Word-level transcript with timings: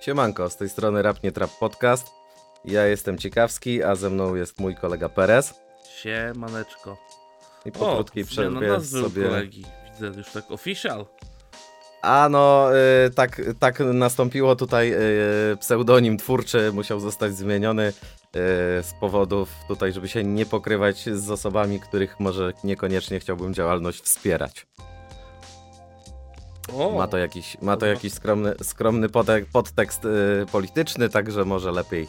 Siemanko, 0.00 0.50
z 0.50 0.56
tej 0.56 0.68
strony 0.68 1.02
Rap 1.02 1.22
Nie 1.22 1.32
Trap 1.32 1.50
Podcast. 1.58 2.10
Ja 2.64 2.86
jestem 2.86 3.18
Ciekawski, 3.18 3.82
a 3.82 3.94
ze 3.94 4.10
mną 4.10 4.34
jest 4.34 4.60
mój 4.60 4.74
kolega 4.74 5.08
Perez. 5.08 5.54
Siemaneczko. 5.96 6.96
I 7.64 7.72
po 7.72 7.94
krótkiej 7.94 8.24
zmiana 8.24 8.60
przerwie 8.60 8.86
sobie... 8.86 9.22
kolegi. 9.22 9.64
Widzę 9.92 10.18
już 10.18 10.30
tak 10.30 10.50
official. 10.50 11.06
A 12.02 12.28
no, 12.30 12.68
y, 13.06 13.10
tak, 13.10 13.42
tak 13.58 13.80
nastąpiło 13.80 14.56
tutaj 14.56 14.92
y, 15.52 15.56
pseudonim 15.56 16.16
twórczy 16.16 16.72
musiał 16.72 17.00
zostać 17.00 17.36
zmieniony 17.36 17.88
y, 17.88 17.92
z 18.82 18.92
powodów 19.00 19.50
tutaj, 19.68 19.92
żeby 19.92 20.08
się 20.08 20.24
nie 20.24 20.46
pokrywać 20.46 21.04
z 21.04 21.30
osobami, 21.30 21.80
których 21.80 22.20
może 22.20 22.52
niekoniecznie 22.64 23.20
chciałbym 23.20 23.54
działalność 23.54 24.02
wspierać. 24.02 24.66
O, 26.76 26.90
Ma 26.98 27.06
to 27.06 27.18
jakiś, 27.18 27.56
ma 27.62 27.76
to 27.76 27.86
jakiś 27.86 28.12
skromny, 28.12 28.54
skromny 28.62 29.08
podtek- 29.08 29.44
podtekst 29.52 30.04
y, 30.04 30.46
polityczny, 30.52 31.08
także 31.08 31.44
może 31.44 31.72
lepiej 31.72 32.08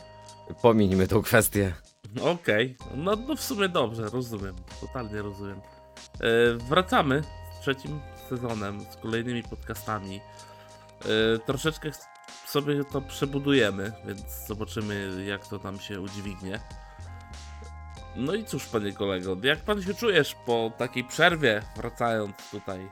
pomińmy 0.61 1.07
tą 1.07 1.21
kwestię. 1.21 1.73
Okej, 2.21 2.77
no, 2.95 3.15
no 3.27 3.35
w 3.35 3.41
sumie 3.41 3.69
dobrze, 3.69 4.09
rozumiem. 4.09 4.55
Totalnie 4.81 5.21
rozumiem. 5.21 5.61
E, 6.21 6.53
wracamy 6.69 7.21
z 7.57 7.61
trzecim 7.61 7.99
sezonem, 8.29 8.85
z 8.91 8.95
kolejnymi 8.95 9.43
podcastami. 9.43 10.21
E, 11.35 11.39
troszeczkę 11.39 11.91
sobie 12.47 12.83
to 12.83 13.01
przebudujemy, 13.01 13.91
więc 14.05 14.47
zobaczymy 14.47 15.25
jak 15.25 15.47
to 15.47 15.57
nam 15.57 15.79
się 15.79 16.01
udźwignie. 16.01 16.59
No 18.15 18.33
i 18.33 18.45
cóż, 18.45 18.65
panie 18.65 18.93
kolego, 18.93 19.37
jak 19.43 19.59
pan 19.59 19.81
się 19.83 19.93
czujesz 19.93 20.35
po 20.45 20.71
takiej 20.77 21.03
przerwie, 21.03 21.61
wracając 21.75 22.35
tutaj? 22.51 22.91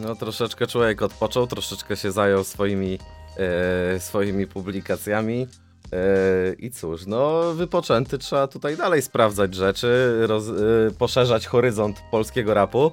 No 0.00 0.16
troszeczkę 0.16 0.66
człowiek 0.66 1.02
odpoczął, 1.02 1.46
troszeczkę 1.46 1.96
się 1.96 2.12
zajął 2.12 2.44
swoimi, 2.44 2.98
e, 3.36 4.00
swoimi 4.00 4.46
publikacjami. 4.46 5.46
E, 5.92 6.52
I 6.58 6.70
cóż, 6.70 7.06
no 7.06 7.42
wypoczęty 7.54 8.18
trzeba 8.18 8.48
tutaj 8.48 8.76
dalej 8.76 9.02
sprawdzać 9.02 9.54
rzeczy, 9.54 10.20
roz, 10.26 10.48
e, 10.48 10.52
poszerzać 10.98 11.46
horyzont 11.46 11.96
polskiego 12.10 12.54
rapu. 12.54 12.92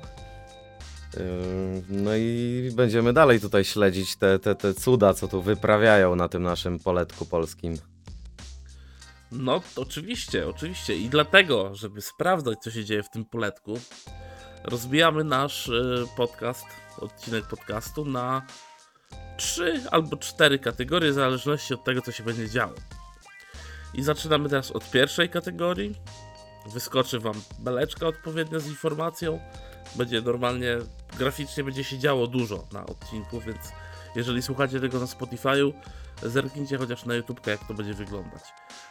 E, 1.18 1.20
no 1.90 2.16
i 2.16 2.70
będziemy 2.76 3.14
dalej 3.14 3.40
tutaj 3.40 3.64
śledzić 3.64 4.16
te, 4.16 4.40
te, 4.40 4.56
te 4.56 4.74
cuda, 4.74 5.14
co 5.14 5.28
tu 5.28 5.42
wyprawiają 5.42 6.16
na 6.16 6.30
tym 6.30 6.44
naszym 6.44 6.80
poletku 6.80 7.26
polskim. 7.26 7.78
No, 9.32 9.62
oczywiście, 9.76 10.48
oczywiście. 10.48 10.96
I 10.96 11.10
dlatego, 11.10 11.76
żeby 11.76 12.02
sprawdzać, 12.02 12.60
co 12.60 12.72
się 12.72 12.86
dzieje 12.86 13.04
w 13.04 13.10
tym 13.10 13.26
poletku, 13.26 13.80
rozbijamy 14.64 15.24
nasz 15.24 15.68
y, 15.68 16.06
podcast, 16.18 16.66
odcinek 17.00 17.46
podcastu 17.46 18.06
na 18.06 18.42
trzy 19.38 19.82
albo 19.92 20.18
cztery 20.18 20.60
kategorie, 20.60 21.12
w 21.12 21.14
zależności 21.14 21.74
od 21.74 21.84
tego, 21.84 22.02
co 22.02 22.12
się 22.12 22.24
będzie 22.24 22.50
działo. 22.50 22.74
I 23.94 24.04
zaczynamy 24.04 24.50
teraz 24.50 24.72
od 24.72 24.92
pierwszej 24.92 25.30
kategorii. 25.30 25.96
Wyskoczy 26.68 27.20
Wam 27.20 27.42
beleczka 27.60 28.08
odpowiednia 28.08 28.60
z 28.60 28.68
informacją. 28.68 29.40
Będzie 29.96 30.22
normalnie, 30.22 30.78
graficznie 31.18 31.64
będzie 31.64 31.84
się 31.84 32.00
działo 32.00 32.28
dużo 32.28 32.68
na 32.72 32.86
odcinku, 32.86 33.42
więc 33.42 33.72
jeżeli 34.16 34.42
słuchacie 34.42 34.80
tego 34.80 35.00
na 35.00 35.06
Spotify'u, 35.06 35.74
zerknijcie 36.24 36.78
chociaż 36.78 37.06
na 37.06 37.16
YouTube, 37.16 37.48
jak 37.48 37.68
to 37.68 37.74
będzie 37.74 37.94
wyglądać. 37.94 38.44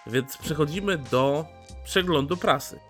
Więc 0.07 0.37
przechodzimy 0.37 0.99
do 0.99 1.47
przeglądu 1.85 2.37
prasy. 2.37 2.81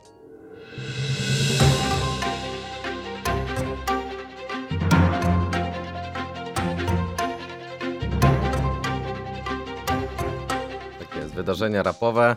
Wydarzenia 11.47 11.83
rapowe, 11.83 12.37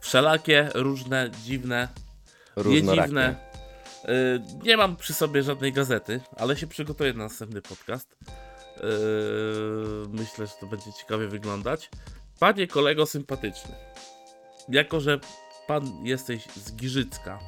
Wszelakie, 0.00 0.68
różne, 0.74 1.30
dziwne, 1.44 1.88
nie 2.56 2.62
różnorakie. 2.62 3.02
dziwne. 3.08 3.36
Y, 4.08 4.42
nie 4.62 4.76
mam 4.76 4.96
przy 4.96 5.14
sobie 5.14 5.42
żadnej 5.42 5.72
gazety, 5.72 6.20
ale 6.36 6.56
się 6.56 6.66
przygotuję 6.66 7.12
na 7.12 7.24
następny 7.24 7.62
podcast. 7.62 8.12
Y, 8.12 8.82
myślę, 10.08 10.46
że 10.46 10.52
to 10.60 10.66
będzie 10.66 10.92
ciekawie 10.92 11.28
wyglądać. 11.28 11.90
Panie 12.40 12.66
kolego 12.66 13.06
sympatyczny, 13.06 13.74
jako 14.68 15.00
że 15.00 15.18
pan 15.66 16.06
jesteś 16.06 16.44
z 16.56 16.72
Giżycka, 16.72 17.38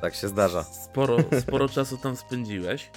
Tak 0.00 0.14
się 0.14 0.28
zdarza. 0.28 0.64
sporo, 0.64 1.16
sporo 1.40 1.68
czasu 1.78 1.96
tam 1.96 2.16
spędziłeś. 2.16 2.90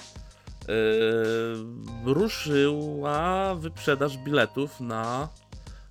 Yy, 0.68 2.14
ruszyła 2.14 3.54
wyprzedaż 3.54 4.18
biletów 4.18 4.80
na 4.80 5.28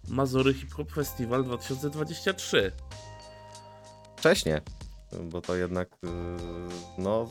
Mazury 0.08 0.54
Hip 0.54 0.74
Hop 0.74 0.92
Festival 0.92 1.44
2023. 1.44 2.72
Wcześniej, 4.18 4.58
bo 5.24 5.42
to 5.42 5.56
jednak 5.56 5.88
y, 5.94 6.08
no 6.98 7.28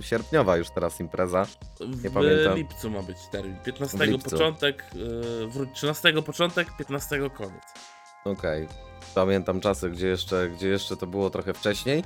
y, 0.00 0.02
sierpniowa 0.02 0.56
już 0.56 0.70
teraz 0.70 1.00
impreza. 1.00 1.44
W 1.80 2.12
pamiętam. 2.14 2.56
lipcu 2.56 2.90
ma 2.90 3.02
być 3.02 3.16
termin. 3.32 3.56
15 3.64 3.98
W 3.98 4.00
lipcu. 4.00 4.30
początek, 4.30 4.84
yy, 4.94 5.48
wró- 5.48 5.72
13 5.74 6.22
początek, 6.22 6.76
15 6.78 7.30
koniec. 7.30 7.62
Okej. 8.24 8.68
Pamiętam 9.14 9.60
czasy, 9.60 9.90
gdzie 9.90 10.06
jeszcze, 10.08 10.48
gdzie 10.48 10.68
jeszcze 10.68 10.96
to 10.96 11.06
było 11.06 11.30
trochę 11.30 11.54
wcześniej. 11.54 12.04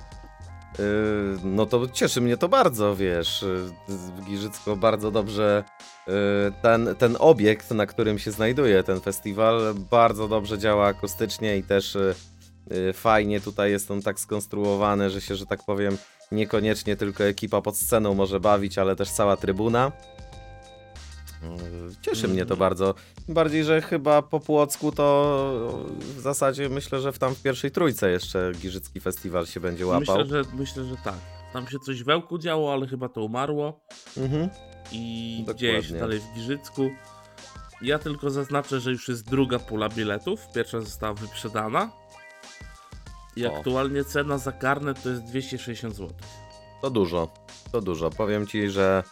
Yy, 0.79 0.85
no 1.45 1.67
to 1.67 1.89
cieszy 1.93 2.21
mnie 2.21 2.37
to 2.37 2.49
bardzo, 2.49 2.97
wiesz. 2.97 3.45
yy, 3.89 4.25
Giżycko 4.25 4.77
bardzo 4.77 5.11
dobrze 5.11 5.65
yy, 6.07 6.13
ten, 6.63 6.95
ten 6.99 7.17
obiekt, 7.19 7.71
na 7.71 7.87
którym 7.87 8.19
się 8.19 8.31
znajduje 8.31 8.83
ten 8.83 9.01
festiwal, 9.01 9.75
bardzo 9.91 10.29
dobrze 10.29 10.59
działa 10.59 10.87
akustycznie 10.87 11.57
i 11.59 11.63
też 11.63 11.99
fajnie 12.93 13.41
tutaj 13.41 13.71
jest 13.71 13.91
on 13.91 14.03
tak 14.03 14.21
skonstruowany, 14.21 15.11
że 15.11 15.21
się, 15.21 15.37
że 15.37 15.47
tak 15.47 15.65
powiem, 15.67 15.99
niekoniecznie 16.33 16.97
tylko 16.97 17.25
ekipa 17.25 17.61
pod 17.61 17.77
sceną 17.77 18.15
może 18.15 18.41
bawić, 18.41 18.79
ale 18.79 18.97
też 18.97 19.11
cała 19.11 19.37
trybuna. 19.37 19.93
Cieszy 22.03 22.29
mnie 22.29 22.47
to 22.47 22.57
bardzo. 22.57 22.95
Bardziej, 23.29 23.65
że 23.65 23.83
chyba 23.83 24.23
po 24.23 24.41
Płocku 24.41 24.93
to 24.93 25.87
w 26.01 26.21
zasadzie 26.21 26.69
myślę, 26.69 27.01
że 27.01 27.13
w 27.13 27.19
tam 27.19 27.35
w 27.35 27.43
pierwszej 27.43 27.71
trójce 27.71 28.11
jeszcze 28.11 28.53
Giżycki 28.63 29.01
Festiwal 29.01 29.47
się 29.47 29.61
będzie 29.61 29.87
łapał. 29.87 30.19
Myślę, 30.19 30.27
że, 30.27 30.51
myślę, 30.57 30.85
że 30.85 30.97
tak. 31.05 31.19
Tam 31.53 31.67
się 31.67 31.79
coś 31.79 32.03
w 32.03 32.09
Ełku 32.09 32.39
działo, 32.39 32.73
ale 32.73 32.87
chyba 32.87 33.09
to 33.09 33.25
umarło. 33.25 33.81
Mhm. 34.17 34.49
i 34.93 35.37
Dokładnie. 35.41 35.61
dzieje 35.61 35.83
się 35.83 35.95
dalej 35.95 36.21
w 36.21 36.35
Giżycku. 36.35 36.91
Ja 37.83 37.99
tylko 37.99 38.31
zaznaczę, 38.31 38.81
że 38.81 38.91
już 38.91 39.09
jest 39.09 39.31
druga 39.31 39.59
pula 39.59 39.89
biletów. 39.89 40.41
Pierwsza 40.55 40.81
została 40.81 41.15
wyprzedana. 41.15 41.91
I 43.37 43.47
O. 43.47 43.57
aktualnie 43.57 44.05
cena 44.05 44.39
za 44.39 44.53
karnet 44.53 45.03
to 45.03 45.09
jest 45.09 45.23
260 45.25 45.97
zł. 45.97 46.17
To 46.83 46.91
dużo, 46.91 47.29
to 47.73 47.81
dużo. 47.81 48.11
Powiem 48.11 48.47
ci, 48.47 48.71
że 48.71 49.03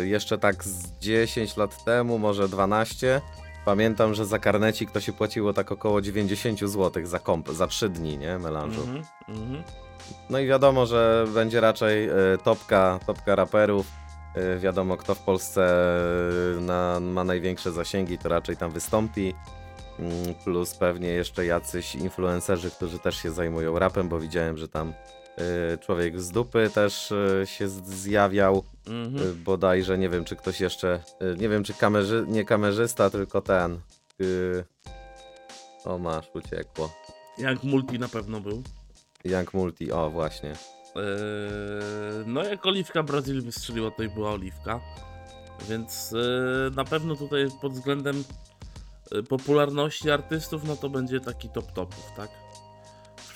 yy, 0.00 0.08
jeszcze 0.08 0.38
tak 0.38 0.64
z 0.64 0.98
10 0.98 1.56
lat 1.56 1.84
temu, 1.84 2.18
może 2.18 2.48
12, 2.48 3.20
pamiętam, 3.64 4.14
że 4.14 4.26
za 4.26 4.38
karnecik 4.38 4.90
to 4.90 5.00
się 5.00 5.12
płaciło 5.12 5.52
tak 5.52 5.72
około 5.72 6.00
90 6.00 6.60
zł 6.60 7.06
za 7.06 7.18
komp, 7.18 7.48
za 7.48 7.66
3 7.66 7.88
dni, 7.88 8.18
nie, 8.18 8.38
melanżu. 8.38 8.80
Mhm, 8.80 9.04
mhm. 9.28 9.62
No 10.30 10.38
i 10.38 10.46
wiadomo, 10.46 10.86
że 10.86 11.26
będzie 11.34 11.60
raczej 11.60 12.10
y, 12.10 12.38
topka, 12.44 13.00
topka 13.06 13.34
raperów. 13.36 13.86
Y, 14.56 14.58
wiadomo, 14.58 14.96
kto 14.96 15.14
w 15.14 15.18
Polsce 15.18 15.90
na, 16.60 17.00
ma 17.00 17.24
największe 17.24 17.72
zasięgi, 17.72 18.18
to 18.18 18.28
raczej 18.28 18.56
tam 18.56 18.70
wystąpi. 18.70 19.34
Mm, 19.98 20.34
Plus 20.44 20.74
pewnie 20.74 21.08
jeszcze 21.08 21.46
jacyś 21.46 21.94
influencerzy, 21.94 22.70
którzy 22.70 22.98
też 22.98 23.16
się 23.16 23.30
zajmują 23.30 23.78
rapem, 23.78 24.08
bo 24.08 24.20
widziałem, 24.20 24.58
że 24.58 24.68
tam 24.68 24.92
człowiek 25.80 26.20
z 26.20 26.30
dupy 26.30 26.70
też 26.74 27.10
y, 27.10 27.42
się 27.46 27.68
zjawiał. 27.68 28.64
Mhm. 28.86 29.28
Y, 29.28 29.34
bodajże, 29.34 29.98
nie 29.98 30.08
wiem, 30.08 30.24
czy 30.24 30.36
ktoś 30.36 30.60
jeszcze, 30.60 31.00
nie 31.38 31.48
wiem, 31.48 31.64
czy 31.64 31.74
kamerzy, 31.74 32.24
nie 32.28 32.44
kamerzysta, 32.44 33.10
tylko 33.10 33.40
ten. 33.40 33.78
y, 34.20 34.64
O, 35.84 35.98
masz, 35.98 36.26
uciekło. 36.34 36.92
Jak 37.38 37.62
multi 37.62 37.98
na 37.98 38.08
pewno 38.08 38.40
był. 38.40 38.62
Young 39.24 39.54
Multi, 39.54 39.92
o 39.92 40.10
właśnie. 40.10 40.50
Eee, 40.50 41.02
no 42.26 42.44
jak 42.44 42.66
Oliwka 42.66 43.02
Brazylii 43.02 43.42
wystrzeliła, 43.42 43.90
to 43.90 44.02
i 44.02 44.08
była 44.08 44.30
Oliwka. 44.30 44.80
Więc 45.68 46.12
eee, 46.12 46.76
na 46.76 46.84
pewno 46.84 47.16
tutaj 47.16 47.48
pod 47.60 47.72
względem 47.72 48.24
e, 49.12 49.22
popularności 49.22 50.10
artystów, 50.10 50.64
no 50.64 50.76
to 50.76 50.88
będzie 50.88 51.20
taki 51.20 51.48
top 51.48 51.72
topów, 51.72 52.12
tak? 52.16 52.30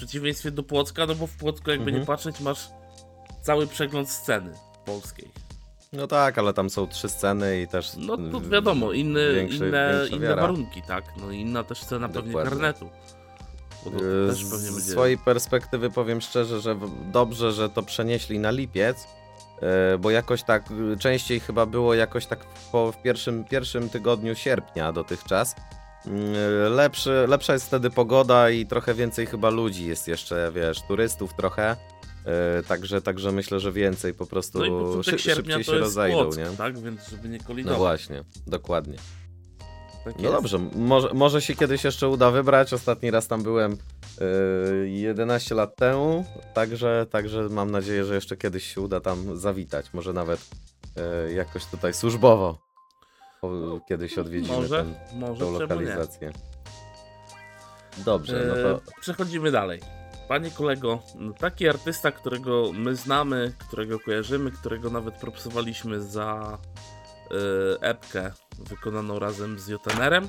Przeciwieństwie 0.07 0.51
do 0.51 0.63
Płocka, 0.63 1.07
no 1.07 1.15
bo 1.15 1.27
w 1.27 1.37
Płocku 1.37 1.71
jakby 1.71 1.85
Mhm. 1.85 2.01
nie 2.01 2.07
patrzeć 2.07 2.41
masz 2.41 2.69
cały 3.43 3.67
przegląd 3.67 4.11
sceny 4.11 4.53
polskiej. 4.85 5.29
No 5.93 6.07
tak, 6.07 6.39
ale 6.39 6.53
tam 6.55 6.71
są 6.71 6.87
trzy 6.87 7.09
sceny 7.09 7.61
i 7.61 7.69
też. 7.69 7.91
No 7.97 8.17
to 8.17 8.41
wiadomo, 8.41 8.93
inne, 8.93 9.21
większy- 9.35 9.67
inne, 9.69 10.07
inne 10.11 10.37
warunki, 10.37 10.83
tak? 10.83 11.05
No 11.21 11.31
inna 11.31 11.65
też 11.65 11.81
cena 11.85 12.09
pewnie 12.09 12.33
Dokładnie. 12.33 12.51
karnetu. 12.51 12.85
Y, 13.87 13.91
też 14.31 14.45
pewnie 14.45 14.59
Z 14.59 14.75
będzie... 14.75 14.91
swojej 14.93 15.19
perspektywy 15.19 15.91
powiem 15.91 16.21
szczerze, 16.21 16.61
że 16.61 16.77
dobrze, 17.13 17.53
że 17.53 17.69
to 17.71 17.83
przenieśli 17.83 18.39
na 18.39 18.51
lipiec, 18.51 19.07
e, 19.63 19.99
bo 19.99 20.11
jakoś 20.11 20.43
tak 20.43 20.71
y, 20.71 20.97
częściej 20.99 21.41
chyba 21.41 21.67
było 21.67 21.95
jakoś 21.95 22.27
tak 22.27 22.47
po, 22.73 22.93
w 22.93 23.03
pierwszym, 23.03 23.45
pierwszym 23.45 23.89
tygodniu 23.89 24.35
sierpnia 24.35 24.93
dotychczas. 24.93 25.55
Mm, 26.07 26.73
Lepszy, 26.75 27.25
lepsza 27.29 27.53
jest 27.53 27.67
wtedy 27.67 27.91
pogoda 27.91 28.51
i 28.51 28.67
trochę 28.67 28.95
więcej 28.95 29.27
chyba 29.27 29.51
ludzi 29.51 29.87
jest 29.87 30.09
jeszcze, 30.09 30.53
wiesz, 30.55 30.83
turystów 30.89 31.35
trochę. 31.35 31.77
e, 32.25 32.63
Także, 32.63 33.03
także 33.03 33.33
myślę, 33.33 33.61
że 33.61 33.73
więcej 33.73 34.15
po 34.15 34.27
prostu 34.27 34.59
No 34.59 35.03
szy, 35.03 35.19
szybciej 35.19 35.65
się 35.65 35.73
rozejdą, 35.79 36.23
Płock, 36.25 36.39
nie? 36.39 36.47
tak? 36.47 36.79
Więc 36.79 37.09
żeby 37.09 37.29
nie 37.29 37.39
No 37.39 37.45
kolinować. 37.47 37.79
właśnie, 37.79 38.25
dokładnie. 38.47 38.97
Tak 40.05 40.15
No 40.17 40.23
jest. 40.23 40.33
dobrze, 40.35 40.59
może, 40.75 41.09
może 41.15 41.43
się 41.43 41.55
kiedyś 41.57 41.85
jeszcze 41.85 42.09
uda 42.09 42.31
wybrać. 42.31 42.73
Ostatni 42.73 43.11
raz 43.11 43.29
tam 43.29 43.43
byłem 43.43 43.77
yy, 44.83 44.89
11 44.89 45.55
lat 45.55 45.77
temu, 45.77 46.25
także, 46.55 47.07
także 47.11 47.49
mam 47.49 47.71
nadzieję, 47.71 48.05
że 48.05 48.15
jeszcze 48.15 48.37
kiedyś 48.37 48.75
się 48.75 48.81
uda 48.81 49.01
tam 49.01 49.37
zawitać. 49.39 49.87
Może 49.95 50.13
nawet 50.13 50.41
yy, 51.27 51.33
jakoś 51.33 51.67
tutaj 51.67 51.95
służbowo 51.95 52.59
kiedyś 53.89 54.19
odwiedzimy 54.19 54.57
Może, 54.57 54.85
ten, 54.85 55.19
może, 55.21 55.41
tą 55.41 55.59
lokalizację. 55.59 56.33
Dobrze, 57.99 58.45
no 58.49 58.55
to 58.55 58.77
E, 58.77 59.01
Przechodzimy 59.01 59.51
dalej. 59.51 59.81
Panie 60.29 60.51
kolego, 60.51 61.03
no 61.15 61.33
taki 61.33 61.69
artysta, 61.69 62.13
którego 62.13 62.73
my 62.73 62.97
znamy, 62.97 63.53
którego 63.59 64.01
kojarzymy, 64.01 64.51
którego 64.51 64.91
nawet 64.91 65.15
propsowaliśmy 65.15 66.01
za 66.01 66.59
e, 67.31 67.89
epkę 67.89 68.31
wykonaną 68.59 69.19
razem 69.19 69.59
z 69.59 69.69
Jotenerem, 69.69 70.29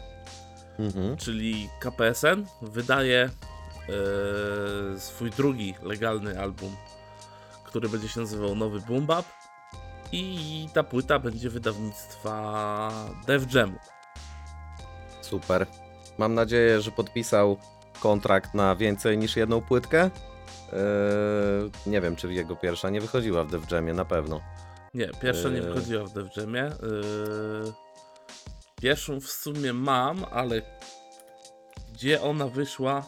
mhm. 0.79 1.17
czyli 1.17 1.69
KPSN, 1.79 2.45
wydaje 2.61 3.29
e, 3.29 4.99
swój 4.99 5.29
drugi 5.29 5.75
legalny 5.83 6.39
album, 6.39 6.75
który 7.65 7.89
będzie 7.89 8.07
się 8.07 8.19
nazywał 8.19 8.55
Nowy 8.55 8.79
Boom 8.79 9.05
Bap 9.05 9.25
i 10.15 10.69
ta 10.73 10.83
płyta 10.83 11.19
będzie 11.19 11.49
wydawnictwa 11.49 12.91
Def 13.27 13.53
Jamu. 13.53 13.77
super. 15.21 15.65
Mam 16.17 16.33
nadzieję, 16.33 16.81
że 16.81 16.91
podpisał 16.91 17.57
kontrakt 17.99 18.53
na 18.53 18.75
więcej 18.75 19.17
niż 19.17 19.35
jedną 19.35 19.61
płytkę. 19.61 20.09
Yy, 20.71 20.79
nie 21.91 22.01
wiem, 22.01 22.15
czy 22.15 22.33
jego 22.33 22.55
pierwsza 22.55 22.89
nie 22.89 23.01
wychodziła 23.01 23.43
w 23.43 23.51
Def 23.51 23.71
Jamie, 23.71 23.93
na 23.93 24.05
pewno. 24.05 24.41
Nie, 24.93 25.07
pierwsza 25.21 25.49
nie 25.49 25.57
Eee. 25.57 25.61
wychodziła 25.67 26.03
w 26.05 26.13
Def 26.13 26.37
Jamie. 26.37 26.65
Eee, 26.65 26.73
Pierwszą 28.81 29.19
w 29.19 29.27
sumie 29.31 29.73
mam, 29.73 30.25
ale 30.31 30.61
gdzie 31.93 32.21
ona 32.21 32.47
wyszła, 32.47 33.03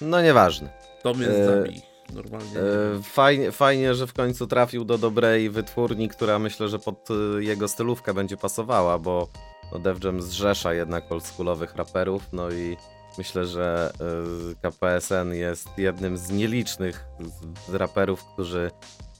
No 0.00 0.22
nieważne. 0.22 0.70
to 1.02 1.14
mnie 1.14 1.26
zabij. 1.44 1.82
Normalnie. 2.14 2.50
nie 2.54 2.60
E. 2.60 3.02
Fajnie, 3.02 3.52
fajnie, 3.52 3.94
że 3.94 4.06
w 4.06 4.12
końcu 4.12 4.46
trafił 4.46 4.84
do 4.84 4.98
dobrej 4.98 5.50
wytwórni, 5.50 6.08
która 6.08 6.38
myślę, 6.38 6.68
że 6.68 6.78
pod 6.78 7.08
e, 7.10 7.44
jego 7.44 7.68
stylówkę 7.68 8.14
będzie 8.14 8.36
pasowała, 8.36 8.98
bo 8.98 9.28
no, 9.72 9.78
Def 9.78 10.04
Jam 10.04 10.22
zrzesza 10.22 10.74
jednak 10.74 11.12
oldschoolowych 11.12 11.76
raperów, 11.76 12.22
no 12.32 12.50
i 12.50 12.76
myślę, 13.18 13.46
że 13.46 13.92
e, 14.00 14.70
KPSN 14.70 15.34
jest 15.34 15.68
jednym 15.76 16.16
z 16.16 16.30
nielicznych 16.30 17.06
raperów, 17.72 18.24
którzy 18.24 18.70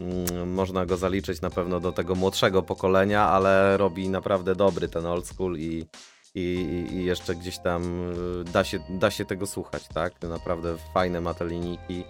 mm, 0.00 0.52
można 0.52 0.86
go 0.86 0.96
zaliczyć 0.96 1.40
na 1.40 1.50
pewno 1.50 1.80
do 1.80 1.92
tego 1.92 2.14
młodszego 2.14 2.62
pokolenia, 2.62 3.22
ale 3.22 3.76
robi 3.76 4.08
naprawdę 4.08 4.54
dobry 4.54 4.88
ten 4.88 5.06
old 5.06 5.26
school 5.26 5.56
i, 5.58 5.86
i, 6.34 6.40
i 6.92 7.04
jeszcze 7.04 7.34
gdzieś 7.34 7.58
tam 7.58 8.12
da 8.52 8.64
się, 8.64 8.78
da 8.90 9.10
się 9.10 9.24
tego 9.24 9.46
słuchać, 9.46 9.88
tak? 9.94 10.22
Naprawdę 10.22 10.76
fajne 10.94 11.20
ma 11.20 11.34
te 11.34 11.46
linijki. 11.46 12.04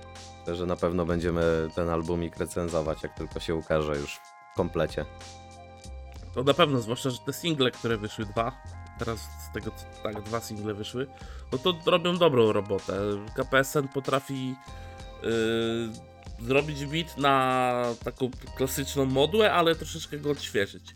Że 0.47 0.67
na 0.67 0.77
pewno 0.77 1.07
będziemy 1.07 1.69
ten 1.75 1.89
albumik 1.89 2.37
recenzować, 2.37 3.03
jak 3.03 3.15
tylko 3.15 3.41
się 3.41 3.55
ukaże 3.55 3.97
już 3.97 4.15
w 4.53 4.57
komplecie. 4.57 5.05
To 6.35 6.43
na 6.43 6.55
pewno, 6.55 6.81
zwłaszcza, 6.81 7.11
że 7.11 7.19
te 7.27 7.33
single, 7.33 7.71
które 7.71 7.97
wyszły 7.97 8.27
dwa, 8.27 8.63
teraz 8.99 9.19
z 9.21 9.55
tego 9.55 9.71
tak, 10.03 10.23
dwa 10.23 10.41
single 10.41 10.75
wyszły, 10.75 11.07
no 11.53 11.59
to 11.59 11.75
robią 11.87 12.17
dobrą 12.17 12.53
robotę. 12.53 12.99
KPSN 13.37 13.89
potrafi 13.89 14.55
yy, 15.23 16.47
zrobić 16.47 16.87
beat 16.87 17.19
na 17.19 17.85
taką 18.05 18.31
klasyczną 18.57 19.05
modłę, 19.05 19.53
ale 19.53 19.75
troszeczkę 19.75 20.19
go 20.19 20.31
odświeżyć. 20.31 20.95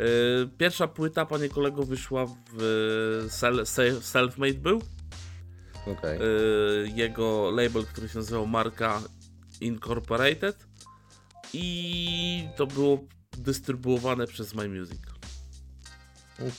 Yy, 0.00 0.48
pierwsza 0.58 0.88
płyta, 0.88 1.26
panie 1.26 1.48
kolego, 1.48 1.82
wyszła 1.82 2.26
w 2.26 3.26
se- 3.64 4.00
Selfmade 4.02 4.54
był. 4.54 4.82
Okej. 5.92 6.18
Yy, 6.18 6.88
jego 6.94 7.50
label, 7.50 7.86
który 7.86 8.08
się 8.08 8.18
nazywał 8.18 8.46
Marka 8.46 9.00
Incorporated 9.60 10.66
i 11.52 12.48
to 12.56 12.66
było 12.66 12.98
dystrybuowane 13.38 14.26
przez 14.26 14.54
My 14.54 14.68
Music. 14.68 15.00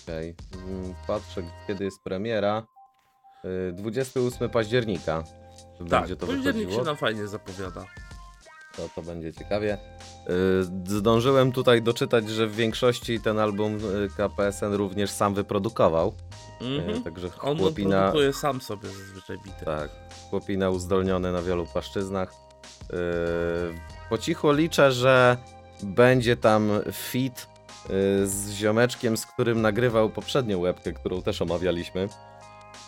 Okej. 0.03 0.35
Mm, 0.67 0.93
Patrzę, 1.07 1.43
kiedy 1.67 1.83
jest 1.83 2.03
premiera. 2.03 2.67
Y, 3.69 3.73
28 3.73 4.49
października. 4.49 5.23
Tak, 5.79 5.87
Będzie 5.89 6.15
to 6.15 6.27
październik 6.27 6.53
się 6.53 6.59
wychodziło. 6.59 6.83
nam 6.85 6.97
fajnie 6.97 7.27
zapowiada. 7.27 7.85
To, 8.77 8.89
to 8.95 9.01
będzie 9.01 9.33
ciekawie. 9.33 9.77
Y, 10.29 10.63
Zdążyłem 10.85 11.51
tutaj 11.51 11.81
doczytać, 11.81 12.29
że 12.29 12.47
w 12.47 12.55
większości 12.55 13.19
ten 13.19 13.39
album 13.39 13.75
y, 13.75 14.09
KPSN 14.17 14.73
również 14.73 15.11
sam 15.11 15.33
wyprodukował. 15.33 16.13
Mhm. 16.61 17.03
Także 17.03 17.29
On 17.41 17.57
chłopina, 17.57 18.01
produkuje 18.01 18.33
sam 18.33 18.61
sobie 18.61 18.89
zazwyczaj 18.89 19.37
bity. 19.45 19.65
Tak, 19.65 19.89
chłopina 20.29 20.69
uzdolniony 20.69 21.31
na 21.31 21.41
wielu 21.41 21.65
płaszczyznach. 21.65 22.33
Po 24.09 24.17
cichu 24.17 24.51
liczę, 24.51 24.91
że 24.91 25.37
będzie 25.83 26.37
tam 26.37 26.69
fit 26.91 27.47
z 28.25 28.51
ziomeczkiem, 28.51 29.17
z 29.17 29.25
którym 29.25 29.61
nagrywał 29.61 30.09
poprzednią 30.09 30.61
webkę, 30.61 30.93
którą 30.93 31.21
też 31.21 31.41
omawialiśmy. 31.41 32.09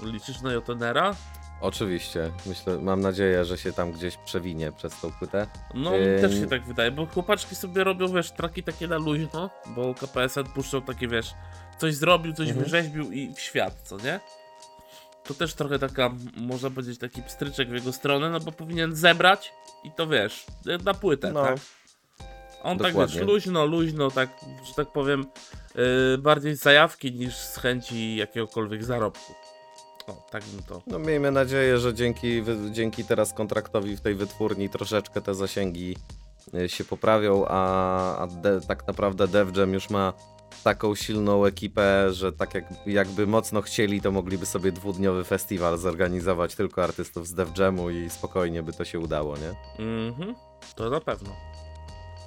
Liczysz 0.03 0.41
na 0.41 0.53
Jotenera? 0.53 1.15
Oczywiście, 1.61 2.31
myślę, 2.45 2.77
mam 2.77 3.01
nadzieję, 3.01 3.45
że 3.45 3.57
się 3.57 3.73
tam 3.73 3.91
gdzieś 3.91 4.17
przewinie 4.17 4.71
przez 4.71 4.99
tą 5.01 5.11
płytę. 5.11 5.47
No 5.73 5.95
Ym. 5.97 6.21
też 6.21 6.33
się 6.39 6.47
tak 6.47 6.65
wydaje, 6.65 6.91
bo 6.91 7.05
chłopaczki 7.05 7.55
sobie 7.55 7.83
robią, 7.83 8.07
wiesz, 8.07 8.31
traki 8.31 8.63
takie 8.63 8.87
na 8.87 8.97
luźno, 8.97 9.49
bo 9.67 9.93
KPSN 9.93 10.43
puszczą 10.43 10.81
takie, 10.81 11.07
wiesz, 11.07 11.33
coś 11.77 11.95
zrobił, 11.95 12.33
coś 12.33 12.47
Mhm. 12.47 12.63
wyrzeźbił 12.65 13.11
i 13.11 13.33
w 13.33 13.39
świat, 13.39 13.73
co 13.83 13.97
nie? 13.97 14.19
To 15.23 15.33
też 15.33 15.53
trochę 15.53 15.79
taka, 15.79 16.09
można 16.37 16.69
powiedzieć, 16.69 16.99
taki 16.99 17.23
pstryczek 17.23 17.69
w 17.69 17.73
jego 17.73 17.93
stronę, 17.93 18.29
no 18.29 18.39
bo 18.39 18.51
powinien 18.51 18.95
zebrać 18.95 19.53
i 19.83 19.91
to 19.91 20.07
wiesz, 20.07 20.45
na 20.85 20.93
płytę, 20.93 21.31
No, 21.31 21.43
tak? 21.43 21.57
On 22.63 22.77
tak 22.77 22.87
dokładnie. 22.91 23.15
wiesz, 23.19 23.27
luźno, 23.27 23.65
luźno, 23.65 24.11
tak, 24.11 24.29
że 24.67 24.73
tak 24.73 24.91
powiem, 24.91 25.25
yy, 25.75 26.17
bardziej 26.17 26.55
z 26.55 26.59
zajawki 26.61 27.11
niż 27.11 27.35
z 27.35 27.57
chęci 27.57 28.15
jakiegokolwiek 28.15 28.83
zarobku. 28.83 29.33
O, 30.07 30.13
tak 30.31 30.43
bym 30.43 30.63
to. 30.63 30.81
No 30.87 30.99
miejmy 30.99 31.31
nadzieję, 31.31 31.77
że 31.77 31.93
dzięki, 31.93 32.43
dzięki 32.71 33.05
teraz 33.05 33.33
kontraktowi 33.33 33.97
w 33.97 34.01
tej 34.01 34.15
wytwórni 34.15 34.69
troszeczkę 34.69 35.21
te 35.21 35.35
zasięgi 35.35 35.97
y, 36.53 36.69
się 36.69 36.83
poprawią, 36.83 37.45
a, 37.47 38.17
a 38.17 38.27
de, 38.27 38.61
tak 38.61 38.87
naprawdę 38.87 39.27
Def 39.27 39.57
Jam 39.57 39.73
już 39.73 39.89
ma 39.89 40.13
taką 40.63 40.95
silną 40.95 41.45
ekipę, 41.45 42.13
że 42.13 42.33
tak 42.33 42.53
jak, 42.53 42.65
jakby 42.85 43.27
mocno 43.27 43.61
chcieli, 43.61 44.01
to 44.01 44.11
mogliby 44.11 44.45
sobie 44.45 44.71
dwudniowy 44.71 45.23
festiwal 45.23 45.77
zorganizować 45.77 46.55
tylko 46.55 46.83
artystów 46.83 47.27
z 47.27 47.33
Def 47.33 47.57
Jamu 47.57 47.89
i 47.89 48.09
spokojnie 48.09 48.63
by 48.63 48.73
to 48.73 48.85
się 48.85 48.99
udało, 48.99 49.35
nie? 49.37 49.53
Mhm, 49.85 50.35
to 50.75 50.89
na 50.89 50.99
pewno. 50.99 51.29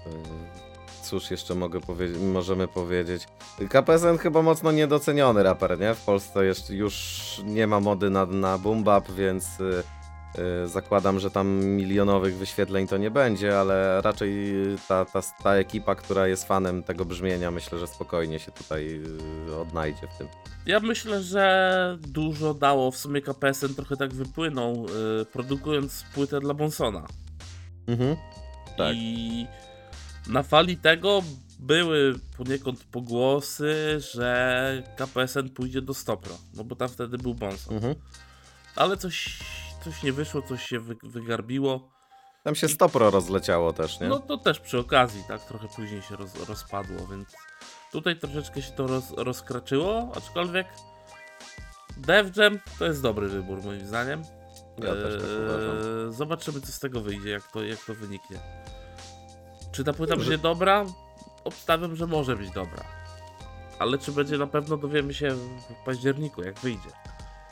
Y, 0.07 0.70
Cóż 1.01 1.31
jeszcze 1.31 1.55
mogę 1.55 1.81
powiedzieć, 1.81 2.19
możemy 2.19 2.69
powiedzieć. 2.69 3.27
KPSN 3.71 4.19
chyba 4.19 4.43
mocno 4.43 4.73
niedoceniony 4.73 5.43
raper, 5.43 5.79
nie? 5.79 5.95
W 5.95 6.05
Polsce 6.05 6.45
jeszcze 6.45 6.75
już 6.75 7.21
nie 7.45 7.67
ma 7.67 7.81
mody 7.81 8.11
na, 8.11 8.27
na 8.27 8.59
boom 8.59 8.85
bap, 8.85 9.11
więc 9.11 9.61
y, 9.61 9.83
y, 10.65 10.69
zakładam, 10.69 11.21
że 11.21 11.31
tam 11.31 11.65
milionowych 11.65 12.37
wyświetleń 12.37 12.87
to 12.87 12.97
nie 12.97 13.11
będzie, 13.11 13.61
ale 13.61 14.01
raczej 14.01 14.55
ta, 14.89 15.05
ta, 15.05 15.21
ta 15.43 15.55
ekipa, 15.55 15.95
która 15.95 16.27
jest 16.27 16.45
fanem 16.49 16.83
tego 16.83 17.05
brzmienia, 17.05 17.51
myślę, 17.51 17.79
że 17.79 17.87
spokojnie 17.87 18.39
się 18.39 18.53
tutaj 18.53 19.01
y, 19.49 19.57
odnajdzie 19.57 20.07
w 20.15 20.19
tym. 20.19 20.29
Ja 20.67 20.81
myślę, 20.81 21.23
że 21.23 21.99
dużo 22.01 22.55
dało 22.55 22.91
w 22.91 22.97
sumie 22.97 23.23
KPSN 23.23 23.75
trochę 23.75 23.97
tak 23.97 24.15
wypłynął, 24.15 24.87
yy, 25.19 25.27
produkując 25.33 26.05
płytę 26.15 26.41
dla 26.41 26.55
Bonsona. 26.55 27.07
Mhm. 27.87 28.17
Tak. 28.77 28.95
I 28.97 29.47
na 30.31 30.43
fali 30.43 30.77
tego 30.77 31.23
były 31.59 32.15
poniekąd 32.37 32.85
pogłosy, 32.85 34.01
że 34.13 34.83
KPSN 34.97 35.49
pójdzie 35.49 35.83
do 35.83 35.95
Stopro, 35.95 36.39
no 36.55 36.65
bo 36.65 36.77
tam 36.77 36.89
wtedy 36.89 37.19
był 37.19 37.35
Bonson. 37.35 37.75
Mhm. 37.75 37.95
Ale 38.77 38.97
coś, 38.97 39.39
coś 39.85 40.03
nie 40.03 40.13
wyszło, 40.13 40.43
coś 40.43 40.65
się 40.65 40.81
wy, 40.81 40.97
wygarbiło. 41.03 41.91
Tam 42.43 42.55
się 42.55 42.69
stopro 42.69 43.11
rozleciało 43.11 43.73
też, 43.73 44.01
nie? 44.01 44.09
No 44.09 44.19
to 44.19 44.39
też 44.39 44.61
przy 44.61 44.79
okazji, 44.79 45.25
tak, 45.29 45.45
trochę 45.45 45.69
później 45.77 46.03
się 46.03 46.17
roz, 46.17 46.49
rozpadło, 46.49 47.07
więc 47.07 47.29
tutaj 47.93 48.19
troszeczkę 48.19 48.63
się 48.63 48.73
to 48.73 48.87
roz, 48.87 49.05
rozkraczyło, 49.17 50.13
aczkolwiek 50.17 50.67
Def 51.97 52.37
Jam 52.37 52.59
to 52.79 52.85
jest 52.85 53.03
dobry 53.03 53.29
wybór 53.29 53.63
moim 53.65 53.87
zdaniem. 53.87 54.23
Ja 54.79 54.95
też 54.95 55.23
tak 55.23 55.31
uważam. 55.45 55.77
Eee, 55.77 56.13
Zobaczymy 56.13 56.61
co 56.61 56.73
z 56.73 56.79
tego 56.79 57.01
wyjdzie, 57.01 57.31
jak 57.31 57.53
to, 57.53 57.63
jak 57.65 57.85
to 57.85 57.95
wyniknie. 57.95 58.39
Czy 59.73 59.85
ta 59.85 59.93
płyta 59.93 60.17
będzie 60.17 60.39
dobra? 60.39 60.85
Obstawiam, 61.45 61.97
że 61.97 62.07
może 62.07 62.37
być 62.37 62.51
dobra. 62.51 62.85
Ale 63.79 63.99
czy 63.99 64.13
będzie 64.13 64.39
na 64.39 64.47
pewno 64.47 64.77
dowiemy 64.77 65.15
się 65.15 65.35
w 65.35 65.85
październiku, 65.85 66.43
jak 66.43 66.59
wyjdzie. 66.59 66.91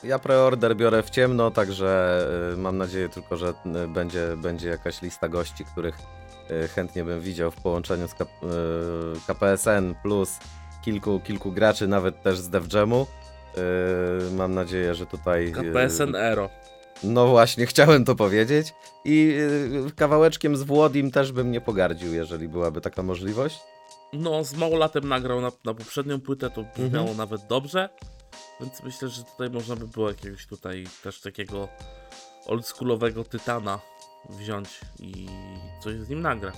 Ja 0.02 0.18
preorder 0.18 0.76
biorę 0.76 1.02
w 1.02 1.10
ciemno, 1.10 1.50
także 1.50 2.20
y, 2.52 2.56
mam 2.56 2.78
nadzieję 2.78 3.08
tylko, 3.08 3.36
że 3.36 3.54
y, 3.84 3.88
będzie, 3.88 4.36
będzie 4.36 4.68
jakaś 4.68 5.02
lista 5.02 5.28
gości, 5.28 5.64
których 5.64 5.98
y, 6.64 6.68
chętnie 6.68 7.04
bym 7.04 7.20
widział 7.20 7.50
w 7.50 7.56
połączeniu 7.56 8.08
z 8.08 8.14
KPSN 9.26 9.94
plus 10.02 10.38
kilku, 10.84 11.20
kilku 11.20 11.52
graczy, 11.52 11.88
nawet 11.88 12.22
też 12.22 12.38
z 12.38 12.48
DevJamu. 12.48 13.06
Y, 14.28 14.32
Mam 14.34 14.54
nadzieję, 14.54 14.94
że 14.94 15.06
tutaj. 15.06 15.52
KPSN 15.52 16.14
Ero. 16.16 16.50
No 17.02 17.26
właśnie, 17.26 17.66
chciałem 17.72 18.04
to 18.04 18.14
powiedzieć. 18.14 18.74
I 19.04 19.34
y, 19.88 19.92
kawałeczkiem 19.96 20.56
z 20.56 20.62
Włodim 20.62 21.10
też 21.10 21.32
bym 21.32 21.50
nie 21.52 21.60
pogardził, 21.60 22.14
jeżeli 22.14 22.48
byłaby 22.48 22.80
taka 22.80 23.02
możliwość. 23.02 23.58
No, 24.12 24.44
z 24.44 24.54
Małolatem 24.54 25.08
nagrał 25.08 25.40
na, 25.40 25.52
na 25.64 25.74
poprzednią 25.74 26.20
płytę, 26.20 26.50
to 26.50 26.62
brzmiało 26.62 27.08
Mhm. 27.08 27.16
nawet 27.16 27.46
dobrze. 27.46 27.88
Więc 28.60 28.82
myślę, 28.82 29.08
że 29.08 29.24
tutaj 29.24 29.50
można 29.50 29.76
by 29.76 29.86
było 29.88 30.08
jakiegoś 30.08 30.46
tutaj 30.46 30.84
też 31.02 31.20
takiego 31.20 31.68
oldschoolowego 32.46 33.24
tytana 33.24 33.80
wziąć 34.30 34.80
i 35.00 35.26
coś 35.82 35.94
z 35.96 36.08
nim 36.08 36.20
nagrać. 36.22 36.54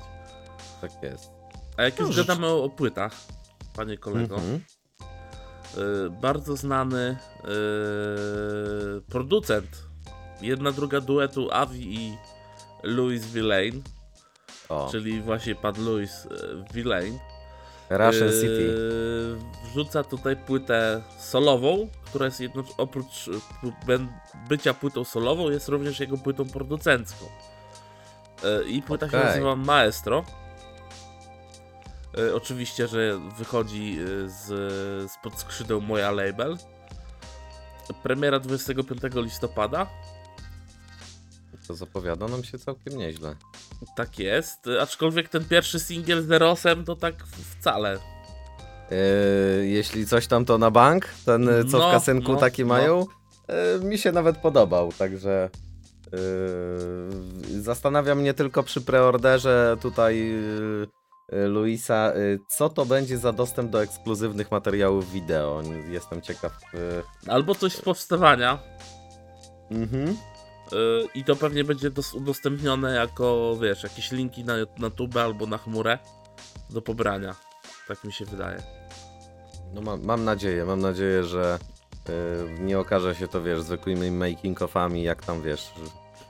Tak 0.80 0.90
jest. 1.02 1.30
A 1.76 1.82
jak 1.82 1.99
już 1.99 2.09
No, 2.09 2.12
rzecz- 2.14 2.26
gadamy 2.26 2.47
o, 2.47 2.64
o 2.64 2.68
płytach, 2.70 3.12
panie 3.76 3.99
kolego, 3.99 4.35
Mhm. 4.37 4.54
y, 4.56 6.11
bardzo 6.11 6.56
znany 6.56 7.16
y, 8.99 9.02
producent, 9.11 9.89
jedna 10.42 10.73
druga 10.73 11.00
duetu 11.00 11.49
Avi 11.52 11.94
i 11.94 12.16
Louis 12.82 13.26
Villain, 13.26 13.82
O, 14.68 14.88
czyli 14.90 15.23
właśnie 15.23 15.54
pan 15.54 15.85
Louis 15.85 16.25
y, 16.25 16.28
Villain, 16.75 17.18
Russian 17.90 18.28
Yy, 18.28 18.32
City. 18.40 18.76
Wrzuca 19.64 20.04
tutaj 20.04 20.37
płytę 20.37 21.02
solową, 21.18 21.88
która 22.04 22.25
jest 22.26 22.40
jedno, 22.40 22.64
oprócz 22.78 23.30
ben- 23.87 24.12
bycia 24.49 24.75
płytą 24.75 25.04
solową, 25.04 25.50
jest 25.50 25.68
również 25.68 26.00
jego 26.00 26.16
płytą 26.18 26.49
producencką. 26.49 27.25
Yy, 28.42 28.64
I 28.64 28.82
płyta 28.82 29.11
się 29.11 29.16
Okej. 29.18 29.28
nazywa 29.28 29.56
Maestro. 29.56 30.25
Yy, 32.16 32.35
Oczywiście, 32.35 32.87
że 32.88 33.18
wychodzi 33.38 33.94
yy, 33.94 34.30
z, 34.30 35.12
spod 35.12 35.38
skrzydeł 35.38 35.80
Moja 35.80 36.11
Label. 36.11 36.56
Premiera 38.02 38.38
25 38.40 39.02
listopada. 39.14 39.87
To 41.70 41.74
zapowiada 41.74 42.28
nam 42.28 42.44
się 42.44 42.58
całkiem 42.58 42.98
nieźle. 42.98 43.36
Tak 43.96 44.18
jest. 44.18 44.58
Aczkolwiek 44.80 45.28
ten 45.28 45.44
pierwszy 45.44 45.80
singiel 45.80 46.22
z 46.22 46.30
Rosem 46.30 46.84
to 46.84 46.96
tak 46.96 47.14
wcale. 47.26 47.98
Yy, 48.90 49.66
jeśli 49.66 50.06
coś 50.06 50.26
tam 50.26 50.44
to 50.44 50.58
na 50.58 50.70
bank, 50.70 51.06
ten 51.26 51.48
y, 51.48 51.64
co 51.64 51.78
No, 51.78 51.88
w 51.88 51.92
kasynku 51.92 52.32
no, 52.32 52.38
taki 52.38 52.62
no. 52.62 52.68
mają, 52.68 53.06
yy, 53.78 53.84
mi 53.84 53.98
się 53.98 54.12
nawet 54.12 54.38
podobał, 54.38 54.92
także 54.92 55.50
yy, 56.12 57.62
zastanawia 57.62 58.14
mnie 58.14 58.34
tylko 58.34 58.62
przy 58.62 58.80
preorderze 58.80 59.76
tutaj 59.82 60.18
yy, 61.32 61.48
Luisa, 61.48 62.12
yy, 62.14 62.38
co 62.48 62.68
to 62.68 62.86
będzie 62.86 63.18
za 63.18 63.32
dostęp 63.32 63.70
do 63.70 63.82
ekskluzywnych 63.82 64.50
materiałów 64.50 65.12
wideo. 65.12 65.62
Jestem 65.88 66.22
ciekaw. 66.22 66.52
Albo 67.26 67.54
coś 67.54 67.72
z 67.72 67.80
powstawania. 67.80 68.58
mhm. 69.70 70.16
Yy, 70.72 71.08
I 71.14 71.24
to 71.24 71.36
pewnie 71.36 71.64
będzie 71.64 71.90
dos- 71.90 72.14
udostępnione 72.14 72.94
jako, 72.94 73.56
wiesz, 73.62 73.82
jakieś 73.82 74.12
linki 74.12 74.44
na, 74.44 74.54
na 74.78 74.90
tubę 74.90 75.22
albo 75.22 75.46
na 75.46 75.58
chmurę 75.58 75.98
do 76.70 76.82
pobrania. 76.82 77.34
Tak 77.88 78.04
mi 78.04 78.12
się 78.12 78.24
wydaje. 78.24 78.62
No 79.74 79.80
mam, 79.80 80.04
mam 80.04 80.24
nadzieję, 80.24 80.64
mam 80.64 80.80
nadzieję, 80.80 81.24
że 81.24 81.58
yy, 82.08 82.60
nie 82.60 82.78
okaże 82.78 83.14
się 83.14 83.28
to, 83.28 83.42
wiesz, 83.42 83.62
zwykłymi 83.62 84.10
making-offami, 84.10 85.02
jak 85.02 85.24
tam, 85.24 85.42
wiesz, 85.42 85.70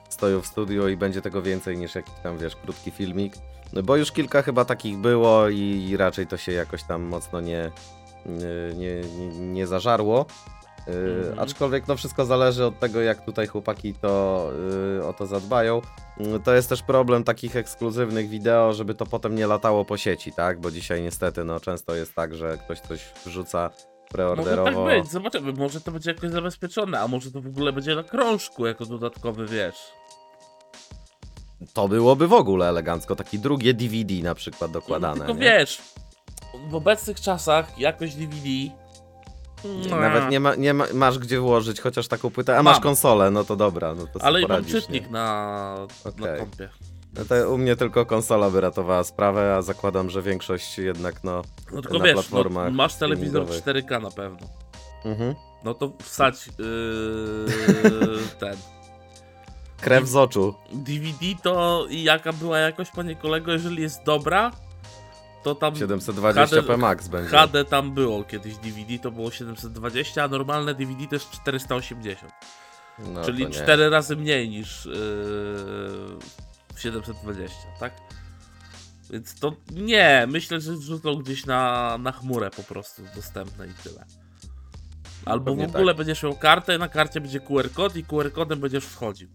stoją 0.08 0.40
w 0.40 0.46
studio 0.46 0.88
i 0.88 0.96
będzie 0.96 1.22
tego 1.22 1.42
więcej 1.42 1.78
niż 1.78 1.94
jakiś 1.94 2.14
tam, 2.22 2.38
wiesz, 2.38 2.56
krótki 2.56 2.90
filmik. 2.90 3.34
No 3.72 3.82
bo 3.82 3.96
już 3.96 4.12
kilka 4.12 4.42
chyba 4.42 4.64
takich 4.64 4.98
było 4.98 5.48
i, 5.48 5.86
i 5.88 5.96
raczej 5.96 6.26
to 6.26 6.36
się 6.36 6.52
jakoś 6.52 6.82
tam 6.82 7.02
mocno 7.02 7.40
nie, 7.40 7.70
nie, 8.26 8.74
nie, 8.74 9.00
nie 9.40 9.66
zażarło. 9.66 10.26
Mhm. 10.86 11.38
Aczkolwiek 11.38 11.88
no 11.88 11.96
wszystko 11.96 12.24
zależy 12.24 12.64
od 12.64 12.78
tego, 12.78 13.00
jak 13.00 13.24
tutaj 13.24 13.46
chłopaki 13.46 13.94
to 13.94 14.46
yy, 14.96 15.06
o 15.06 15.12
to 15.12 15.26
zadbają. 15.26 15.82
Yy, 16.18 16.40
To 16.40 16.54
jest 16.54 16.68
też 16.68 16.82
problem 16.82 17.24
takich 17.24 17.56
ekskluzywnych 17.56 18.28
wideo, 18.28 18.72
żeby 18.72 18.94
to 18.94 19.06
potem 19.06 19.34
nie 19.34 19.46
latało 19.46 19.84
po 19.84 19.96
sieci, 19.96 20.32
tak? 20.32 20.60
Bo 20.60 20.70
dzisiaj 20.70 21.02
niestety 21.02 21.44
no 21.44 21.60
często 21.60 21.94
jest 21.94 22.14
tak, 22.14 22.34
że 22.34 22.58
ktoś 22.58 22.80
coś 22.80 23.00
wrzuca 23.26 23.70
Może 23.70 24.08
preorderowo. 24.10 24.86
tak 24.86 25.02
być, 25.02 25.10
zobaczymy. 25.10 25.52
Może 25.52 25.80
to 25.80 25.92
będzie 25.92 26.10
jakoś 26.10 26.30
zabezpieczone, 26.30 27.00
a 27.00 27.08
może 27.08 27.30
to 27.30 27.40
w 27.40 27.46
ogóle 27.46 27.72
będzie 27.72 27.94
na 27.94 28.02
krążku 28.02 28.66
jako 28.66 28.86
dodatkowy, 28.86 29.46
wiesz. 29.46 29.76
To 31.72 31.88
byłoby 31.88 32.28
w 32.28 32.32
ogóle 32.32 32.68
elegancko, 32.68 33.16
takie 33.16 33.38
drugie 33.38 33.74
DVD 33.74 34.14
na 34.14 34.34
przykład 34.34 34.70
dokładane. 34.70 35.14
No, 35.14 35.24
tylko 35.26 35.32
nie? 35.34 35.40
wiesz, 35.40 35.82
w 36.70 36.74
obecnych 36.74 37.20
czasach 37.20 37.78
jakość 37.78 38.14
DVD. 38.14 38.79
Nawet 39.90 40.30
nie, 40.30 40.40
ma, 40.40 40.54
nie 40.54 40.74
ma, 40.74 40.84
masz 40.94 41.18
gdzie 41.18 41.40
włożyć 41.40 41.80
chociaż 41.80 42.08
taką 42.08 42.30
płytę, 42.30 42.52
a 42.52 42.62
Mam. 42.62 42.64
masz 42.74 42.80
konsolę, 42.82 43.30
no 43.30 43.44
to 43.44 43.56
dobra, 43.56 43.94
no 43.94 44.06
to 44.06 44.22
Ale 44.22 44.38
i 44.40 44.42
mam 44.42 44.48
poradzisz, 44.48 44.72
czytnik 44.82 45.04
nie? 45.06 45.10
na, 45.10 45.74
na 46.04 46.10
Okej. 46.10 46.38
kompie. 46.38 46.68
No 47.14 47.24
to 47.24 47.50
u 47.50 47.58
mnie 47.58 47.76
tylko 47.76 48.06
konsola 48.06 48.50
by 48.50 48.60
ratowała 48.60 49.04
sprawę, 49.04 49.54
a 49.56 49.62
zakładam, 49.62 50.10
że 50.10 50.22
większość 50.22 50.78
jednak 50.78 51.24
no... 51.24 51.42
No 51.72 51.82
tylko 51.82 51.98
na 51.98 52.04
wiesz, 52.04 52.16
no, 52.16 52.22
platformach 52.22 52.72
masz 52.72 52.94
telewizor 52.94 53.46
streamingowych. 53.46 53.86
4K 53.86 54.02
na 54.02 54.10
pewno. 54.10 54.46
Mhm. 55.04 55.34
No 55.64 55.74
to 55.74 55.92
wsadź 56.02 56.46
yy, 56.46 56.54
ten. 58.40 58.56
Krew 59.80 60.08
z 60.08 60.16
oczu. 60.16 60.54
DVD 60.72 61.26
to 61.42 61.86
i 61.90 62.02
jaka 62.02 62.32
była 62.32 62.58
jakość, 62.58 62.90
panie 62.90 63.16
kolego, 63.16 63.52
jeżeli 63.52 63.82
jest 63.82 64.02
dobra, 64.04 64.50
to 65.42 65.54
tam 65.54 65.74
720p 65.74 66.78
max 66.78 67.08
będzie. 67.08 67.30
HD 67.30 67.64
tam 67.64 67.94
było 67.94 68.24
kiedyś 68.24 68.56
DVD, 68.56 68.98
to 68.98 69.10
było 69.10 69.30
720, 69.30 70.24
a 70.24 70.28
normalne 70.28 70.74
DVD 70.74 71.06
jest 71.12 71.30
480. 71.30 72.32
No, 72.98 73.24
czyli 73.24 73.42
to 73.42 73.48
nie. 73.48 73.54
4 73.54 73.90
razy 73.90 74.16
mniej 74.16 74.48
niż 74.48 74.86
yy, 74.86 76.18
720, 76.76 77.56
tak? 77.80 77.92
Więc 79.10 79.40
to 79.40 79.52
nie, 79.70 80.26
myślę, 80.30 80.60
że 80.60 80.72
wrzucą 80.72 81.14
gdzieś 81.14 81.46
na, 81.46 81.98
na 81.98 82.12
chmurę 82.12 82.50
po 82.50 82.62
prostu 82.62 83.02
dostępne 83.14 83.66
i 83.66 83.70
tyle. 83.82 84.06
Albo 85.24 85.54
w 85.54 85.56
Pewnie 85.56 85.66
ogóle 85.74 85.92
tak. 85.92 85.96
będziesz 85.96 86.22
miał 86.22 86.36
kartę, 86.36 86.78
na 86.78 86.88
karcie 86.88 87.20
będzie 87.20 87.40
QR 87.40 87.70
kod 87.72 87.96
i 87.96 88.04
QR 88.04 88.32
kodem 88.32 88.60
będziesz 88.60 88.84
wchodził. 88.84 89.28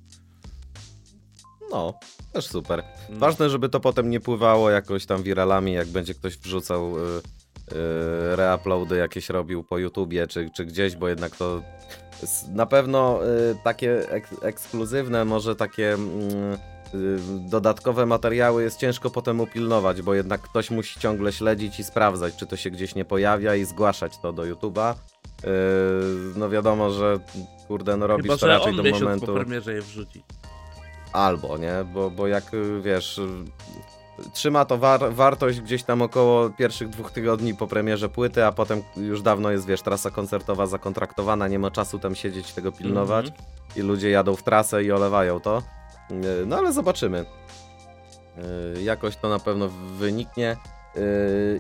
No, 1.75 1.94
też 2.34 2.48
super. 2.48 2.84
No. 3.10 3.20
Ważne, 3.20 3.50
żeby 3.50 3.70
to 3.70 3.79
potem 3.79 4.10
nie 4.10 4.20
pływało 4.20 4.70
jakoś 4.70 5.05
tam 5.05 5.24
wiralami, 5.24 5.74
jak 5.74 5.88
będzie 5.88 6.13
ktoś 6.13 6.38
wrzucał 6.38 6.98
y, 6.98 7.01
y, 7.01 8.36
reuploady 8.36 8.98
jakieś 8.98 9.29
robił 9.29 9.63
po 9.63 9.77
YouTubie 9.77 10.27
czy, 10.27 10.50
czy 10.55 10.65
gdzieś, 10.65 10.96
bo 10.96 11.08
jednak 11.08 11.36
to 11.36 11.62
na 12.50 12.65
pewno 12.65 13.25
y, 13.25 13.55
takie 13.63 14.10
ek 14.10 14.27
ekskluzywne, 14.41 15.25
może 15.25 15.55
takie 15.55 15.94
mm, 15.94 16.53
y, 16.94 17.20
dodatkowe 17.50 18.05
materiały 18.05 18.63
jest 18.63 18.79
ciężko 18.79 19.10
potem 19.10 19.39
upilnować, 19.39 20.01
bo 20.01 20.13
jednak 20.13 20.41
ktoś 20.41 20.72
musi 20.72 21.00
ciągle 21.00 21.34
śledzić 21.34 21.79
i 21.79 21.84
sprawdzać, 21.84 22.36
czy 22.36 22.46
to 22.46 22.55
się 22.55 22.72
gdzieś 22.72 22.96
nie 22.96 23.05
pojawia 23.05 23.55
i 23.55 23.65
zgłaszać 23.65 24.17
to 24.17 24.34
do 24.34 24.44
YouTube'a. 24.44 24.94
Y, 24.94 25.48
no 26.36 26.50
wiadomo, 26.50 26.91
że 26.91 27.20
kurde, 27.67 27.98
no 27.98 28.08
robisz 28.08 28.25
Chyba, 28.25 28.38
to 28.38 28.48
raczej 28.48 28.79
on 28.79 28.84
do 28.84 28.91
momentu. 28.91 29.25
po 29.25 29.34
premierze 29.34 29.74
je 29.74 29.82
wrzuci. 29.82 30.24
Albo, 31.15 31.57
nie? 31.57 31.74
Bo, 31.93 32.10
bo 32.10 32.27
jak 32.27 32.53
y, 32.53 32.81
wiesz, 32.81 33.17
y, 33.17 33.27
trzyma 34.34 34.65
to 34.65 34.77
war 34.77 35.13
wartość 35.13 35.62
gdzieś 35.62 35.84
tam 35.84 36.01
około 36.01 36.50
pierwszych 36.50 36.89
dwóch 36.89 37.12
tygodni 37.12 37.55
po 37.55 37.67
premierze 37.67 38.10
płyty, 38.10 38.45
a 38.45 38.51
potem 38.51 38.81
już 38.98 39.22
dawno 39.22 39.51
jest, 39.51 39.65
wiesz, 39.67 39.81
trasa 39.81 40.12
koncertowa 40.12 40.65
zakontraktowana, 40.65 41.48
nie 41.48 41.60
ma 41.60 41.72
czasu 41.72 42.00
tam 42.00 42.15
siedzieć, 42.15 42.53
tego 42.53 42.72
pilnować 42.72 43.25
Mhm. 43.27 43.45
i 43.75 43.81
ludzie 43.81 44.10
jadą 44.10 44.36
w 44.36 44.43
trasę 44.43 44.84
i 44.84 44.91
olewają 44.91 45.39
to. 45.39 45.62
Y, 46.41 46.45
No 46.45 46.57
ale 46.57 46.74
zobaczymy. 46.74 47.25
Jakoś 48.84 49.15
to 49.17 49.29
na 49.29 49.39
pewno 49.39 49.69
wyniknie. 49.98 50.57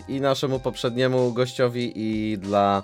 I 0.07 0.21
naszemu 0.21 0.59
poprzedniemu 0.59 1.33
gościowi 1.33 1.91
i 1.95 2.37
dla 2.37 2.83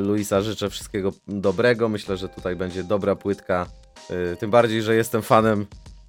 Luisa 0.00 0.40
życzę 0.40 0.70
wszystkiego 0.70 1.10
dobrego. 1.28 1.88
Myślę, 1.88 2.16
że 2.16 2.28
tutaj 2.28 2.56
będzie 2.56 2.84
dobra 2.84 3.16
płytka. 3.16 3.66
Tym 4.38 4.50
bardziej, 4.50 4.82
że 4.82 4.94
jestem 4.94 5.22
fanem 5.22 5.66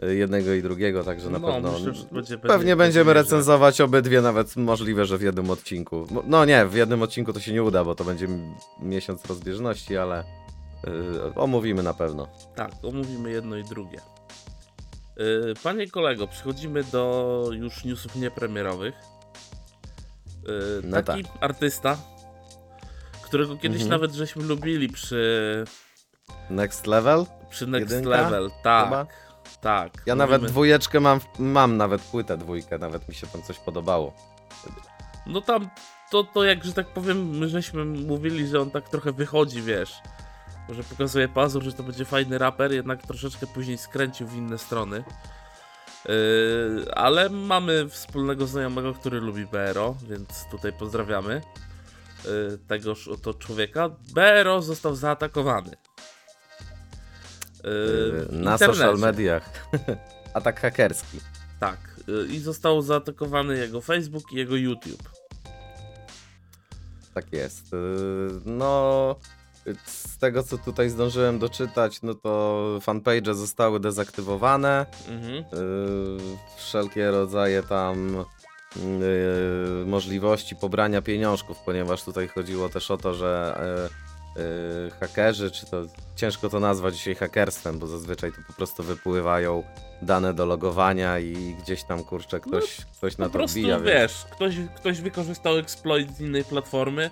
jednego 0.08 0.54
i 0.54 0.62
drugiego, 0.62 1.04
także 1.04 1.30
na 1.30 1.40
No, 1.40 1.48
pewno 1.52 1.72
będzie- 1.72 1.92
pewnie 1.92 2.08
będzie- 2.12 2.38
będziemy 2.38 2.76
będzie 2.76 3.14
recenzować 3.14 3.82
obydwie, 3.82 4.22
nawet 4.22 4.56
możliwe, 4.56 5.06
że 5.06 5.18
w 5.18 5.22
jednym 5.22 5.50
odcinku. 5.50 6.08
No 6.28 6.46
nie, 6.46 6.66
w 6.66 6.74
jednym 6.76 7.02
odcinku 7.02 7.34
to 7.34 7.40
się 7.40 7.54
nie 7.54 7.64
uda, 7.64 7.84
bo 7.84 7.96
to 7.96 8.04
będzie 8.04 8.28
miesiąc 8.82 9.26
rozbieżności, 9.26 9.98
ale 9.98 10.24
y, 10.24 11.36
omówimy 11.36 11.84
na 11.84 11.94
pewno. 11.94 12.28
Tak, 12.56 12.72
omówimy 12.84 13.32
jedno 13.32 13.56
i 13.58 13.64
drugie. 13.64 14.00
Yy, 15.18 15.54
Panie 15.64 15.90
kolego, 15.90 16.28
przechodzimy 16.28 16.84
do 16.84 17.50
już 17.54 17.86
newsów 17.86 18.16
niepremierowych. 18.16 18.94
Yy, 20.48 20.82
No 20.84 21.04
taki 21.04 21.24
artysta, 21.40 21.98
którego 23.24 23.56
kiedyś 23.58 23.82
Mhm. 23.82 23.90
nawet 23.90 24.14
żeśmy 24.14 24.44
lubili 24.44 24.90
przy, 24.90 25.66
Next 26.50 26.88
level? 26.88 27.26
przy 27.50 27.68
Next 27.68 27.92
Jedynka? 27.92 28.10
Level. 28.22 28.50
Tak, 28.64 28.86
Chyba? 28.86 29.06
Tak. 29.64 29.94
Ja 30.06 30.14
Lubimy- 30.14 30.18
nawet 30.18 30.46
dwójeczkę 30.52 31.00
mam, 31.00 31.20
mam 31.40 31.78
nawet 31.78 32.02
płytę 32.02 32.38
dwójkę, 32.38 32.78
nawet 32.78 33.10
mi 33.10 33.16
się 33.16 33.28
tam 33.28 33.42
coś 33.42 33.60
podobało. 33.60 34.14
No 35.26 35.42
tam, 35.42 35.70
to, 36.12 36.24
to 36.24 36.44
jak, 36.44 36.64
że 36.64 36.74
tak 36.74 36.88
powiem, 36.88 37.30
my 37.30 37.50
żeśmy 37.50 37.86
mówili, 37.86 38.48
że 38.48 38.62
on 38.62 38.72
tak 38.72 38.90
trochę 38.90 39.12
wychodzi, 39.12 39.62
wiesz. 39.62 39.94
Że 40.70 40.84
pokazuje 40.84 41.28
pazur, 41.28 41.64
że 41.64 41.74
to 41.74 41.84
będzie 41.84 42.06
fajny 42.06 42.38
raper, 42.38 42.72
jednak 42.72 43.02
troszeczkę 43.02 43.48
później 43.48 43.78
skręcił 43.78 44.28
w 44.28 44.36
inne 44.36 44.58
strony. 44.58 45.04
Yy, 46.06 46.86
ale 46.96 47.30
mamy 47.30 47.90
wspólnego 47.90 48.48
znajomego, 48.48 48.94
który 48.94 49.20
lubi 49.20 49.46
BRO, 49.46 49.96
więc 50.10 50.46
tutaj 50.52 50.74
pozdrawiamy 50.74 51.42
yy, 52.26 52.60
tegoż 52.68 53.08
oto 53.08 53.34
człowieka. 53.34 53.90
BRO 54.14 54.62
został 54.62 54.96
zaatakowany. 54.96 55.78
Yy, 57.64 58.28
Yy, 58.32 58.38
na 58.44 58.58
social 58.58 58.98
mediach. 58.98 59.50
Atak 60.34 60.60
hakerski. 60.62 61.20
Tak. 61.60 61.78
yy, 62.08 62.28
I 62.28 62.40
został 62.40 62.82
zaatakowany 62.82 63.58
jego 63.58 63.82
Facebook 63.82 64.32
i 64.32 64.36
jego 64.36 64.56
YouTube. 64.56 65.10
Tak 67.14 67.34
jest. 67.34 67.72
Yy, 67.74 68.42
No, 68.46 69.16
z 69.86 70.18
tego 70.18 70.44
co 70.44 70.58
tutaj 70.58 70.90
zdążyłem 70.90 71.40
doczytać, 71.40 72.02
no 72.02 72.14
to 72.14 72.80
fanpage 72.82 73.36
zostały 73.36 73.80
dezaktywowane. 73.80 74.86
Mhm. 75.10 75.34
Yy, 75.36 76.18
wszelkie 76.58 77.12
rodzaje 77.12 77.64
tam 77.64 78.26
możliwości 79.86 80.56
pobrania 80.56 81.02
pieniążków, 81.02 81.58
ponieważ 81.66 82.04
tutaj 82.04 82.28
chodziło 82.28 82.70
też 82.70 82.92
o 82.92 82.98
to, 82.98 83.14
że 83.14 83.60
yy, 84.36 84.92
hakerzy, 85.00 85.52
czy 85.52 85.66
to 85.66 85.82
ciężko 86.16 86.50
to 86.50 86.60
nazwać 86.60 86.96
dzisiaj 86.98 87.16
hakerstwem, 87.16 87.80
bo 87.80 87.88
zazwyczaj 87.88 88.32
to 88.32 88.38
po 88.48 88.54
prostu 88.54 88.84
wypływają 88.84 89.64
dane 90.02 90.34
do 90.34 90.46
logowania 90.46 91.20
i 91.20 91.56
gdzieś 91.60 91.84
tam 91.84 92.04
kurczę 92.04 92.40
ktoś, 92.40 92.78
ktoś 92.98 93.18
na 93.18 93.26
Po 93.26 93.32
to 93.32 93.38
prostu 93.38 93.60
wbija. 93.60 93.76
więc- 93.80 93.88
wiesz, 93.88 94.26
ktoś, 94.32 94.56
ktoś 94.76 95.02
wykorzystał 95.02 95.58
exploit 95.58 96.16
z 96.18 96.22
innej 96.22 96.44
platformy 96.44 97.10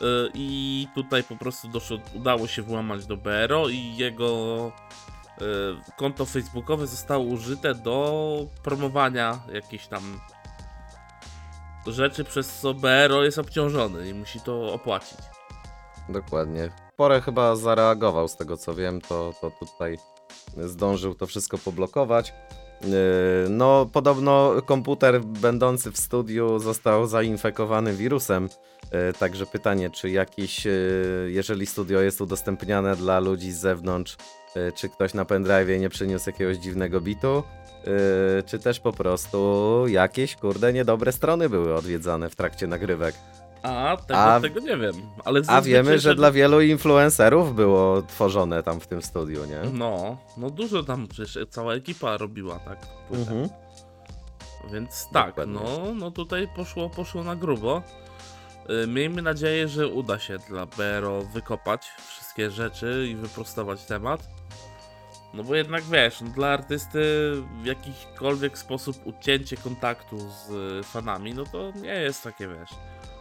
yy, 0.00 0.30
i 0.34 0.86
tutaj 0.94 1.24
po 1.24 1.36
prostu 1.36 1.68
doszło, 1.68 1.98
udało 2.14 2.46
się 2.46 2.62
włamać 2.62 3.06
do 3.06 3.16
BRO 3.16 3.68
i 3.68 3.96
jego 3.96 4.72
yy, 5.40 5.46
konto 5.96 6.26
facebookowe 6.26 6.86
zostało 6.86 7.24
użyte 7.24 7.74
do 7.74 8.46
promowania 8.62 9.40
jakichś 9.52 9.86
tam 9.86 10.20
rzeczy, 11.86 12.24
przez 12.24 12.58
co 12.60 12.74
BRO 12.74 13.24
jest 13.24 13.38
obciążony 13.38 14.08
i 14.08 14.14
musi 14.14 14.40
to 14.40 14.72
opłacić. 14.74 15.18
Dokładnie. 16.08 16.70
Porę 16.96 17.20
chyba 17.20 17.56
zareagował 17.56 18.28
z 18.28 18.36
tego 18.36 18.56
co 18.56 18.74
wiem, 18.74 19.00
to, 19.00 19.34
to 19.40 19.50
tutaj 19.50 19.98
zdążył 20.56 21.14
to 21.14 21.26
wszystko 21.26 21.58
poblokować. 21.58 22.34
Yy, 22.82 22.88
No, 23.48 23.86
podobno 23.92 24.54
komputer 24.66 25.20
będący 25.20 25.90
w 25.90 25.98
studiu 25.98 26.58
został 26.58 27.06
zainfekowany 27.06 27.92
wirusem. 27.92 28.48
Yy, 28.92 29.12
Także 29.18 29.46
pytanie, 29.46 29.90
czy 29.90 30.10
jakiś, 30.10 30.64
yy, 30.64 31.28
jeżeli 31.28 31.66
studio 31.66 32.00
jest 32.00 32.20
udostępniane 32.20 32.96
dla 32.96 33.20
ludzi 33.20 33.52
z 33.52 33.60
zewnątrz, 33.60 34.16
czy 34.74 34.88
ktoś 34.88 35.14
na 35.14 35.24
pendrive 35.24 35.80
nie 35.80 35.88
przyniósł 35.88 36.30
jakiegoś 36.30 36.56
dziwnego 36.56 37.00
bitu, 37.00 37.42
czy 38.46 38.58
też 38.58 38.80
po 38.80 38.92
prostu 38.92 39.84
jakieś 39.88 40.36
kurde 40.36 40.72
niedobre 40.72 41.12
strony 41.12 41.48
były 41.48 41.74
odwiedzane 41.74 42.30
w 42.30 42.36
trakcie 42.36 42.66
nagrywek. 42.66 43.14
A 43.62 43.96
tego, 44.06 44.20
A- 44.20 44.40
tego 44.40 44.60
nie 44.60 44.76
wiem. 44.76 44.94
Ale 45.24 45.40
A 45.46 45.60
wiemy, 45.62 45.98
że 45.98 46.14
dla 46.14 46.30
wielu 46.32 46.60
influencerów 46.60 47.54
było 47.54 48.02
tworzone 48.02 48.62
tam 48.62 48.80
w 48.80 48.86
tym 48.86 49.02
studiu, 49.02 49.44
nie? 49.44 49.70
No, 49.72 50.16
no 50.36 50.50
dużo 50.50 50.82
tam 50.82 51.08
przecież 51.08 51.38
cała 51.50 51.74
ekipa 51.74 52.16
robiła, 52.16 52.58
tak? 52.58 52.78
Mhm. 53.10 53.48
Więc 54.72 55.08
tak, 55.12 55.26
Dokładnie. 55.26 55.54
no, 55.54 55.94
no 55.94 56.10
tutaj 56.10 56.48
poszło, 56.56 56.90
poszło 56.90 57.24
na 57.24 57.36
grubo. 57.36 57.82
Y, 58.84 58.86
Miejmy 58.86 59.22
nadzieję, 59.22 59.68
że 59.68 59.88
uda 59.88 60.18
się 60.18 60.38
dla 60.48 60.66
BRO 60.66 61.22
wykopać 61.22 61.86
wszystkie 62.08 62.50
rzeczy 62.50 63.06
i 63.10 63.16
wyprostować 63.16 63.84
temat. 63.84 64.28
No 65.34 65.44
bo 65.44 65.54
jednak 65.54 65.82
wiesz, 65.84 66.20
no, 66.20 66.30
dla 66.30 66.48
artysty 66.48 67.32
w 67.62 67.66
jakikolwiek 67.66 68.58
sposób 68.58 68.96
ucięcie 69.04 69.56
kontaktu 69.56 70.18
z 70.18 70.50
y, 70.50 70.82
fanami, 70.84 71.34
no 71.34 71.44
to 71.44 71.72
nie 71.82 71.94
jest 71.94 72.22
takie 72.24 72.48
wiesz. 72.48 72.70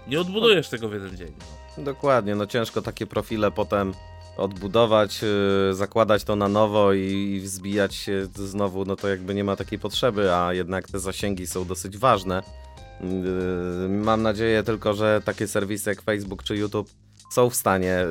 Nie 0.08 0.20
odbudujesz 0.20 0.70
tego 0.70 0.90
w 0.90 0.94
jeden 0.94 1.18
dzień. 1.18 1.34
Dokładnie, 1.78 2.36
no 2.36 2.46
ciężko 2.46 2.82
takie 2.82 3.08
profile 3.08 3.52
potem 3.52 3.94
odbudować, 4.38 5.22
yy, 5.22 5.74
zakładać 5.74 6.24
to 6.24 6.36
na 6.36 6.48
nowo 6.48 6.94
i, 6.94 7.40
wzbijać 7.44 7.96
się 7.96 8.28
znowu, 8.36 8.86
no 8.86 8.96
to 8.96 9.08
jakby 9.08 9.34
nie 9.34 9.44
ma 9.44 9.56
takiej 9.56 9.80
potrzeby, 9.80 10.34
a 10.34 10.54
jednak 10.54 10.88
te 10.88 11.00
zasięgi 11.00 11.48
są 11.48 11.66
dosyć 11.66 11.98
ważne. 11.98 12.44
Yy, 13.02 13.90
mam 13.90 14.22
nadzieję 14.22 14.64
tylko, 14.64 14.94
że 14.94 15.22
takie 15.26 15.48
serwisy 15.48 15.90
jak 15.90 16.02
Facebook 16.02 16.44
czy 16.44 16.56
YouTube 16.56 16.90
są 17.32 17.50
w 17.50 17.56
stanie 17.56 18.06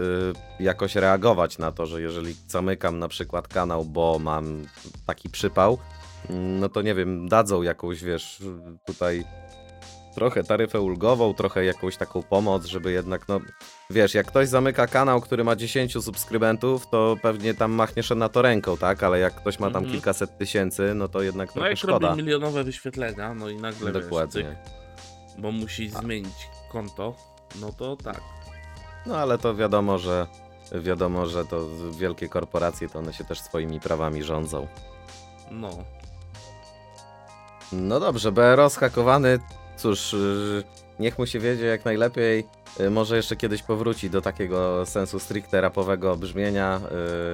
yy, 0.59 0.65
jakoś 0.65 0.95
reagować 0.95 1.59
na 1.59 1.73
to, 1.73 1.87
że 1.87 2.03
jeżeli 2.03 2.35
zamykam 2.49 2.99
na 2.99 3.09
przykład 3.09 3.49
kanał, 3.49 3.85
bo 3.85 4.19
mam 4.19 4.67
taki 5.07 5.29
przypał, 5.29 5.79
no 6.31 6.69
to 6.69 6.83
nie 6.83 6.95
wiem, 6.95 7.29
dadzą 7.29 7.63
jakąś, 7.63 8.05
wiesz, 8.05 8.43
tutaj 8.87 9.25
trochę 10.15 10.45
taryfę 10.45 10.81
ulgową, 10.81 11.35
trochę 11.35 11.65
jakąś 11.65 11.97
taką 11.97 12.23
pomoc, 12.23 12.65
żeby 12.65 12.93
jednak, 12.93 13.29
no 13.29 13.41
wiesz, 13.91 14.15
jak 14.15 14.27
ktoś 14.27 14.49
zamyka 14.49 14.87
kanał, 14.87 15.21
który 15.21 15.45
ma 15.45 15.57
10 15.57 15.93
subskrybentów, 16.05 16.87
to 16.91 17.17
pewnie 17.23 17.55
tam 17.55 17.73
machniesz 17.73 18.11
na 18.11 18.29
to 18.29 18.43
ręką, 18.43 18.77
tak? 18.77 19.03
Ale 19.03 19.19
jak 19.19 19.35
ktoś 19.35 19.59
ma 19.59 19.67
tam 19.71 19.77
Mhm. 19.77 19.93
kilkaset 19.93 20.39
tysięcy, 20.39 20.93
no 20.95 21.09
to 21.09 21.23
jednak 21.23 21.49
No 21.49 21.53
trochę 21.53 21.69
jak 21.69 21.79
szkoda. 21.79 22.09
robi 22.09 22.23
milionowe 22.23 22.65
wyświetlenia, 22.65 23.35
no 23.35 23.49
i 23.49 23.57
nagle 23.57 23.93
Dokładnie. 23.93 24.43
wiesz, 24.43 24.53
cyk, 25.35 25.39
bo 25.43 25.53
musi 25.53 25.89
zmienić 25.91 26.49
konto, 26.73 27.15
no 27.61 27.73
to 27.73 27.97
tak. 27.97 28.21
No 29.07 29.17
ale 29.17 29.39
to 29.39 29.55
wiadomo, 29.55 29.99
że 29.99 30.27
wiadomo, 30.73 31.27
że 31.27 31.45
to 31.45 31.67
wielkie 31.99 32.29
korporacje, 32.29 32.89
to 32.89 32.99
one 32.99 33.13
się 33.13 33.25
też 33.25 33.41
swoimi 33.41 33.81
prawami 33.81 34.23
rządzą. 34.23 34.67
No. 35.51 35.71
No 37.73 38.01
dobrze, 38.01 38.33
BRO 38.33 38.71
schakowany, 38.71 39.39
cóż, 39.81 40.13
yy, 40.13 40.65
niech 40.99 41.19
mu 41.19 41.27
się 41.27 41.39
wiedzie 41.39 41.65
jak 41.67 41.85
najlepiej. 41.85 42.45
Yy, 42.79 42.91
Może 42.91 43.17
jeszcze 43.17 43.37
kiedyś 43.37 43.63
powróci 43.63 44.11
do 44.11 44.21
takiego 44.21 44.87
sensu 44.87 45.19
stricte 45.21 45.61
rapowego 45.61 46.17
brzmienia, 46.17 46.81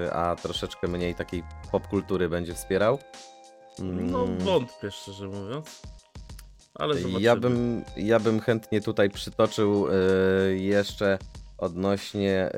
yy, 0.04 0.12
a 0.12 0.36
troszeczkę 0.36 0.88
mniej 0.88 1.14
takiej 1.14 1.42
popkultury 1.72 2.28
będzie 2.28 2.54
wspierał. 2.54 2.98
No 3.78 4.24
Mm, 4.24 4.38
wątpię 4.38 4.90
szczerze 4.90 5.26
mówiąc. 5.28 5.82
Ale 6.74 6.94
zobaczymy. 6.94 7.20
Ja 7.20 7.36
bym, 7.36 7.84
ja 7.96 8.20
bym 8.20 8.40
chętnie 8.40 8.80
tutaj 8.80 9.10
przytoczył 9.10 9.86
y, 9.88 10.58
jeszcze 10.58 11.18
odnośnie 11.58 12.50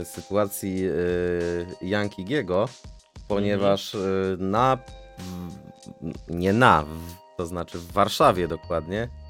y, 0.00 0.04
sytuacji 0.04 0.84
y, 0.84 1.66
Yankee 1.82 2.24
Giego, 2.24 2.68
ponieważ 3.28 3.94
y, 3.94 4.36
na, 4.40 4.78
nie 6.28 6.52
na, 6.52 6.84
to 7.36 7.46
znaczy 7.46 7.78
w 7.78 7.92
Warszawie 7.92 8.48
dokładnie, 8.48 9.02
y, 9.02 9.25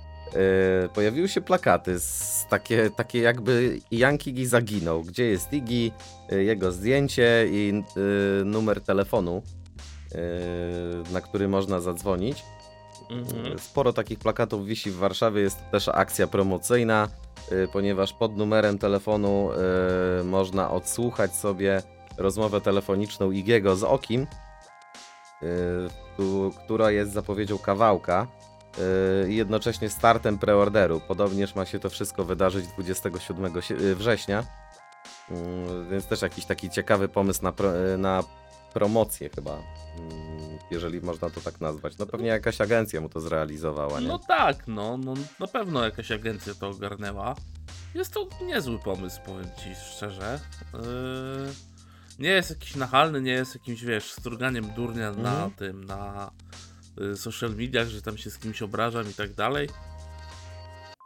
pojawiły 0.95 1.29
się 1.29 1.41
plakaty 1.41 2.01
z 2.01 2.47
takie, 2.51 2.91
takie 2.91 3.21
jakby 3.21 3.81
Yankee 3.91 4.33
Gi 4.33 4.47
zaginął, 4.47 5.03
gdzie 5.03 5.25
jest 5.25 5.53
Iggy, 5.53 5.91
y, 6.33 6.45
jego 6.45 6.73
zdjęcie 6.73 7.47
i 7.51 7.83
y, 8.41 8.45
numer 8.45 8.81
telefonu, 8.81 9.43
na 11.13 11.21
który 11.21 11.49
można 11.49 11.81
zadzwonić. 11.81 12.45
Mhm. 13.11 13.59
Sporo 13.59 13.93
takich 13.93 14.19
plakatów 14.19 14.67
wisi 14.67 14.91
w 14.91 14.97
Warszawie, 14.97 15.41
jest 15.43 15.59
też 15.71 15.89
akcja 15.89 16.27
promocyjna, 16.27 17.09
ponieważ 17.73 18.13
pod 18.13 18.37
numerem 18.37 18.79
telefonu 18.79 19.51
można 20.25 20.71
odsłuchać 20.71 21.35
sobie 21.35 21.83
rozmowę 22.19 22.61
telefoniczną 22.61 23.31
Igiego 23.31 23.77
z 23.77 23.85
Okim, 23.85 24.27
która 26.65 26.91
jest 26.91 27.13
zapowiedzią 27.13 27.59
kawałka 27.59 28.27
i 29.29 29.37
jednocześnie 29.37 29.91
startem 29.91 30.39
preorderu. 30.39 31.01
Podobnież 31.09 31.55
ma 31.55 31.67
się 31.67 31.79
to 31.79 31.91
wszystko 31.91 32.25
wydarzyć 32.25 32.67
27 32.67 33.63
sie- 33.63 33.75
y, 33.81 33.95
września, 33.97 34.45
Mm, 35.31 35.91
więc 35.91 36.07
też 36.07 36.23
jakiś 36.23 36.45
taki 36.45 36.71
ciekawy 36.71 37.09
pomysł 37.09 37.43
na, 37.43 37.53
pro, 37.53 37.87
y, 37.95 37.99
na 37.99 38.23
promocję 38.75 39.31
chyba, 39.35 39.53
mm, 39.53 40.59
jeżeli 40.71 41.01
można 41.01 41.31
to 41.31 41.41
tak 41.41 41.61
nazwać. 41.61 41.99
No 41.99 42.07
pewnie 42.07 42.27
jakaś 42.29 42.61
agencja 42.61 43.01
mu 43.01 43.09
to 43.09 43.21
zrealizowała, 43.21 44.01
nie? 44.01 44.09
No 44.09 44.19
tak, 44.19 44.67
no, 44.67 44.97
no 44.97 45.15
na 45.41 45.47
pewno 45.47 45.85
jakaś 45.85 46.13
agencja 46.13 46.55
to 46.55 46.69
ogarnęła. 46.69 47.35
Jest 47.95 48.13
to 48.13 48.29
niezły 48.43 48.79
pomysł, 48.79 49.21
powiem 49.27 49.45
ci 49.65 49.75
szczerze. 49.75 50.41
Yy, 50.75 50.81
Nie 52.19 52.29
jest 52.31 52.51
jakiś 52.51 52.75
nachalny, 52.77 53.21
nie 53.21 53.33
jest 53.33 53.55
jakimś, 53.55 53.85
wiesz, 53.85 54.13
struganiem 54.13 54.65
durnia 54.77 55.11
na 55.13 55.31
Mhm. 55.33 55.51
tym, 55.51 55.85
na 55.85 56.31
y, 56.76 56.76
social 57.17 57.55
mediach, 57.55 57.89
że 57.89 58.03
tam 58.03 58.19
się 58.19 58.31
z 58.31 58.39
kimś 58.39 58.63
obrażam 58.63 59.11
i 59.11 59.15
tak 59.15 59.35
dalej. 59.35 59.69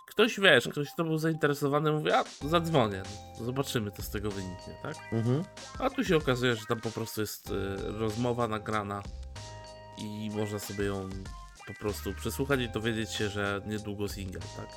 Ktoś, 0.09 0.41
wiesz, 0.41 0.69
ktoś, 0.69 0.93
kto 0.93 1.05
był 1.05 1.19
zainteresowany, 1.19 1.93
mówi, 1.93 2.11
a 2.13 2.25
zadzwonię, 2.49 3.03
zobaczymy, 3.41 3.91
co 3.91 4.03
z 4.03 4.11
tego 4.11 4.31
wyniknie, 4.31 4.75
tak? 4.83 4.97
Mhm. 5.13 5.45
A 5.79 5.91
tu 5.91 6.05
się 6.05 6.17
okazuje, 6.17 6.57
że 6.57 6.67
tam 6.69 6.81
po 6.81 6.91
prostu 6.91 7.21
jest 7.21 7.51
y, 7.51 7.53
rozmowa 7.79 8.49
nagrana 8.49 9.03
i 9.99 10.31
można 10.35 10.59
sobie 10.59 10.85
ją 10.85 11.09
po 11.67 11.75
prostu 11.75 12.15
przesłuchać 12.15 12.61
i 12.61 12.69
dowiedzieć 12.69 13.11
się, 13.11 13.29
że 13.29 13.63
niedługo 13.67 14.09
single, 14.09 14.41
tak? 14.57 14.69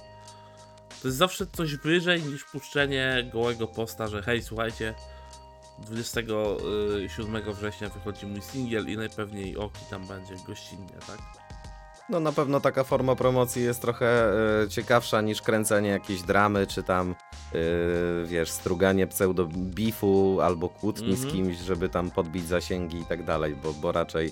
To 1.02 1.08
jest 1.08 1.18
zawsze 1.18 1.48
coś 1.48 1.76
wyżej 1.76 2.24
niż 2.24 2.44
puszczenie 2.44 3.30
gołego 3.34 3.68
posta, 3.68 4.08
że 4.08 4.22
hej, 4.22 4.44
słuchajcie, 4.44 4.94
27 5.80 7.54
września 7.54 7.90
wychodzi 7.90 8.26
mój 8.26 8.42
singiel 8.42 8.88
i 8.90 8.98
najpewniej 8.98 9.58
Oki 9.58 9.86
tam 9.90 10.08
będzie 10.08 10.36
gościnnie, 10.48 10.94
tak? 11.08 11.18
No 12.10 12.20
na 12.20 12.32
pewno 12.32 12.60
taka 12.60 12.84
forma 12.84 13.16
promocji 13.16 13.64
jest 13.64 13.82
trochę 13.82 14.34
e, 14.64 14.70
ciekawsza 14.70 15.22
niż 15.22 15.42
kręcenie 15.42 15.90
jakiejś 15.90 16.22
dramy, 16.22 16.68
czy 16.68 16.84
tam 16.84 17.12
e, 17.12 17.56
wiesz, 18.26 18.50
struganie 18.52 19.08
pseudo 19.08 19.46
bifu 19.56 20.40
albo 20.42 20.70
kłótni 20.70 21.16
z 21.16 21.24
Mhm. 21.24 21.32
kimś, 21.32 21.58
żeby 21.58 21.90
tam 21.90 22.12
podbić 22.12 22.48
zasięgi 22.48 22.98
i 22.98 23.06
tak 23.06 23.24
dalej, 23.26 23.56
bo, 23.64 23.74
bo 23.74 23.92
raczej 23.92 24.32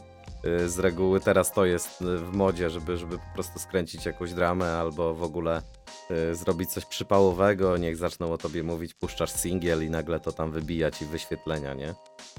z 0.67 0.80
reguły 0.80 1.19
teraz 1.19 1.51
to 1.51 1.65
jest 1.65 2.01
e, 2.01 2.17
w 2.17 2.34
modzie, 2.34 2.69
żeby, 2.69 2.97
żeby 2.97 3.17
po 3.17 3.34
prostu 3.34 3.60
skręcić 3.60 4.06
jakąś 4.06 4.34
dramę 4.34 4.77
albo 4.77 5.13
w 5.13 5.23
ogóle 5.23 5.62
e, 6.10 6.36
zrobić 6.36 6.69
coś 6.69 6.86
przypałowego, 6.86 7.77
niech 7.77 7.97
zaczną 7.97 8.34
o 8.34 8.38
tobie 8.38 8.63
mówić, 8.63 8.93
puszczasz 8.93 9.32
singiel 9.32 9.86
i 9.86 9.89
nagle 9.89 10.19
to 10.19 10.32
tam 10.32 10.51
wybija 10.51 10.91
ci 10.91 11.06
wyświetlenia, 11.06 11.73
nie? 11.73 11.93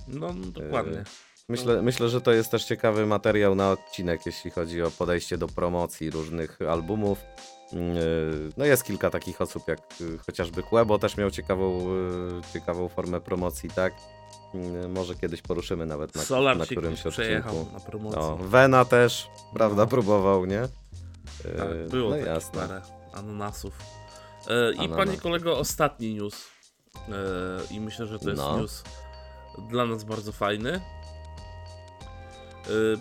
No, 0.08 0.34
dokładnie. 0.34 1.04
Myślę, 1.48 1.82
myślę, 1.82 2.08
że 2.08 2.20
to 2.20 2.32
jest 2.32 2.50
też 2.50 2.64
ciekawy 2.64 3.06
materiał 3.06 3.54
na 3.54 3.70
odcinek, 3.70 4.26
jeśli 4.26 4.50
chodzi 4.50 4.82
o 4.82 4.90
podejście 4.90 5.38
do 5.38 5.46
promocji 5.46 6.10
różnych 6.10 6.58
albumów. 6.62 7.18
Yy, 7.72 7.78
No 8.56 8.64
jest 8.64 8.84
kilka 8.84 9.10
takich 9.10 9.40
osób, 9.40 9.68
jak 9.68 9.78
chociażby 10.26 10.62
Kłebo 10.62 10.98
też 10.98 11.16
miał 11.16 11.30
ciekawą, 11.30 11.86
ciekawą 12.52 12.88
formę 12.88 13.20
promocji, 13.20 13.70
tak? 13.70 13.92
Yy, 14.54 14.88
Może 14.88 15.14
kiedyś 15.14 15.42
poruszymy 15.42 15.86
nawet 15.86 16.14
na, 16.14 16.22
Solar 16.22 16.56
na 16.56 16.64
się 16.64 16.74
którymś 16.74 17.06
odcinku. 17.06 17.66
na 17.72 17.80
promocji. 17.80 18.20
No, 18.20 18.36
Vena 18.36 18.84
też, 18.84 19.28
prawda, 19.54 19.82
No. 19.82 19.88
próbował, 19.88 20.46
nie? 20.46 20.68
Yy, 21.44 21.52
Tak, 21.58 21.88
było 21.90 22.10
no 22.10 22.16
jasne. 22.16 22.60
parę 22.60 22.82
ananasów. 23.12 23.78
E, 24.48 24.72
I 24.72 24.78
Ananas. 24.78 24.96
panie 24.96 25.16
kolego, 25.16 25.58
ostatni 25.58 26.14
news. 26.14 26.46
E, 26.96 27.74
I 27.74 27.80
myślę, 27.80 28.06
że 28.06 28.18
to 28.18 28.30
jest 28.30 28.42
No. 28.42 28.56
news 28.58 28.82
dla 29.70 29.86
nas 29.86 30.04
bardzo 30.04 30.32
fajny. 30.32 30.72
E, 30.72 30.80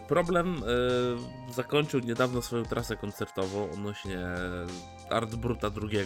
problem 0.08 0.64
e, 1.50 1.54
zakończył 1.54 2.00
niedawno 2.00 2.42
swoją 2.42 2.64
trasę 2.64 2.98
koncertową 2.98 3.72
odnośnie 3.72 4.20
Art 5.10 5.36
Bruta 5.36 5.68
II. 5.82 6.00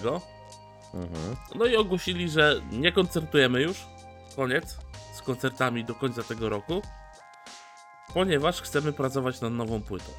Mhm. 0.93 1.36
No 1.55 1.65
i 1.65 1.75
ogłosili, 1.75 2.29
że 2.29 2.62
nie 2.71 2.91
koncertujemy 2.91 3.62
już. 3.62 3.86
Koniec 4.36 4.77
z 5.15 5.21
koncertami 5.21 5.86
do 5.86 5.95
końca 5.95 6.23
tego 6.23 6.49
roku. 6.49 6.82
Ponieważ 8.13 8.62
chcemy 8.62 8.93
pracować 8.93 9.41
nad 9.41 9.54
nową 9.54 9.82
płytą. 9.82 10.12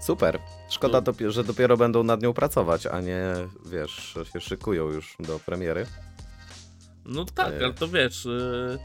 Super. 0.00 0.38
Szkoda, 0.68 0.98
No. 0.98 1.02
dopie- 1.02 1.30
że 1.30 1.44
dopiero 1.44 1.76
będą 1.76 2.02
nad 2.02 2.22
nią 2.22 2.32
pracować, 2.32 2.86
a 2.86 3.00
nie, 3.00 3.22
wiesz, 3.66 4.14
się 4.32 4.40
szykują 4.40 4.88
już 4.88 5.16
do 5.20 5.38
premiery. 5.38 5.86
No 7.04 7.24
tak, 7.24 7.52
E. 7.52 7.64
ale 7.64 7.74
to 7.74 7.88
wiesz. 7.88 8.26
y, 8.26 8.78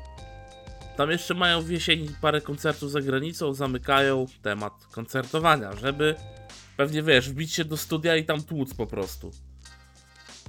tam 0.97 1.11
jeszcze 1.11 1.33
mają 1.33 1.61
w 1.61 1.69
jesieni 1.69 2.09
parę 2.21 2.41
koncertów 2.41 2.91
za 2.91 3.01
granicą, 3.01 3.53
zamykają 3.53 4.25
temat 4.41 4.73
koncertowania, 4.91 5.75
żeby 5.75 6.15
pewnie 6.77 7.03
wiesz, 7.03 7.29
wbić 7.29 7.53
się 7.53 7.65
do 7.65 7.77
studia 7.77 8.15
i 8.15 8.25
tam 8.25 8.43
tłuc 8.43 8.73
po 8.73 8.87
prostu. 8.87 9.31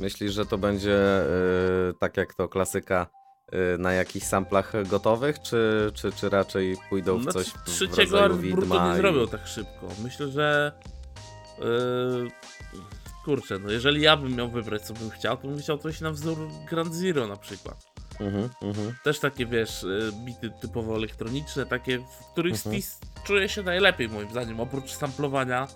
Myślisz, 0.01 0.33
że 0.33 0.47
to 0.47 0.59
będzie 0.59 1.21
y, 1.91 1.95
tak 2.01 2.17
jak 2.17 2.35
to 2.35 2.49
klasyka 2.49 3.07
na 3.79 3.93
jakichś 3.93 4.27
samplach 4.27 4.73
gotowych, 4.89 5.43
czy, 5.43 5.91
czy, 5.95 6.13
czy 6.13 6.29
raczej 6.29 6.77
pójdą 6.91 7.19
w 7.19 7.25
No, 7.25 7.33
coś 7.33 7.47
tr- 7.47 7.59
w 7.59 7.65
trzeciego 7.65 8.21
rodzaju 8.29 8.37
widma 8.43 8.89
nie 8.89 8.95
i- 8.95 8.97
zrobią 8.97 9.27
tak 9.29 9.47
szybko. 9.47 9.89
Myślę, 10.03 10.29
że. 10.29 10.73
Yy, 11.59 12.31
kurczę, 13.25 13.59
no 13.59 13.71
jeżeli 13.71 14.03
ja 14.03 14.17
bym 14.17 14.37
miał 14.37 14.49
wybrać, 14.51 14.83
co 14.83 14.95
bym 14.95 15.11
chciał, 15.11 15.37
to 15.37 15.49
bym 15.49 15.59
chciał 15.59 15.79
coś 15.79 16.01
na 16.01 16.11
wzór 16.11 16.39
Grand 16.71 16.95
Zero 16.95 17.27
na 17.27 17.37
przykład. 17.37 17.87
Mhm, 18.21 18.49
mhm. 18.63 18.95
Też 19.05 19.19
takie, 19.21 19.47
wiesz, 19.47 19.83
y, 19.85 20.11
bity 20.25 20.51
typowo 20.61 20.97
elektroniczne, 20.97 21.67
takie, 21.67 21.99
w 21.99 22.33
których 22.33 22.55
Mhm. 22.55 22.75
Stis 22.75 22.99
czuje 23.25 23.49
się 23.49 23.63
najlepiej, 23.63 24.09
moim 24.09 24.31
zdaniem, 24.31 24.61
oprócz 24.61 24.91
samplowania 24.91 25.67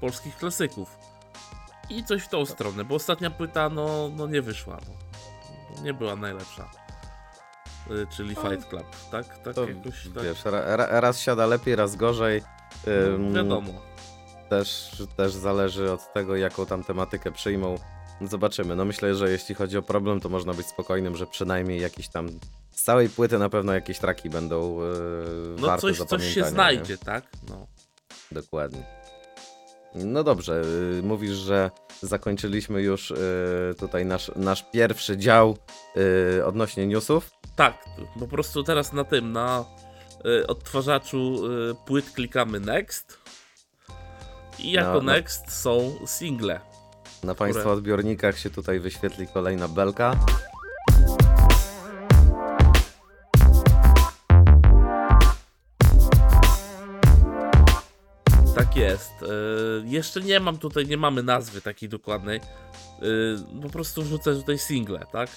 polskich 0.00 0.36
klasyków. 0.36 0.96
I 1.90 2.04
coś 2.04 2.22
w 2.22 2.28
tą 2.28 2.46
stronę, 2.46 2.84
bo 2.84 2.94
ostatnia 2.94 3.30
płyta, 3.30 3.68
no, 3.68 4.10
no 4.16 4.26
nie 4.26 4.42
wyszła, 4.42 4.78
no. 4.88 4.94
Nie 5.82 5.94
była 5.94 6.16
najlepsza. 6.16 6.70
Y, 7.90 8.06
Czyli 8.16 8.34
Fight 8.34 8.68
Club, 8.68 8.84
tak? 9.10 9.38
Tak 9.38 9.54
To 9.54 9.68
jakoś, 9.68 10.08
tak. 10.14 10.24
wiesz, 10.24 10.44
ra, 10.44 10.76
ra, 10.76 11.00
raz 11.00 11.20
siada 11.20 11.46
lepiej, 11.46 11.76
raz 11.76 11.96
gorzej. 11.96 12.42
Ym, 12.88 13.32
no, 13.32 13.42
wiadomo. 13.42 13.72
Też, 14.48 14.90
też 15.16 15.32
zależy 15.32 15.92
od 15.92 16.12
tego, 16.12 16.36
jaką 16.36 16.66
tam 16.66 16.84
tematykę 16.84 17.32
przyjmą. 17.32 17.74
Zobaczymy. 18.20 18.76
No 18.76 18.84
myślę, 18.84 19.14
że 19.14 19.30
jeśli 19.30 19.54
chodzi 19.54 19.78
o 19.78 19.82
problem, 19.82 20.20
to 20.20 20.28
można 20.28 20.54
być 20.54 20.66
spokojnym, 20.66 21.16
że 21.16 21.26
przynajmniej 21.26 21.80
jakieś 21.80 22.08
tam 22.08 22.28
z 22.70 22.82
całej 22.82 23.08
płyty 23.08 23.38
na 23.38 23.48
pewno 23.48 23.72
jakieś 23.74 23.98
traki 23.98 24.30
będą 24.30 24.80
yy, 24.80 24.86
No 25.60 25.66
warte 25.66 25.80
coś, 25.80 25.98
coś 25.98 26.34
się 26.34 26.40
nie? 26.40 26.46
znajdzie, 26.46 26.98
tak? 26.98 27.24
No. 27.48 27.66
Dokładnie. 28.32 29.03
No 29.94 30.24
dobrze, 30.24 30.62
y, 30.98 31.02
mówisz, 31.02 31.32
że 31.36 31.70
zakończyliśmy 32.02 32.82
już 32.82 33.10
y, 33.10 33.16
tutaj 33.78 34.06
nasz, 34.06 34.30
nasz 34.36 34.64
pierwszy 34.72 35.16
dział 35.16 35.56
y, 36.38 36.44
odnośnie 36.46 36.86
newsów. 36.86 37.30
Tak, 37.56 37.84
po 38.20 38.28
prostu 38.28 38.62
teraz 38.62 38.92
na 38.92 39.04
tym, 39.04 39.32
na 39.32 39.64
odtwarzaczu 40.48 41.42
płyt 41.86 42.10
klikamy 42.10 42.60
next. 42.60 43.18
I 44.58 44.72
jako 44.72 44.88
No, 44.92 44.94
no. 44.94 45.12
next 45.12 45.52
są 45.62 45.92
single. 46.06 46.60
Na 47.22 47.34
Państwa 47.34 47.72
odbiornikach 47.72 48.38
się 48.38 48.50
tutaj 48.50 48.80
wyświetli 48.80 49.26
kolejna 49.26 49.68
belka. 49.68 50.16
Tak 58.54 58.76
jest. 58.76 59.22
Y, 59.22 59.26
jeszcze 59.84 60.20
nie 60.20 60.40
mam 60.40 60.58
tutaj, 60.58 60.86
nie 60.86 60.96
mamy 60.96 61.22
nazwy 61.22 61.60
takiej 61.60 61.88
dokładnej. 61.88 62.40
Y, 63.02 63.62
po 63.62 63.68
prostu 63.68 64.02
wrzucę 64.02 64.34
tutaj 64.34 64.58
single, 64.58 65.06
tak? 65.12 65.30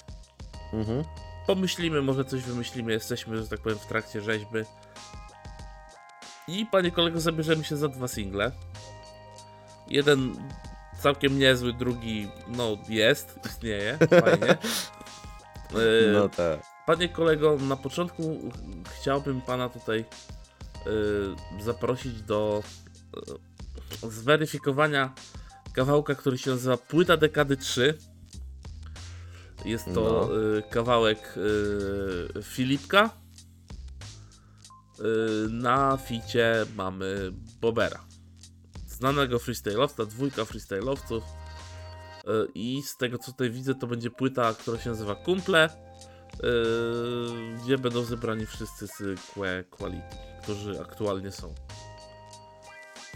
Mhm. 0.72 1.04
Pomyślimy, 1.46 2.02
może 2.02 2.24
coś 2.24 2.42
wymyślimy. 2.42 2.92
Jesteśmy, 2.92 3.36
że 3.36 3.48
tak 3.48 3.60
powiem, 3.60 3.78
w 3.78 3.86
trakcie 3.86 4.20
rzeźby. 4.20 4.58
I 6.48 6.66
panie 6.66 6.90
kolego, 6.90 7.20
zabierzemy 7.20 7.64
się 7.64 7.76
za 7.76 7.88
dwa 7.88 8.08
single. 8.08 8.52
Jeden 9.88 10.36
całkiem 11.00 11.38
niezły, 11.38 11.72
drugi, 11.72 12.28
no 12.48 12.76
jest, 12.88 13.38
istnieje, 13.46 13.98
fajnie. 13.98 14.52
Y, 15.74 16.12
No 16.18 16.28
tak. 16.28 16.60
Panie 16.86 17.08
kolego, 17.08 17.56
na 17.56 17.76
początku 17.76 18.52
chciałbym 19.00 19.40
pana 19.40 19.68
tutaj 19.68 20.04
zaprosić 21.60 22.22
do 22.22 22.62
zweryfikowania 24.02 25.14
kawałka, 25.72 26.14
który 26.14 26.38
się 26.38 26.50
nazywa 26.50 26.76
Płyta 26.76 27.16
Dekady 27.16 27.56
3. 27.56 27.98
Jest 29.64 29.84
to 29.94 30.28
No. 30.30 30.56
y, 30.58 30.62
kawałek 30.70 31.34
y, 31.36 32.42
Filipka. 32.42 33.10
Y, 35.00 35.02
na 35.50 35.96
ficie 35.96 36.66
mamy 36.76 37.32
Bobera. 37.60 38.04
Znanego 38.86 39.36
freestyle'owca, 39.38 40.06
dwójka 40.06 40.42
freestyle'owców. 40.42 41.20
I 42.54 42.82
z 42.82 42.96
tego 42.96 43.18
co 43.18 43.32
tutaj 43.32 43.50
widzę, 43.50 43.74
to 43.74 43.86
będzie 43.86 44.10
płyta, 44.10 44.54
która 44.54 44.78
się 44.78 44.90
nazywa 44.90 45.14
Kumple. 45.14 45.68
Gdzie 47.64 47.78
będą 47.78 48.04
zebrani 48.04 48.46
wszyscy 48.46 48.86
z 48.86 49.20
Que 49.34 49.64
Quality, 49.70 50.16
którzy 50.42 50.80
aktualnie 50.80 51.32
są. 51.32 51.54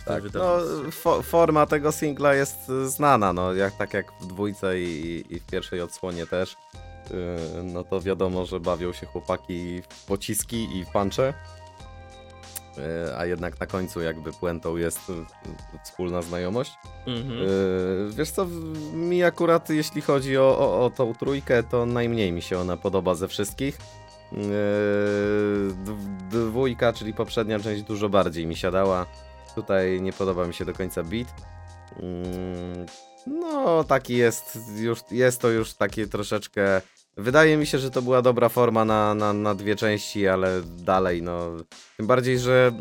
Tak, 0.04 0.22
no, 0.34 0.58
fo 0.90 1.22
forma 1.22 1.66
tego 1.66 1.92
singla 1.92 2.34
jest 2.34 2.68
y, 2.68 2.88
znana, 2.88 3.32
no, 3.32 3.54
jak, 3.54 3.76
tak 3.76 3.94
jak 3.94 4.12
w 4.20 4.26
dwójce 4.26 4.80
i, 4.80 5.24
i 5.30 5.40
w 5.40 5.46
pierwszej 5.46 5.80
odsłonie 5.80 6.26
też. 6.26 6.56
Yy, 7.10 7.62
no 7.62 7.84
to 7.84 8.00
wiadomo, 8.00 8.46
że 8.46 8.60
bawią 8.60 8.92
się 8.92 9.06
chłopaki 9.06 9.82
w 9.82 10.04
pociski 10.04 10.76
i 10.76 10.84
w 10.84 10.88
puncze. 10.88 11.34
Yy, 12.76 13.16
a 13.18 13.26
jednak 13.26 13.60
na 13.60 13.66
końcu 13.66 14.00
jakby 14.00 14.32
puentą 14.32 14.76
jest 14.76 15.10
y, 15.10 15.12
y, 15.12 15.16
wspólna 15.84 16.22
znajomość. 16.22 16.72
Mhm. 17.06 17.38
Yy, 17.38 18.10
wiesz 18.16 18.30
co, 18.30 18.46
mi 18.92 19.24
akurat 19.24 19.70
jeśli 19.70 20.00
chodzi 20.02 20.38
o, 20.38 20.58
o, 20.58 20.84
o 20.84 20.90
tą 20.90 21.14
trójkę, 21.14 21.62
to 21.62 21.86
najmniej 21.86 22.32
mi 22.32 22.42
się 22.42 22.58
ona 22.58 22.76
podoba 22.76 23.14
ze 23.14 23.28
wszystkich. 23.28 23.78
Dwójka, 26.30 26.92
czyli 26.92 27.14
poprzednia 27.14 27.60
część 27.60 27.82
dużo 27.82 28.08
bardziej 28.08 28.46
mi 28.46 28.56
siadała. 28.56 29.06
Tutaj 29.54 30.00
nie 30.00 30.12
podoba 30.12 30.46
mi 30.46 30.54
się 30.54 30.64
do 30.64 30.72
końca 30.72 31.02
beat. 31.02 31.28
Mm, 32.00 32.86
no, 33.26 33.84
taki 33.84 34.16
jest 34.16 34.58
już, 34.76 34.98
jest 35.10 35.40
to 35.40 35.50
już 35.50 35.74
takie 35.74 36.06
troszeczkę 36.06 36.80
Wydaje 37.16 37.56
mi 37.56 37.66
się, 37.66 37.78
że 37.78 37.90
to 37.90 38.02
była 38.02 38.22
dobra 38.22 38.48
forma 38.48 38.84
na, 38.84 39.14
na, 39.14 39.32
na 39.32 39.54
dwie 39.54 39.76
części, 39.76 40.28
ale 40.28 40.62
dalej, 40.62 41.22
no. 41.22 41.50
Tym 41.96 42.06
bardziej, 42.06 42.38
że 42.38 42.72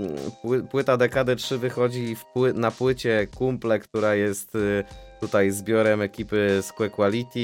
pły, 0.41 0.63
płyta 0.63 0.97
Dekady 0.97 1.35
3 1.35 1.57
wychodzi 1.57 2.15
pły, 2.33 2.53
na 2.53 2.71
płycie 2.71 3.27
Kumple, 3.35 3.79
która 3.79 4.15
jest 4.15 4.55
y, 4.55 4.83
tutaj 5.19 5.51
zbiorem 5.51 6.01
ekipy 6.01 6.59
Square 6.61 6.91
Quality. 6.91 7.39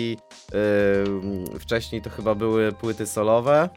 Y, 1.56 1.60
wcześniej 1.60 2.02
to 2.02 2.10
chyba 2.10 2.36
były 2.36 2.72
płyty 2.72 3.08
solowe. 3.08 3.70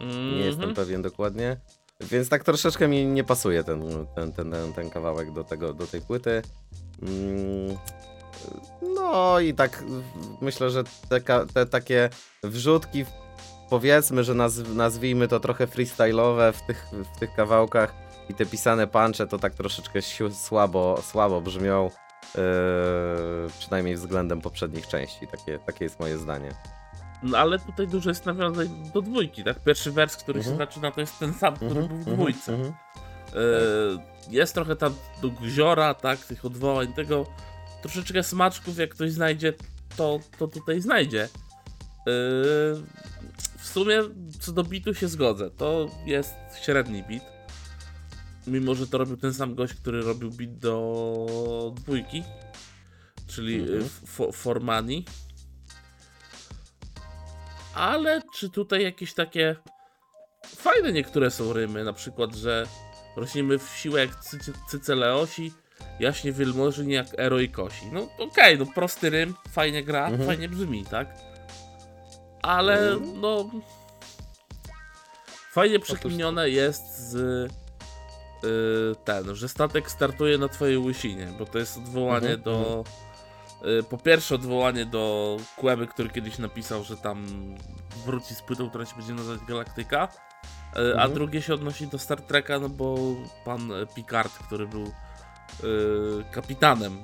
Mm 0.00 0.12
-hmm. 0.12 0.32
Nie 0.32 0.44
jestem 0.44 0.68
mhm. 0.68 0.74
pewien 0.74 1.02
dokładnie. 1.02 1.56
Więc 2.00 2.28
tak 2.28 2.44
troszeczkę 2.44 2.88
mi 2.88 3.06
nie 3.06 3.24
pasuje 3.24 3.64
ten, 3.64 4.06
ten, 4.14 4.32
ten, 4.32 4.50
ten, 4.52 4.72
ten 4.72 4.90
kawałek 4.90 5.32
do, 5.32 5.44
tego, 5.44 5.72
do 5.72 5.86
tej 5.86 6.00
płyty. 6.00 6.42
Mm, 7.02 7.78
no 8.82 9.40
i 9.40 9.54
tak 9.54 9.84
myślę, 10.40 10.70
że 10.70 10.84
te, 11.08 11.20
te 11.54 11.66
takie 11.66 12.10
wrzutki, 12.42 13.04
powiedzmy, 13.70 14.24
że 14.24 14.34
naz, 14.34 14.58
nazwijmy 14.74 15.28
to 15.28 15.40
trochę 15.40 15.66
freestyle'owe 15.66 16.52
w 16.52 16.66
tych, 16.66 16.86
w 17.14 17.18
tych 17.18 17.34
kawałkach 17.34 17.94
i 18.28 18.34
te 18.34 18.46
pisane 18.46 18.86
punche 18.86 19.26
to 19.26 19.38
tak 19.38 19.54
troszeczkę 19.54 20.00
słabo, 20.30 21.02
słabo 21.02 21.40
brzmią. 21.40 21.90
Yy, 22.34 22.42
przynajmniej 23.58 23.96
względem 23.96 24.40
poprzednich 24.40 24.86
części. 24.86 25.26
Takie, 25.26 25.58
takie 25.58 25.84
jest 25.84 26.00
moje 26.00 26.18
zdanie. 26.18 26.50
No 27.22 27.38
ale 27.38 27.58
tutaj 27.58 27.88
dużo 27.88 28.10
jest 28.10 28.26
nawiązań 28.26 28.90
do 28.94 29.02
dwójki, 29.02 29.44
tak? 29.44 29.64
Pierwszy 29.64 29.92
wers, 29.92 30.16
który 30.16 30.42
się 30.42 30.50
mhm. 30.50 30.68
zaczyna, 30.68 30.90
to 30.90 31.00
jest 31.00 31.18
ten 31.18 31.34
sam, 31.34 31.56
który 31.56 31.70
mhm, 31.70 31.88
był 31.88 31.96
w 31.96 32.00
mhm, 32.00 32.16
dwójce. 32.16 32.52
Yy, 32.52 33.98
jest 34.30 34.54
trochę 34.54 34.76
tam 34.76 34.94
do 35.22 35.30
guziora, 35.30 35.94
tak? 35.94 36.18
Tych 36.18 36.44
odwołań, 36.44 36.92
tego 36.92 37.26
troszeczkę 37.82 38.22
smaczków, 38.22 38.78
jak 38.78 38.90
ktoś 38.90 39.12
znajdzie, 39.12 39.52
to, 39.96 40.20
to 40.38 40.48
tutaj 40.48 40.80
znajdzie. 40.80 41.28
Yy, 42.06 42.12
w 43.58 43.66
sumie 43.66 44.02
co 44.40 44.52
do 44.52 44.64
bitu 44.64 44.94
się 44.94 45.08
zgodzę. 45.08 45.50
To 45.50 45.90
jest 46.06 46.34
średni 46.62 47.02
bit. 47.02 47.22
Mimo, 48.46 48.74
że 48.74 48.86
to 48.86 48.98
robił 48.98 49.16
ten 49.16 49.34
sam 49.34 49.54
gość, 49.54 49.74
który 49.74 50.02
robił 50.02 50.30
bit 50.30 50.58
do 50.58 51.74
dwójki, 51.74 52.22
czyli 53.26 53.60
mhm. 53.60 54.32
Formani. 54.32 55.04
Ale 57.76 58.22
czy 58.34 58.50
tutaj 58.50 58.82
jakieś 58.82 59.14
takie 59.14 59.56
fajne 60.46 60.92
niektóre 60.92 61.30
są 61.30 61.52
rymy, 61.52 61.84
na 61.84 61.92
przykład, 61.92 62.34
że 62.34 62.66
rośniemy 63.16 63.58
w 63.58 63.68
siłę 63.68 64.00
jak 64.00 64.10
cyceleosi, 64.70 65.52
jaśnie 66.00 66.32
wielmożni 66.32 66.92
jak 66.92 67.06
Ero 67.18 67.40
i 67.40 67.48
Kosi. 67.48 67.86
No 67.92 68.02
okej, 68.02 68.26
okay, 68.26 68.56
no 68.58 68.66
prosty 68.66 69.10
rym, 69.10 69.34
fajnie 69.50 69.84
gra, 69.84 70.06
mhm. 70.06 70.26
fajnie 70.26 70.48
brzmi, 70.48 70.84
tak? 70.84 71.08
Ale 72.42 72.92
mhm. 72.92 73.20
no... 73.20 73.50
Fajnie 75.52 75.80
przekminione 75.80 76.50
jest 76.50 76.98
z 76.98 77.14
yy, 78.42 78.96
ten, 79.04 79.34
że 79.34 79.48
statek 79.48 79.90
startuje 79.90 80.38
na 80.38 80.48
twojej 80.48 80.78
łysinie, 80.78 81.28
bo 81.38 81.46
to 81.46 81.58
jest 81.58 81.76
odwołanie 81.78 82.34
mhm. 82.34 82.42
do... 82.42 82.84
Yy, 83.62 83.82
po 83.82 83.98
pierwsze 83.98 84.34
odwołanie 84.34 84.86
do 84.86 85.36
Kłeby, 85.56 85.86
który 85.86 86.08
kiedyś 86.08 86.38
napisał, 86.38 86.84
że 86.84 86.96
tam 86.96 87.26
wróci 88.06 88.34
z 88.34 88.42
płytą, 88.42 88.68
która 88.68 88.86
się 88.86 88.96
będzie 88.96 89.14
nazywać 89.14 89.40
Galaktyka. 89.48 90.08
Yy, 90.76 91.00
a 91.00 91.08
drugie 91.08 91.42
się 91.42 91.54
odnosi 91.54 91.86
do 91.86 91.98
Star 91.98 92.20
Treka, 92.22 92.58
no 92.58 92.68
bo 92.68 92.96
pan 93.44 93.72
Picard, 93.94 94.32
który 94.32 94.66
był 94.66 94.92
Y, 95.64 96.24
kapitanem 96.32 96.98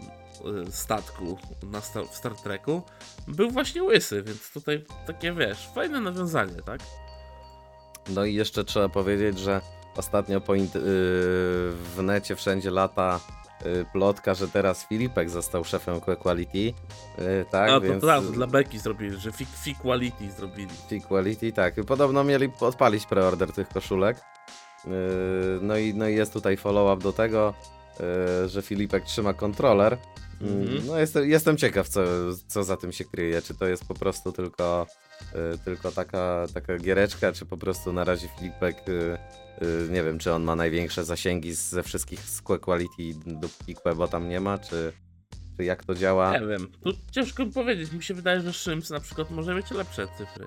y, 0.68 0.72
statku 0.72 1.38
na 1.62 1.80
Star, 1.80 2.04
w 2.08 2.16
Star 2.16 2.36
Treku, 2.36 2.82
był 3.28 3.50
właśnie 3.50 3.82
łysy, 3.82 4.22
więc 4.22 4.52
tutaj 4.52 4.84
takie 5.06 5.32
wiesz, 5.32 5.68
fajne 5.74 6.00
nawiązanie, 6.00 6.62
tak? 6.66 6.80
No 8.08 8.24
i 8.24 8.34
jeszcze 8.34 8.64
trzeba 8.64 8.88
powiedzieć, 8.88 9.38
że 9.38 9.60
ostatnio 9.96 10.40
po 10.40 10.52
w 11.94 12.02
necie 12.02 12.36
wszędzie 12.36 12.70
lata 12.70 13.20
plotka, 13.92 14.34
że 14.34 14.48
teraz 14.48 14.86
Filipek 14.86 15.30
został 15.30 15.64
szefem 15.64 16.00
Quality. 16.00 16.58
Yy, 16.58 16.74
tak, 17.50 17.70
A, 17.70 17.72
to 17.72 17.80
więc... 17.80 18.00
dla 18.32 18.46
Beki 18.46 18.78
zrobili, 18.78 19.16
że 19.16 19.30
Quality 19.82 20.30
zrobili. 20.30 20.70
Quality, 21.08 21.52
tak. 21.52 21.74
Podobno 21.86 22.24
mieli 22.24 22.48
odpalić 22.60 23.06
preorder 23.06 23.52
tych 23.52 23.68
koszulek. 23.68 24.20
Yy, 24.84 24.92
no, 25.62 25.76
i, 25.76 25.94
no 25.94 26.08
i 26.08 26.14
jest 26.14 26.32
tutaj 26.32 26.56
follow-up 26.56 27.02
do 27.02 27.12
tego. 27.12 27.54
Że 28.46 28.62
Filipek 28.62 29.04
trzyma 29.04 29.34
kontroler. 29.34 29.98
Mm 30.40 30.66
-hmm. 30.66 30.84
No 30.86 30.98
jestem, 30.98 31.30
jestem 31.30 31.56
ciekaw, 31.56 31.88
co, 31.88 32.00
co 32.46 32.64
za 32.64 32.76
tym 32.76 32.92
się 32.92 33.04
kryje. 33.04 33.42
Czy 33.42 33.54
to 33.54 33.66
jest 33.66 33.84
po 33.84 33.94
prostu 33.94 34.32
tylko, 34.32 34.86
tylko 35.64 35.92
taka, 35.92 36.46
taka 36.54 36.78
giereczka, 36.78 37.32
czy 37.32 37.46
po 37.46 37.56
prostu 37.56 37.92
na 37.92 38.04
razie 38.04 38.28
Filipek, 38.28 38.76
e, 38.88 39.18
nie 39.90 40.02
wiem, 40.02 40.18
czy 40.18 40.32
on 40.32 40.42
ma 40.42 40.56
największe 40.56 41.04
zasięgi 41.04 41.54
ze 41.54 41.82
wszystkich 41.82 42.20
Square 42.20 42.60
Quality, 42.60 43.02
dopóki 43.26 43.74
Quebo 43.74 44.08
tam 44.08 44.28
nie 44.28 44.40
ma, 44.40 44.58
czy, 44.58 44.92
czy 45.56 45.64
jak 45.64 45.84
to 45.84 45.94
działa? 45.94 46.38
Nie 46.38 46.46
wiem, 46.46 46.72
tu 46.84 46.92
ciężko 47.10 47.44
mi 47.44 47.52
powiedzieć. 47.52 47.92
Mi 47.92 48.02
się 48.02 48.14
wydaje, 48.14 48.40
że 48.40 48.52
Szyms 48.52 48.90
na 48.90 49.00
przykład 49.00 49.30
może 49.30 49.54
mieć 49.54 49.70
lepsze 49.70 50.06
cyfry. 50.18 50.46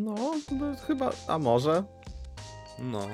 No, 0.00 0.14
no 0.52 0.76
chyba, 0.86 1.12
a 1.28 1.38
może? 1.38 1.84
No. 2.78 3.08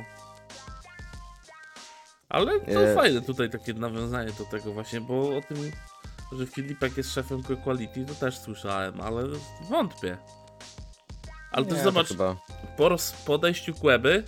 Ale 2.28 2.60
to 2.60 2.82
e... 2.82 2.94
fajne 2.94 3.22
tutaj 3.22 3.50
takie 3.50 3.74
nawiązanie 3.74 4.32
do 4.38 4.44
tego 4.44 4.72
właśnie, 4.72 5.00
bo 5.00 5.36
o 5.36 5.40
tym, 5.48 5.70
że 6.32 6.46
Filipek 6.46 6.96
jest 6.96 7.12
szefem 7.12 7.42
Quality, 7.42 8.04
to 8.04 8.14
też 8.14 8.38
słyszałem, 8.38 9.00
ale 9.00 9.22
wątpię. 9.70 10.18
Ale 11.52 11.66
to 11.66 11.76
zobacz, 11.76 12.08
to 12.08 12.14
chyba... 12.14 12.36
po 12.76 12.96
podejściu 13.26 13.74
Kłeby 13.74 14.24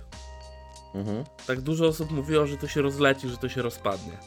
mhm. 0.95 1.23
tak 1.47 1.61
dużo 1.61 1.87
osób 1.87 2.11
mówiło, 2.11 2.47
że 2.47 2.57
to 2.57 2.67
się 2.67 2.81
rozleci, 2.81 3.29
że 3.29 3.37
to 3.37 3.49
się 3.49 3.61
rozpadnie. 3.61 4.17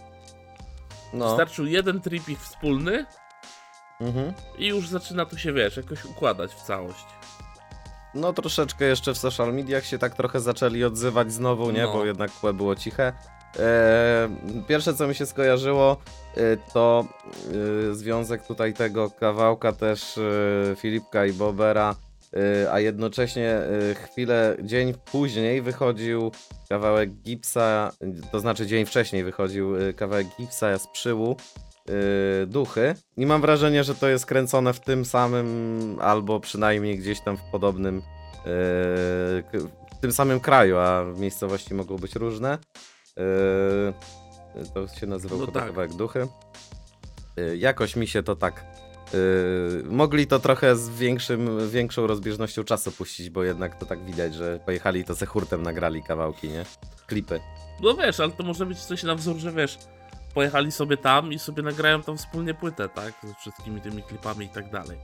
No. 1.13 1.29
Wystarczył 1.29 1.67
jeden 1.67 2.01
tripik 2.01 2.41
wspólny 2.41 3.07
mhm. 4.01 4.33
i 4.59 4.67
już 4.67 4.89
zaczyna 4.89 5.27
to 5.27 5.39
się, 5.39 5.53
wiesz, 5.53 5.77
jakoś 5.77 6.05
układać 6.05 6.55
w 6.55 6.63
całość. 6.63 7.07
No 8.15 8.33
troszeczkę 8.33 8.85
jeszcze 8.85 9.15
w 9.15 9.19
social 9.19 9.55
mediach 9.55 9.85
się 9.85 9.99
tak 9.99 10.15
trochę 10.15 10.41
zaczęli 10.41 10.85
odzywać 10.85 11.33
znowu, 11.33 11.71
nie? 11.71 11.83
No. 11.83 11.93
Bo 11.93 12.05
jednak 12.05 12.31
kłe 12.33 12.53
było 12.53 12.77
ciche. 12.77 13.13
E, 13.59 14.29
pierwsze 14.69 14.95
co 14.95 15.09
mi 15.09 15.15
się 15.15 15.27
skojarzyło 15.27 15.97
e, 16.37 16.57
to 16.73 17.07
e, 17.91 17.95
związek 17.95 18.47
tutaj 18.47 18.75
tego 18.75 19.11
kawałka 19.11 19.73
też 19.73 20.21
Filipka 20.77 21.27
i 21.27 21.33
Bobera, 21.33 21.97
a 22.73 22.81
jednocześnie 22.81 23.61
chwilę, 24.05 24.57
dzień 24.63 24.95
później 25.13 25.63
wychodził 25.63 26.33
kawałek 26.69 27.11
Gipsa, 27.11 27.93
to 28.33 28.41
znaczy 28.41 28.67
dzień 28.67 28.87
wcześniej 28.87 29.25
wychodził 29.25 29.75
kawałek 29.97 30.27
Gipsa 30.39 30.79
z 30.79 30.87
przyłu 30.89 31.37
Duchy 32.47 32.95
i 33.17 33.27
mam 33.27 33.41
wrażenie, 33.41 33.85
że 33.85 33.95
to 33.95 34.09
jest 34.09 34.27
kręcone 34.27 34.73
w 34.73 34.81
tym 34.81 35.05
samym 35.05 35.99
albo 36.01 36.41
przynajmniej 36.41 36.99
gdzieś 36.99 37.21
tam 37.21 37.37
w 37.37 37.43
podobnym 37.53 38.03
w 38.45 39.99
tym 40.01 40.13
samym 40.13 40.41
kraju, 40.41 40.77
a 40.77 41.05
miejscowości 41.17 41.75
mogą 41.75 41.97
być 41.97 42.15
różne. 42.15 42.59
Yy, 43.17 44.65
to 44.75 44.89
się 44.89 45.07
nazywał 45.07 45.39
no 45.39 45.47
tak. 45.47 45.67
kawałek 45.67 45.95
duchy. 45.95 46.29
Yy, 47.37 47.57
jakoś 47.57 47.97
mi 47.97 48.07
się 48.07 48.23
to 48.23 48.37
tak. 48.37 48.65
Yy, 49.13 49.83
mogli 49.85 50.27
to 50.27 50.39
trochę 50.39 50.77
z 50.77 50.89
większym, 50.89 51.71
większą 51.71 52.07
rozbieżnością 52.07 52.65
czasu 52.65 52.93
puścić, 52.93 53.31
bo 53.31 53.45
jednak 53.45 53.79
to 53.79 53.87
tak 53.87 54.05
widać, 54.05 54.35
że 54.35 54.61
pojechali 54.67 55.05
to 55.05 55.15
ze 55.15 55.27
hurtem 55.27 55.63
nagrali 55.63 56.03
kawałki, 56.03 56.49
nie? 56.49 56.65
Klipy. 57.07 57.41
No 57.83 57.95
wiesz, 57.95 58.21
ale 58.21 58.33
to 58.33 58.43
może 58.43 58.67
być 58.67 58.79
coś 58.79 59.03
na 59.03 59.15
wzór, 59.15 59.37
że 59.37 59.53
wiesz, 59.53 59.79
pojechali 60.35 60.73
sobie 60.73 60.97
tam 60.97 61.33
i 61.33 61.39
sobie 61.39 61.63
nagrają 61.63 62.03
tam 62.03 62.17
wspólnie 62.17 62.55
płytę, 62.55 62.89
tak? 62.89 63.15
Ze 63.25 63.35
wszystkimi 63.35 63.81
tymi 63.81 64.03
klipami 64.03 64.47
i 64.47 64.49
tak 64.49 64.71
dalej. 64.71 64.99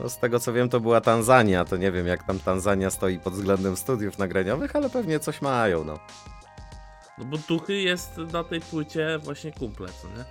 No 0.00 0.08
z 0.08 0.18
tego 0.18 0.40
co 0.40 0.52
wiem 0.52 0.68
to 0.68 0.80
była 0.80 1.00
Tanzania, 1.00 1.64
to 1.64 1.76
nie 1.76 1.92
wiem 1.92 2.06
jak 2.06 2.26
tam 2.26 2.38
Tanzania 2.38 2.90
stoi 2.90 3.18
pod 3.18 3.34
względem 3.34 3.76
studiów 3.76 4.18
nagraniowych, 4.18 4.76
ale 4.76 4.90
pewnie 4.90 5.20
coś 5.20 5.42
mają, 5.42 5.84
no. 5.84 5.98
No 7.18 7.24
bo 7.24 7.38
duchy 7.48 7.74
jest 7.74 8.16
na 8.16 8.44
tej 8.44 8.60
płycie 8.60 9.18
właśnie 9.18 9.52
kumple, 9.52 9.88
co 10.02 10.08
nie? 10.08 10.24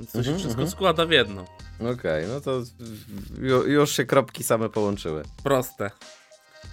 Więc 0.00 0.12
to 0.12 0.22
się 0.22 0.30
mhm, 0.30 0.38
wszystko 0.38 0.62
mhm. 0.62 0.70
składa 0.70 1.06
w 1.06 1.10
jedno. 1.10 1.44
Okej, 1.80 1.92
okay, 1.92 2.26
no 2.28 2.40
to 2.40 2.62
już 3.66 3.96
się 3.96 4.04
kropki 4.04 4.44
same 4.44 4.68
połączyły. 4.68 5.22
Proste. 5.42 5.90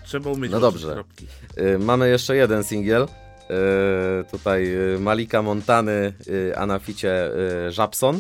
Trzeba 0.04 0.30
umieć 0.30 0.52
No 0.52 0.60
dobrze. 0.60 0.94
Kropki. 0.94 1.28
Y, 1.58 1.80
mamy 1.80 2.10
jeszcze 2.10 2.36
jeden 2.36 2.64
singiel. 2.64 3.04
Y, 3.04 4.24
tutaj 4.32 4.76
y, 4.96 5.00
Malika 5.00 5.42
Montany, 5.42 6.14
a 6.56 6.66
na 6.66 6.80
ficie 6.80 7.32
Żabson. 7.70 8.20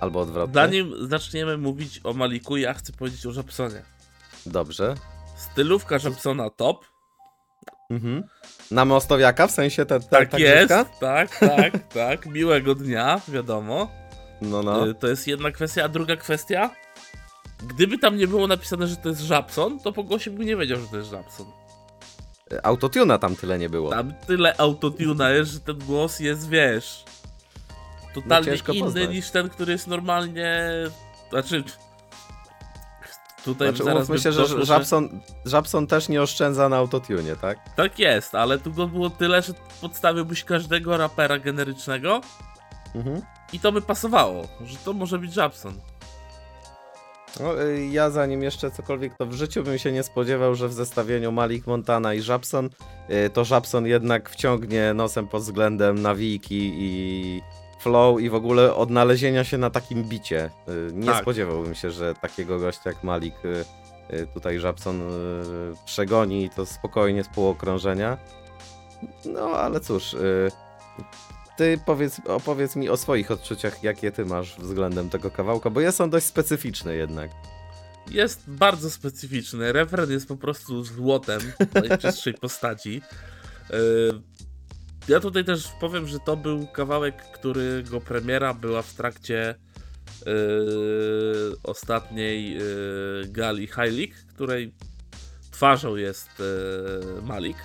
Albo 0.00 0.20
odwrotnie. 0.20 0.54
Zanim 0.54 1.08
zaczniemy 1.08 1.58
mówić 1.58 2.00
o 2.04 2.12
Maliku, 2.12 2.56
ja 2.56 2.74
chcę 2.74 2.92
powiedzieć 2.92 3.26
o 3.26 3.32
Żabsonie. 3.32 3.82
Dobrze. 4.46 4.94
Stylówka 5.36 5.98
Jobsona 6.04 6.50
top. 6.50 6.84
Mhm. 7.90 8.22
Na 8.70 8.84
mostowiaka, 8.84 9.46
w 9.46 9.50
sensie 9.50 9.86
te, 9.86 10.00
te, 10.00 10.06
Tak 10.08 10.30
ta 10.30 10.38
jest, 10.38 10.68
tak, 11.00 11.38
tak, 11.38 11.72
tak. 11.94 12.26
Miłego 12.26 12.74
dnia, 12.74 13.20
wiadomo. 13.28 13.90
No, 14.42 14.62
no. 14.62 14.88
Y, 14.88 14.94
To 14.94 15.06
jest 15.08 15.26
jedna 15.26 15.50
kwestia, 15.50 15.84
a 15.84 15.88
druga 15.88 16.16
kwestia. 16.16 16.70
Gdyby 17.68 17.98
tam 17.98 18.16
nie 18.16 18.28
było 18.28 18.46
napisane, 18.46 18.86
że 18.86 18.96
to 18.96 19.08
jest 19.08 19.20
Żabson, 19.20 19.80
to 19.80 19.92
po 19.92 20.02
głosie 20.04 20.30
bym 20.30 20.46
nie 20.46 20.56
wiedział, 20.56 20.80
że 20.80 20.86
to 20.86 20.96
jest 20.96 21.10
Żabson. 21.10 21.46
Autotuna 22.62 23.18
tam 23.18 23.36
tyle 23.36 23.58
nie 23.58 23.70
było. 23.70 23.90
Tam 23.90 24.12
tyle 24.26 24.56
autotuna 24.58 25.30
jest, 25.30 25.50
że 25.50 25.60
ten 25.60 25.78
głos 25.78 26.20
jest, 26.20 26.48
wiesz, 26.48 27.04
totalnie 28.14 28.52
No 28.68 28.72
inny 28.74 28.84
poznać. 28.84 29.08
niż 29.10 29.30
ten, 29.30 29.48
który 29.48 29.72
jest 29.72 29.86
normalnie. 29.86 30.60
Znaczy. 31.30 31.64
Tutaj 33.48 33.68
Znaczy, 33.68 33.84
zaraz 33.84 34.08
doszło, 34.08 34.46
że 34.58 34.64
Żabson, 34.64 35.20
Żabson 35.44 35.86
też 35.86 36.08
nie 36.08 36.22
oszczędza 36.22 36.68
na 36.68 36.76
autotune, 36.76 37.36
tak? 37.36 37.58
Tak 37.76 37.98
jest, 37.98 38.34
ale 38.34 38.58
tu 38.58 38.72
go 38.72 38.86
było 38.86 39.10
tyle, 39.10 39.42
że 39.42 39.52
podstawiłbyś 39.80 40.44
każdego 40.44 40.96
rapera 40.96 41.38
generycznego 41.38 42.20
Mhm. 42.94 43.20
i 43.52 43.60
to 43.60 43.72
by 43.72 43.82
pasowało, 43.82 44.48
że 44.64 44.76
to 44.84 44.92
może 44.92 45.18
być 45.18 45.32
Żabson. 45.34 45.74
No, 47.40 47.62
y, 47.62 47.86
ja 47.86 48.10
zanim 48.10 48.42
jeszcze 48.42 48.70
cokolwiek, 48.70 49.16
to 49.18 49.26
w 49.26 49.32
życiu 49.32 49.62
bym 49.62 49.78
się 49.78 49.92
nie 49.92 50.02
spodziewał, 50.02 50.54
że 50.54 50.68
w 50.68 50.72
zestawieniu 50.72 51.32
Malik 51.32 51.66
Montana 51.66 52.14
i 52.14 52.20
Żabson, 52.20 52.70
y, 53.10 53.30
to 53.30 53.44
Żabson 53.44 53.86
jednak 53.86 54.30
wciągnie 54.30 54.94
nosem 54.94 55.28
pod 55.28 55.42
względem 55.42 56.02
nawijki 56.02 56.72
i 56.76 57.40
flow 57.80 58.20
i 58.20 58.30
w 58.30 58.34
ogóle 58.34 58.74
odnalezienia 58.74 59.44
się 59.44 59.58
na 59.58 59.70
takim 59.70 60.04
bicie. 60.04 60.50
Y, 60.68 60.92
Nie 60.92 61.06
Tak. 61.06 61.22
spodziewałbym 61.22 61.74
się, 61.74 61.90
że 61.90 62.14
takiego 62.14 62.58
gościa 62.58 62.90
jak 62.90 63.04
Malik 63.04 63.34
y, 63.44 63.64
y, 64.14 64.26
tutaj 64.34 64.58
Żabson 64.60 65.02
przegoni 65.84 66.44
i 66.44 66.50
to 66.50 66.66
spokojnie 66.66 67.24
z 67.24 67.28
półokrążenia. 67.28 68.18
No 69.24 69.40
ale 69.50 69.80
cóż, 69.80 70.16
ty 71.56 71.80
powiedz, 71.86 72.20
opowiedz 72.26 72.76
mi 72.76 72.88
o 72.88 72.96
swoich 72.96 73.30
odczuciach, 73.30 73.82
jakie 73.82 74.12
ty 74.12 74.24
masz 74.24 74.56
względem 74.58 75.10
tego 75.10 75.30
kawałka, 75.30 75.70
bo 75.70 75.80
jest 75.80 76.00
on 76.00 76.10
dość 76.10 76.26
specyficzny 76.26 76.96
jednak. 76.96 77.30
Jest 78.10 78.50
bardzo 78.50 78.90
specyficzny. 78.90 79.72
Refren 79.72 80.10
jest 80.10 80.28
po 80.28 80.36
prostu 80.36 80.84
złotem 80.84 81.40
najczystszej 81.88 82.34
postaci. 82.40 83.02
Ja 85.08 85.20
tutaj 85.20 85.44
też 85.44 85.68
powiem, 85.80 86.06
że 86.06 86.18
to 86.18 86.36
był 86.36 86.66
kawałek, 86.66 87.16
którego 87.32 88.00
premiera 88.00 88.54
była 88.54 88.82
w 88.82 88.94
trakcie 88.94 89.54
yy, 90.26 90.32
ostatniej 91.62 92.52
yy, 92.54 93.28
gali 93.28 93.66
High 93.66 93.76
League, 93.76 94.14
której 94.34 94.74
twarzą 95.50 95.96
jest 95.96 96.28
yy, 96.38 97.22
Malik. 97.22 97.56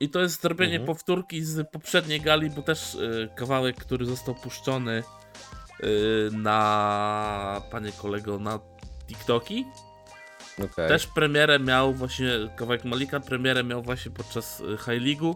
I 0.00 0.08
to 0.08 0.20
jest 0.20 0.42
zrobienie 0.42 0.76
Mhm. 0.76 0.86
powtórki 0.86 1.44
z 1.44 1.70
poprzedniej 1.70 2.20
gali, 2.20 2.50
bo 2.50 2.62
też 2.62 2.94
yy, 2.94 3.28
kawałek, 3.36 3.76
który 3.76 4.06
został 4.06 4.34
puszczony 4.34 5.02
yy, 5.82 6.30
na, 6.32 7.62
panie 7.70 7.92
kolego, 7.92 8.38
na 8.38 8.60
TikToki. 9.06 9.64
Okej. 10.64 10.88
Też 10.88 11.06
premierę 11.06 11.58
miał 11.58 11.94
właśnie, 11.94 12.30
kawałek 12.56 12.84
Malika, 12.84 13.20
premierę 13.20 13.64
miał 13.64 13.82
właśnie 13.82 14.10
podczas 14.10 14.60
y, 14.60 14.64
High 14.64 15.02
League'u. 15.02 15.34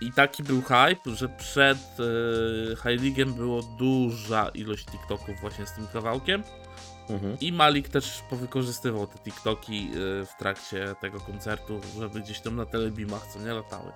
I 0.00 0.12
taki 0.12 0.42
był 0.42 0.62
hype, 0.62 1.14
że 1.14 1.28
przed 1.28 1.78
y, 2.00 2.76
High 2.76 3.00
League'em 3.02 3.32
było 3.32 3.62
duża 3.62 4.48
ilość 4.48 4.84
TikToków 4.86 5.40
właśnie 5.40 5.66
z 5.66 5.72
tym 5.72 5.86
kawałkiem. 5.86 6.42
Mhm. 7.10 7.36
I 7.40 7.52
Malik 7.52 7.88
też 7.88 8.22
powykorzystywał 8.30 9.06
te 9.06 9.18
TikToki 9.18 9.90
y, 9.94 10.26
w 10.26 10.30
trakcie 10.38 10.94
tego 11.00 11.20
koncertu, 11.20 11.80
żeby 11.98 12.20
gdzieś 12.20 12.40
tam 12.40 12.56
na 12.56 12.66
telebimach 12.66 13.26
co 13.26 13.38
nie 13.38 13.52
latały. 13.52 13.92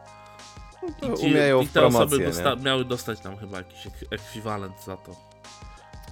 To 1.01 1.15
I, 1.15 1.17
ci, 1.17 1.29
i 1.29 1.33
te 1.35 1.57
osoby 1.57 1.69
promocję, 1.73 2.27
dosta- 2.27 2.55
nie? 2.55 2.63
miały 2.63 2.85
dostać 2.85 3.21
tam 3.21 3.37
chyba 3.37 3.59
jakiś 3.59 3.87
ek- 3.87 4.09
ekwiwalent 4.11 4.85
za 4.85 4.97
to. 4.97 5.34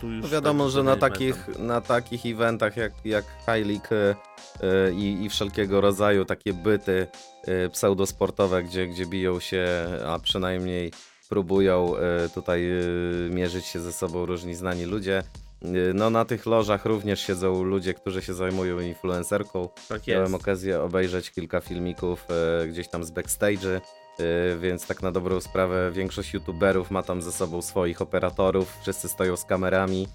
Tu 0.02 0.10
już 0.10 0.22
No 0.22 0.28
wiadomo, 0.28 0.64
tak 0.64 0.72
że 0.72 0.82
na 0.82 0.96
takich, 0.96 1.58
na 1.58 1.80
takich 1.80 2.26
eventach 2.26 2.76
jak, 2.76 2.92
jak 3.04 3.24
High 3.24 3.66
League 3.66 3.92
y, 3.92 4.14
y, 4.66 4.94
i, 4.94 5.24
i 5.24 5.28
wszelkiego 5.28 5.80
rodzaju 5.80 6.24
takie 6.24 6.52
byty 6.52 7.06
y, 7.48 7.70
pseudosportowe, 7.70 8.62
gdzie, 8.62 8.86
gdzie 8.86 9.06
biją 9.06 9.40
się, 9.40 9.66
a 10.06 10.18
przynajmniej 10.18 10.92
próbują 11.28 11.94
tutaj 12.34 12.62
mierzyć 13.30 13.66
się 13.66 13.80
ze 13.80 13.92
sobą 13.92 14.26
różni 14.26 14.54
znani 14.54 14.84
ludzie. 14.84 15.22
No 15.94 16.10
na 16.10 16.24
tych 16.24 16.46
lożach 16.46 16.84
również 16.84 17.20
siedzą 17.20 17.62
ludzie, 17.62 17.94
którzy 17.94 18.22
się 18.22 18.34
zajmują 18.34 18.80
influencerką. 18.80 19.68
Tak 19.88 20.06
Miałem 20.06 20.32
jest. 20.32 20.42
okazję 20.42 20.82
obejrzeć 20.82 21.30
kilka 21.30 21.60
filmików 21.60 22.26
e, 22.30 22.68
gdzieś 22.68 22.88
tam 22.88 23.04
z 23.04 23.10
backstage'y, 23.10 23.80
więc 24.60 24.86
tak 24.86 25.02
na 25.02 25.12
dobrą 25.12 25.40
sprawę 25.40 25.90
większość 25.92 26.34
youtuberów 26.34 26.90
ma 26.90 27.02
tam 27.02 27.22
ze 27.22 27.32
sobą 27.32 27.62
swoich 27.62 28.02
operatorów, 28.02 28.78
wszyscy 28.82 29.08
stoją 29.08 29.36
z 29.36 29.44
kamerami 29.44 30.08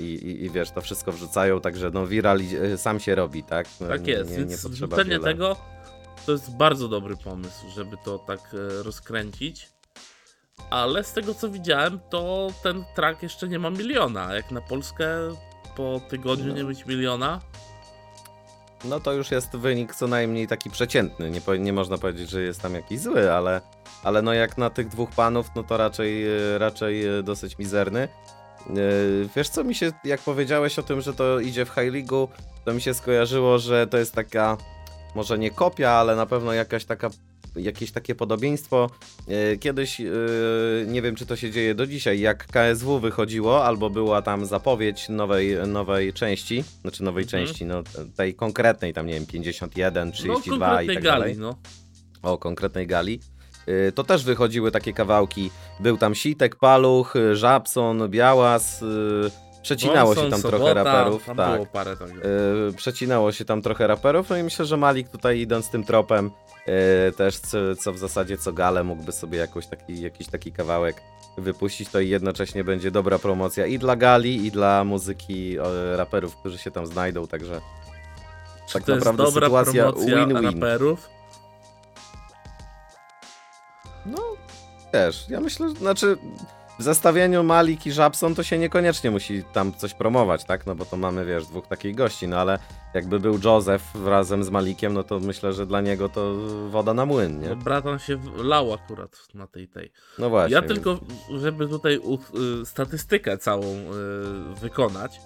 i, 0.00 0.02
i, 0.02 0.44
i 0.44 0.50
wiesz, 0.50 0.70
to 0.70 0.80
wszystko 0.80 1.12
wrzucają, 1.12 1.60
także 1.60 1.90
no 1.90 2.06
viral 2.06 2.40
e, 2.40 2.78
sam 2.78 3.00
się 3.00 3.14
robi, 3.14 3.42
tak? 3.42 3.66
Tak 3.88 4.06
jest, 4.06 4.30
nie, 4.30 4.36
nie 4.36 4.44
więc 4.44 4.66
wrzucenie 4.66 5.18
tego 5.18 5.56
to 6.26 6.32
jest 6.32 6.56
bardzo 6.56 6.88
dobry 6.88 7.16
pomysł, 7.16 7.70
żeby 7.74 7.96
to 8.04 8.18
tak 8.18 8.40
e, 8.54 8.82
rozkręcić. 8.82 9.68
Ale 10.70 11.04
z 11.04 11.12
tego 11.12 11.34
co 11.34 11.48
widziałem, 11.48 12.00
to 12.10 12.48
ten 12.62 12.84
track 12.96 13.22
jeszcze 13.22 13.48
nie 13.48 13.58
ma 13.58 13.70
miliona. 13.70 14.34
Jak 14.34 14.50
na 14.50 14.60
Polskę 14.60 15.06
po 15.76 16.00
tygodniu 16.08 16.46
No. 16.46 16.54
nie 16.54 16.64
być 16.64 16.86
miliona, 16.86 17.40
No 18.84 19.00
to 19.00 19.12
już 19.12 19.30
jest 19.30 19.56
wynik 19.56 19.94
co 19.94 20.06
najmniej 20.06 20.48
taki 20.48 20.70
przeciętny, 20.70 21.30
nie, 21.30 21.58
nie 21.58 21.72
można 21.72 21.98
powiedzieć, 21.98 22.30
że 22.30 22.42
jest 22.42 22.62
tam 22.62 22.74
jakiś 22.74 23.00
zły, 23.00 23.32
ale, 23.32 23.60
ale 24.02 24.22
no 24.22 24.32
jak 24.32 24.58
na 24.58 24.70
tych 24.70 24.88
dwóch 24.88 25.10
panów, 25.10 25.46
no 25.56 25.62
to 25.62 25.76
raczej, 25.76 26.24
e, 26.26 26.58
raczej 26.58 27.18
e, 27.18 27.22
dosyć 27.22 27.58
mizerny. 27.58 28.00
E, 28.00 28.74
Wiesz 29.36 29.48
co, 29.48 29.64
mi 29.64 29.74
się, 29.74 29.92
jak 30.04 30.20
powiedziałeś 30.20 30.78
o 30.78 30.82
tym, 30.82 31.00
że 31.00 31.14
to 31.14 31.40
idzie 31.40 31.64
w 31.64 31.68
High 31.68 31.92
League'u, 31.92 32.28
to 32.64 32.74
mi 32.74 32.80
się 32.80 32.94
skojarzyło, 32.94 33.58
że 33.58 33.86
to 33.86 33.98
jest 33.98 34.12
taka, 34.12 34.56
może 35.14 35.38
nie 35.38 35.50
kopia, 35.50 35.90
ale 35.90 36.16
na 36.16 36.26
pewno 36.26 36.52
jakaś 36.52 36.84
taka, 36.84 37.10
jakieś 37.56 37.92
takie 37.92 38.14
podobieństwo. 38.14 38.90
E, 39.28 39.56
Kiedyś, 39.56 40.00
e, 40.00 40.04
nie 40.86 41.02
wiem 41.02 41.14
czy 41.16 41.26
to 41.26 41.36
się 41.36 41.50
dzieje 41.50 41.74
do 41.74 41.86
dzisiaj, 41.86 42.20
jak 42.20 42.46
KSW 42.46 42.98
wychodziło, 43.00 43.64
albo 43.64 43.90
była 43.90 44.22
tam 44.22 44.46
zapowiedź 44.46 45.08
nowej, 45.08 45.56
nowej 45.66 46.12
części, 46.12 46.64
znaczy 46.82 47.02
nowej 47.02 47.24
Mhm. 47.24 47.46
części, 47.46 47.64
no 47.66 47.82
tej 48.16 48.34
konkretnej, 48.34 48.92
tam 48.92 49.06
nie 49.06 49.14
wiem, 49.14 49.26
51, 49.26 50.08
no 50.08 50.12
32 50.14 50.82
i 50.82 50.86
konkretnej 50.86 50.96
tak 50.96 51.04
gali, 51.04 51.20
dalej 51.20 51.36
no. 51.38 51.56
o 52.22 52.38
konkretnej 52.38 52.86
gali, 52.86 53.20
y, 53.68 53.92
to 53.92 54.04
też 54.04 54.24
wychodziły 54.24 54.70
takie 54.70 54.92
kawałki. 54.92 55.50
Był 55.80 55.96
tam 55.96 56.14
Sitek, 56.14 56.56
Paluch, 56.56 57.14
Żabson, 57.32 58.08
Białas. 58.10 58.84
Przecinało 59.62 60.14
się 60.14 60.30
tam 60.30 60.40
Sobota, 60.40 60.56
trochę 60.56 60.74
raperów. 60.74 61.24
Tam 61.24 61.36
tak. 61.36 61.60
Przecinało 62.76 63.32
się 63.32 63.44
tam 63.44 63.62
trochę 63.62 63.86
raperów, 63.86 64.30
no 64.30 64.36
i 64.36 64.42
myślę, 64.42 64.64
że 64.64 64.76
Malik 64.76 65.08
tutaj 65.08 65.38
idąc 65.40 65.70
tym 65.70 65.84
tropem, 65.84 66.30
też 67.16 67.38
co, 67.38 67.76
co 67.76 67.92
w 67.92 67.98
zasadzie 67.98 68.38
co 68.38 68.52
gale 68.52 68.84
mógłby 68.84 69.12
sobie 69.12 69.38
jakoś 69.38 69.66
taki, 69.66 70.00
jakiś 70.00 70.26
taki 70.28 70.52
kawałek 70.52 70.96
wypuścić, 71.38 71.88
to 71.88 72.00
i 72.00 72.08
jednocześnie 72.08 72.64
będzie 72.64 72.90
dobra 72.90 73.18
promocja 73.18 73.66
i 73.66 73.78
dla 73.78 73.96
gali, 73.96 74.46
i 74.46 74.50
dla 74.50 74.84
muzyki 74.84 75.58
y, 75.58 75.96
raperów, 75.96 76.36
którzy 76.36 76.58
się 76.58 76.70
tam 76.70 76.86
znajdą, 76.86 77.26
także 77.26 77.60
Czy 78.68 78.74
tak 78.74 78.82
to 78.82 78.92
jest 78.92 79.06
naprawdę 79.06 79.40
dobra 79.40 79.64
sytuacja 79.64 79.92
win-win. 79.92 80.60
raperów? 80.62 81.08
No, 84.06 84.18
też. 84.90 85.24
Ja 85.28 85.40
myślę, 85.40 85.68
że 85.68 85.74
znaczy 85.74 86.18
w 86.78 86.82
zestawieniu 86.82 87.44
Malik 87.44 87.86
i 87.86 87.92
Żabson 87.92 88.34
to 88.34 88.42
się 88.42 88.58
niekoniecznie 88.58 89.10
musi 89.10 89.44
tam 89.52 89.74
coś 89.74 89.94
promować, 89.94 90.44
tak? 90.44 90.66
No 90.66 90.74
bo 90.74 90.84
to 90.84 90.96
mamy, 90.96 91.24
wiesz, 91.24 91.46
dwóch 91.46 91.66
takich 91.66 91.94
gości, 91.94 92.28
no 92.28 92.38
ale 92.38 92.58
jakby 92.94 93.20
był 93.20 93.38
Joseph 93.44 93.84
razem 94.06 94.44
z 94.44 94.50
Malikiem, 94.50 94.94
no 94.94 95.02
to 95.02 95.20
myślę, 95.20 95.52
że 95.52 95.66
dla 95.66 95.80
niego 95.80 96.08
to 96.08 96.34
woda 96.68 96.94
na 96.94 97.06
młyn, 97.06 97.40
No, 97.40 97.48
nie? 97.48 97.56
bratan 97.56 97.98
się 97.98 98.18
lał 98.36 98.72
akurat 98.72 99.18
na 99.34 99.46
tej 99.46 99.68
tej. 99.68 99.92
No 100.18 100.30
właśnie. 100.30 100.54
Ja 100.54 100.62
tylko, 100.62 100.98
żeby 101.38 101.68
tutaj 101.68 102.00
y, 102.62 102.66
statystykę 102.66 103.38
całą 103.38 103.64
y, 103.64 103.90
wykonać. 104.60 105.20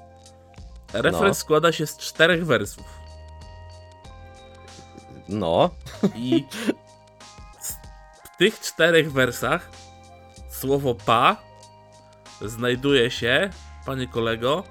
Refren 0.93 1.29
No. 1.29 1.35
składa 1.35 1.73
się 1.73 1.87
z 1.87 1.97
czterech 1.97 2.47
wersów. 2.47 2.85
No, 5.29 5.71
I 6.15 6.45
w 8.35 8.37
tych 8.39 8.61
czterech 8.61 9.13
wersach 9.13 9.71
słowo 10.51 10.95
pa 10.95 11.48
znajduje 12.47 13.11
się, 13.11 13.51
panie 13.87 14.09
kolego, 14.09 14.65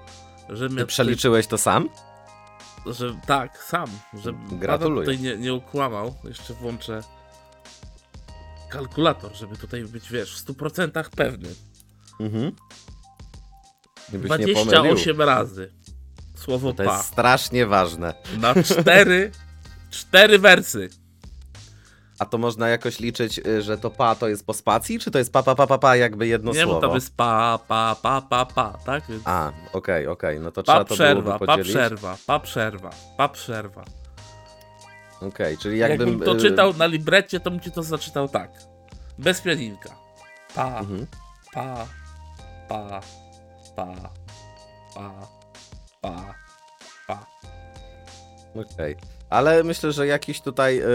że 0.49 0.67
ty 0.67 0.75
mnie 0.75 0.85
przeliczyłeś 0.85 1.47
to 1.47 1.57
sam? 1.57 1.89
że 2.93 3.15
tak, 3.25 3.63
sam, 3.63 3.89
że 4.23 4.33
Gratuluję. 4.51 5.05
Tutaj 5.05 5.23
nie, 5.23 5.37
nie 5.37 5.53
ukłamał. 5.53 6.15
Jeszcze 6.23 6.53
włączę 6.53 7.01
kalkulator, 8.69 9.35
żeby 9.35 9.57
tutaj 9.57 9.83
być, 9.83 10.11
wiesz, 10.11 10.41
w 10.41 10.45
100% 10.45 11.09
pewny. 11.09 11.49
Mhm. 12.19 12.51
Gdybyś 14.09 14.29
nie 14.29 14.37
pomylił. 14.37 14.53
28 14.53 15.21
razy 15.21 15.73
słowo 16.35 16.73
To 16.73 16.83
pa. 16.83 16.97
jest 16.97 17.07
strasznie 17.07 17.65
ważne. 17.65 18.13
Na 18.37 18.63
cztery, 18.63 19.31
cztery 19.91 20.39
wersy. 20.39 20.89
A 22.19 22.25
to 22.25 22.37
można 22.37 22.69
jakoś 22.69 22.99
liczyć, 22.99 23.39
y, 23.47 23.61
że 23.61 23.77
to 23.77 23.89
pa 23.91 24.15
to 24.15 24.27
jest 24.27 24.45
po 24.45 24.53
spacji, 24.53 24.99
czy 24.99 25.11
to 25.11 25.17
jest 25.19 25.33
pa 25.33 25.43
pa 25.43 25.55
pa 25.55 25.67
pa, 25.67 25.77
pa 25.77 25.95
jakby 25.95 26.27
jedno 26.27 26.51
nie, 26.53 26.63
słowo? 26.63 26.81
bo 26.81 26.87
to 26.87 26.95
jest 26.95 27.15
pa, 27.15 27.59
pa, 27.67 27.95
pa, 28.01 28.21
pa, 28.21 28.45
pa, 28.45 28.77
tak? 28.85 29.03
Więc 29.09 29.21
A, 29.25 29.51
okej, 29.73 30.07
okej, 30.07 30.39
no 30.39 30.51
to 30.51 30.63
trzeba 30.63 30.77
pa 30.77 30.85
to 30.85 30.93
przerwa, 30.95 31.21
było 31.21 31.39
pa 31.39 31.45
podzielić. 31.45 31.71
przerwa, 31.71 32.17
pa 32.27 32.39
przerwa, 32.39 32.89
pa 33.17 33.29
przerwa. 33.29 33.83
Okej, 35.21 35.57
czyli 35.57 35.77
Jakbym, 35.77 36.09
jakbym... 36.09 36.25
to 36.25 36.35
y, 36.35 36.39
czytał 36.41 36.73
na 36.73 36.85
librecie, 36.85 37.39
to 37.39 37.51
bym 37.51 37.59
ci 37.59 37.71
to 37.71 37.83
zaczytał 37.83 38.27
tak. 38.29 38.51
Bez 39.17 39.41
pianinka. 39.41 39.89
Pa, 40.55 40.79
Mhm. 40.79 41.07
pa, 41.53 41.87
pa, 42.69 43.01
pa, 43.75 43.87
pa, 44.95 45.11
pa, 46.01 46.33
pa. 47.07 47.25
Okej. 48.55 48.95
Ale 49.29 49.63
myślę, 49.63 49.91
że 49.91 50.07
jakiś 50.07 50.41
tutaj 50.41 50.81
y, 50.81 50.85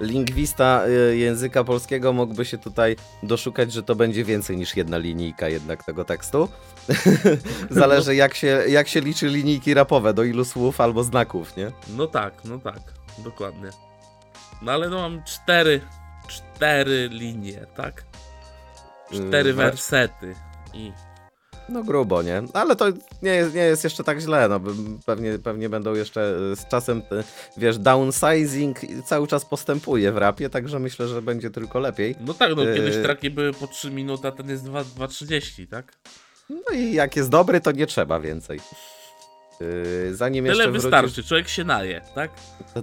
lingwista 0.00 0.82
y, 1.10 1.16
języka 1.16 1.64
polskiego 1.64 2.12
mógłby 2.12 2.44
się 2.44 2.58
tutaj 2.58 2.96
doszukać, 3.22 3.72
że 3.72 3.82
to 3.82 3.94
będzie 3.94 4.24
więcej 4.24 4.56
niż 4.56 4.76
jedna 4.76 4.98
linijka 4.98 5.48
jednak 5.48 5.84
tego 5.84 6.04
tekstu. 6.04 6.48
Zależy 7.70 8.14
jak 8.14 8.34
się, 8.34 8.62
jak 8.68 8.88
się 8.88 9.00
liczy 9.00 9.28
linijki 9.28 9.74
rapowe, 9.74 10.14
do 10.14 10.24
ilu 10.24 10.44
słów 10.44 10.80
albo 10.80 11.04
znaków, 11.04 11.56
nie? 11.56 11.70
No 11.88 12.06
tak, 12.06 12.34
no 12.44 12.58
tak, 12.58 12.80
dokładnie. 13.18 13.70
No 14.62 14.72
ale 14.72 14.88
no 14.88 14.96
mam 14.96 15.24
cztery, 15.24 15.80
cztery 16.28 17.08
linie, 17.12 17.66
tak? 17.76 18.04
Cztery 19.10 19.50
Yy, 19.50 19.54
wersety. 19.54 20.34
I 20.74 20.92
No 21.68 21.82
grubo, 21.84 22.22
nie? 22.22 22.42
Ale 22.52 22.76
to 22.76 22.84
nie 23.22 23.30
jest, 23.30 23.54
nie 23.54 23.60
jest 23.60 23.84
jeszcze 23.84 24.04
tak 24.04 24.20
źle, 24.20 24.48
no 24.48 24.60
pewnie, 25.06 25.38
pewnie 25.38 25.68
będą 25.68 25.94
jeszcze 25.94 26.38
y, 26.52 26.56
z 26.56 26.66
czasem, 26.68 26.98
y, 26.98 27.24
wiesz, 27.56 27.78
downsizing 27.78 28.78
cały 29.06 29.26
czas 29.26 29.44
postępuje 29.44 30.12
w 30.12 30.16
rapie, 30.16 30.50
także 30.50 30.78
myślę, 30.78 31.08
że 31.08 31.22
będzie 31.22 31.50
tylko 31.50 31.78
lepiej. 31.78 32.14
no 32.20 32.34
tak, 32.34 32.50
no 32.56 32.64
kiedyś 32.64 32.94
Yy. 32.94 33.02
traki 33.02 33.30
były 33.30 33.52
po 33.52 33.66
3 33.66 33.90
minuty, 33.90 34.28
a 34.28 34.32
ten 34.32 34.48
jest 34.50 34.64
2 34.64 34.82
2,30, 34.82 35.68
tak? 35.68 35.92
No 36.50 36.74
i 36.74 36.92
jak 36.92 37.16
jest 37.16 37.30
dobry, 37.30 37.60
to 37.60 37.72
nie 37.72 37.86
trzeba 37.86 38.20
więcej. 38.20 38.60
Yy, 39.60 40.14
zanim 40.14 40.44
Tyle 40.44 40.56
jeszcze 40.56 40.70
wystarczy, 40.70 41.06
wrócisz... 41.08 41.28
człowiek 41.28 41.48
się 41.48 41.64
naje, 41.64 42.00
tak? 42.14 42.30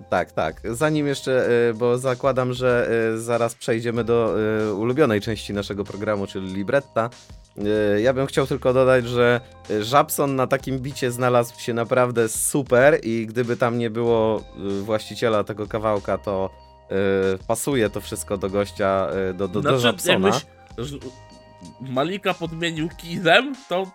Tak, 0.09 0.31
tak. 0.31 0.61
Zanim 0.63 1.07
jeszcze, 1.07 1.49
yy, 1.67 1.73
bo 1.73 1.97
zakładam, 1.97 2.53
że 2.53 2.89
yy, 3.11 3.19
zaraz 3.19 3.55
przejdziemy 3.55 4.03
do 4.03 4.35
ulubionej 4.77 5.21
części 5.21 5.53
naszego 5.53 5.83
programu, 5.83 6.27
czyli 6.27 6.53
libretta. 6.53 7.09
Ja 8.03 8.13
bym 8.13 8.27
chciał 8.27 8.47
tylko 8.47 8.73
dodać, 8.73 9.07
że 9.07 9.41
Żabson 9.81 10.35
na 10.35 10.47
takim 10.47 10.79
bicie 10.79 11.11
znalazł 11.11 11.59
się 11.59 11.73
naprawdę 11.73 12.29
super 12.29 12.99
i 13.03 13.27
gdyby 13.27 13.57
tam 13.57 13.77
nie 13.77 13.89
było 13.89 14.43
właściciela 14.81 15.43
tego 15.43 15.67
kawałka, 15.67 16.17
to 16.17 16.49
pasuje 17.47 17.89
to 17.89 18.01
wszystko 18.01 18.37
do 18.37 18.49
gościa, 18.49 19.07
do, 19.33 19.47
do, 19.47 19.61
do 19.61 19.79
Żabsona. 19.79 20.41
Malika 21.81 22.33
podmienił 22.33 22.89
Kizem, 22.97 23.55
to 23.69 23.91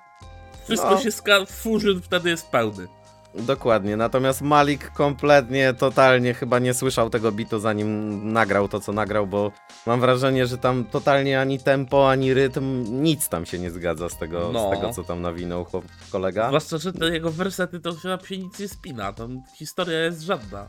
wszystko 0.69 0.91
No. 0.91 1.01
się 1.01 1.12
ska... 1.12 1.45
Fusion 1.47 2.01
wtedy 2.03 2.31
jest 2.31 2.47
pełny. 2.49 2.89
Dokładnie, 3.35 3.97
natomiast 3.97 4.43
Malik 4.43 4.91
kompletnie, 4.91 5.75
totalnie 5.75 6.35
chyba 6.35 6.59
nie 6.59 6.75
słyszał 6.75 7.11
tego 7.11 7.33
bitu 7.33 7.59
zanim 7.59 8.33
nagrał 8.33 8.69
to, 8.69 8.81
co 8.81 8.93
nagrał, 8.93 9.27
bo 9.27 9.53
mam 9.87 10.01
wrażenie, 10.01 10.47
że 10.47 10.59
tam 10.59 10.85
totalnie 10.85 11.41
ani 11.41 11.59
tempo, 11.59 12.11
ani 12.11 12.35
rytm, 12.35 12.85
nic 13.03 13.29
tam 13.29 13.47
się 13.47 13.59
nie 13.59 13.71
zgadza 13.71 14.09
z 14.09 14.19
tego, 14.19 14.51
No. 14.53 14.69
z 14.69 14.77
tego 14.77 14.93
co 14.93 15.05
tam 15.05 15.23
nawinął 15.23 15.64
chłop, 15.64 15.85
kolega. 16.12 16.47
Zwłaszcza, 16.49 16.79
że 16.79 16.93
te 16.93 17.09
jego 17.09 17.31
wersety 17.31 17.81
to 17.81 17.93
się, 17.93 18.19
się 18.29 18.39
nic 18.39 18.59
nie 18.59 18.69
spina, 18.69 19.12
tam 19.12 19.43
historia 19.57 19.99
jest 19.99 20.23
żadna. 20.23 20.69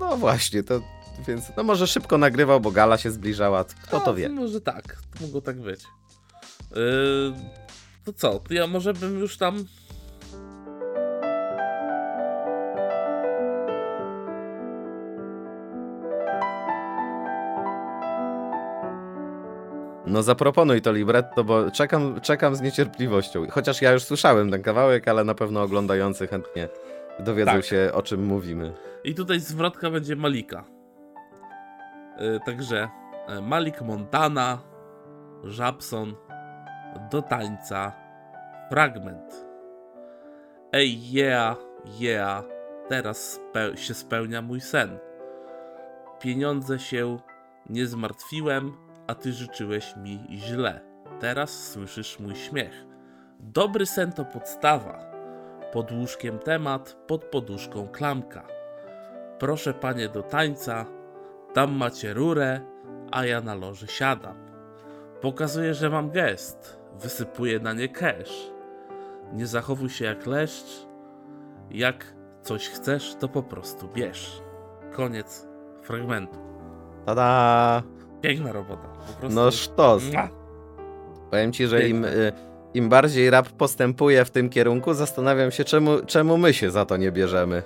No 0.00 0.16
właśnie, 0.16 0.62
to 0.62 0.80
więc, 1.28 1.44
no 1.56 1.62
może 1.62 1.86
szybko 1.86 2.18
nagrywał, 2.18 2.60
bo 2.60 2.70
gala 2.70 2.98
się 2.98 3.10
zbliżała, 3.10 3.64
kto 3.64 4.00
to 4.00 4.06
No, 4.06 4.14
wie. 4.14 4.28
Może 4.28 4.60
tak, 4.60 4.82
to 5.18 5.24
mogło 5.24 5.40
tak 5.40 5.60
być. 5.60 5.80
Yy, 6.70 6.76
to 8.06 8.12
co, 8.12 8.38
to 8.38 8.54
ja 8.54 8.66
może 8.66 8.94
bym 8.94 9.18
już 9.18 9.36
tam... 9.36 9.64
No 20.06 20.22
zaproponuj 20.22 20.82
to 20.82 20.92
libretto, 20.92 21.44
bo 21.44 21.70
czekam, 21.70 22.20
czekam 22.20 22.56
z 22.56 22.60
niecierpliwością. 22.60 23.46
Chociaż 23.50 23.82
ja 23.82 23.92
już 23.92 24.02
słyszałem 24.02 24.50
ten 24.50 24.62
kawałek, 24.62 25.08
ale 25.08 25.24
na 25.24 25.34
pewno 25.34 25.62
oglądający 25.62 26.26
chętnie 26.26 26.68
dowiedzą 27.18 27.52
Tak. 27.52 27.64
się, 27.64 27.90
o 27.94 28.02
czym 28.02 28.24
mówimy. 28.24 28.72
I 29.04 29.14
tutaj 29.14 29.40
zwrotka 29.40 29.90
będzie 29.90 30.16
Malika. 30.16 30.64
Yy, 32.18 32.40
także 32.46 32.88
e, 33.28 33.40
Malik 33.40 33.82
Montana, 33.82 34.58
Żabson, 35.44 36.14
do 37.10 37.22
tańca, 37.22 37.92
fragment. 38.70 39.46
Ej, 40.72 41.12
yeah, 41.12 41.56
yeah, 42.00 42.44
teraz 42.88 43.40
spe- 43.40 43.76
się 43.76 43.94
spełnia 43.94 44.42
mój 44.42 44.60
sen. 44.60 44.98
Pieniądze 46.20 46.78
się 46.78 47.16
nie 47.70 47.86
zmartwiłem, 47.86 48.72
a 49.06 49.14
ty 49.14 49.32
życzyłeś 49.32 49.96
mi 49.96 50.26
źle. 50.30 50.80
Teraz 51.20 51.70
słyszysz 51.70 52.18
mój 52.20 52.36
śmiech. 52.36 52.86
Dobry 53.40 53.86
sen 53.86 54.12
to 54.12 54.24
podstawa. 54.24 54.98
Pod 55.72 55.92
łóżkiem 55.92 56.38
temat, 56.38 56.96
pod 57.06 57.24
poduszką 57.24 57.88
klamka. 57.88 58.46
Proszę 59.38 59.74
panie 59.74 60.08
do 60.08 60.22
tańca, 60.22 60.86
tam 61.54 61.72
macie 61.72 62.14
rurę, 62.14 62.60
a 63.12 63.24
ja 63.24 63.40
na 63.40 63.54
loży 63.54 63.86
siadam. 63.86 64.36
Pokazuję, 65.20 65.74
że 65.74 65.90
mam 65.90 66.10
gest, 66.10 66.80
wysypuję 67.00 67.60
na 67.60 67.72
nie 67.72 67.88
cash. 67.88 68.50
Nie 69.32 69.46
zachowuj 69.46 69.90
się 69.90 70.04
jak 70.04 70.26
leszcz, 70.26 70.86
jak 71.70 72.14
coś 72.42 72.68
chcesz, 72.68 73.14
to 73.20 73.28
po 73.28 73.42
prostu 73.42 73.88
bierz. 73.88 74.42
Koniec 74.92 75.46
fragmentu. 75.82 76.38
Tada! 77.06 77.82
Piękna 78.20 78.52
robota. 78.52 78.88
No 79.30 79.50
sztos. 79.50 80.02
Mua. 80.12 80.28
Powiem 81.30 81.52
ci, 81.52 81.66
że 81.66 81.88
im, 81.88 82.04
y, 82.04 82.32
im 82.74 82.88
bardziej 82.88 83.30
rap 83.30 83.48
postępuje 83.48 84.24
w 84.24 84.30
tym 84.30 84.48
kierunku, 84.50 84.94
zastanawiam 84.94 85.50
się, 85.50 85.64
czemu, 85.64 85.90
czemu 86.06 86.38
my 86.38 86.54
się 86.54 86.70
za 86.70 86.84
to 86.84 86.96
nie 86.96 87.12
bierzemy. 87.12 87.62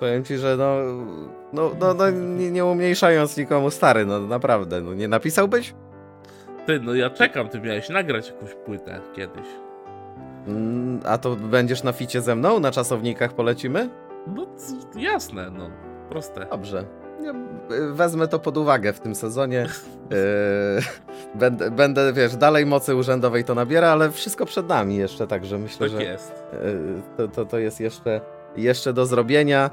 Powiem 0.00 0.24
ci, 0.24 0.36
że 0.36 0.56
no, 0.56 0.76
no, 1.52 1.70
no, 1.80 1.94
no 1.94 2.10
nie, 2.10 2.50
nie 2.50 2.64
umniejszając 2.64 3.36
nikomu 3.36 3.70
stary, 3.70 4.06
no 4.06 4.20
naprawdę, 4.20 4.80
no 4.80 4.94
nie 4.94 5.08
napisałbyś? 5.08 5.74
Ty, 6.66 6.80
no 6.80 6.94
ja 6.94 7.10
czekam, 7.10 7.48
ty 7.48 7.60
miałeś 7.60 7.88
nagrać 7.88 8.28
jakąś 8.28 8.54
płytę 8.54 9.00
kiedyś. 9.16 9.46
Mm, 10.46 11.00
A 11.04 11.18
to 11.18 11.36
będziesz 11.36 11.82
na 11.82 11.92
ficie 11.92 12.20
ze 12.20 12.34
mną? 12.34 12.60
Na 12.60 12.70
czasownikach 12.70 13.32
polecimy? 13.32 13.88
No 14.26 14.46
jasne, 14.96 15.50
no. 15.50 15.70
Proste. 16.10 16.46
Dobrze. 16.50 16.84
Ja 17.22 17.30
y, 17.76 17.92
wezmę 17.92 18.28
to 18.28 18.38
pod 18.38 18.56
uwagę 18.56 18.92
w 18.92 19.00
tym 19.00 19.14
sezonie. 19.14 19.66
Yy, 20.10 20.16
będę, 21.40 21.70
będę, 21.70 22.12
wiesz, 22.12 22.36
dalej 22.36 22.66
mocy 22.66 22.94
urzędowej 22.94 23.44
to 23.44 23.54
nabiera, 23.54 23.88
ale 23.88 24.10
wszystko 24.10 24.46
przed 24.46 24.68
nami 24.68 24.96
jeszcze, 24.96 25.26
także 25.26 25.58
myślę, 25.58 25.88
Tak 25.90 25.96
że... 25.98 26.04
jest. 26.04 26.32
Y, 26.52 27.02
to, 27.16 27.28
to, 27.28 27.44
to 27.46 27.58
jest 27.58 27.80
jeszcze, 27.80 28.20
jeszcze 28.56 28.92
do 28.92 29.06
zrobienia. 29.06 29.70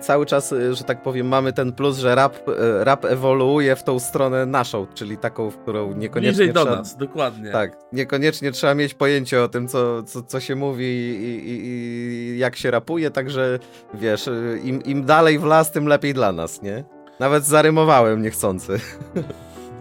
Cały 0.00 0.26
czas, 0.26 0.52
y, 0.52 0.74
że 0.74 0.84
tak 0.84 1.02
powiem, 1.02 1.28
mamy 1.28 1.52
ten 1.52 1.72
plus, 1.72 1.98
że 1.98 2.14
rap, 2.14 2.48
y, 2.48 2.84
rap 2.84 3.04
ewoluuje 3.04 3.76
w 3.76 3.82
tą 3.82 3.98
stronę 3.98 4.46
naszą, 4.46 4.86
czyli 4.94 5.18
taką, 5.18 5.50
w 5.50 5.58
którą 5.58 5.92
niekoniecznie 5.92 6.36
Bliżej 6.36 6.52
do 6.52 6.64
trzeba, 6.64 6.76
nas, 6.76 6.96
dokładnie. 6.96 7.50
Tak, 7.50 7.76
niekoniecznie 7.92 8.52
trzeba 8.52 8.74
mieć 8.74 8.94
pojęcie 8.94 9.42
o 9.42 9.48
tym, 9.48 9.68
co, 9.68 10.02
co, 10.02 10.22
co 10.22 10.40
się 10.40 10.56
mówi 10.56 10.84
i, 10.84 11.50
i, 11.50 11.66
i 11.66 12.38
jak 12.38 12.56
się 12.56 12.70
rapuje, 12.70 13.10
także 13.10 13.58
wiesz, 13.94 14.28
y, 14.28 14.60
im, 14.64 14.82
im 14.82 15.04
dalej 15.04 15.38
w 15.38 15.44
las, 15.44 15.72
tym 15.72 15.86
lepiej 15.86 16.14
dla 16.14 16.32
nas, 16.32 16.62
nie? 16.62 16.84
Nawet 17.20 17.44
zarymowałem 17.44 18.22
niechcący. 18.22 18.80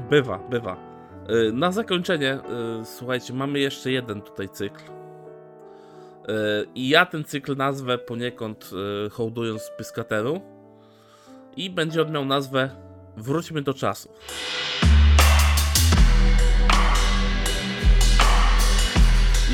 Bywa, 0.09 0.39
bywa. 0.49 0.77
Na 1.53 1.71
zakończenie, 1.71 2.39
słuchajcie, 2.83 3.33
mamy 3.33 3.59
jeszcze 3.59 3.91
jeden 3.91 4.21
tutaj 4.21 4.49
cykl. 4.49 4.94
I 6.75 6.89
ja 6.89 7.05
ten 7.05 7.23
cykl 7.23 7.55
nazwę 7.55 7.97
poniekąd 7.97 8.69
y, 9.05 9.09
hołdując 9.09 9.71
Pyskatelu. 9.77 10.41
I 11.57 11.69
będzie 11.69 12.01
on 12.01 12.11
miał 12.11 12.25
nazwę 12.25 12.69
Wróćmy 13.17 13.61
do 13.61 13.73
czasów. 13.73 14.11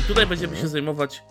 I 0.00 0.02
tutaj 0.02 0.26
będziemy 0.26 0.56
się 0.56 0.68
zajmować 0.68 1.22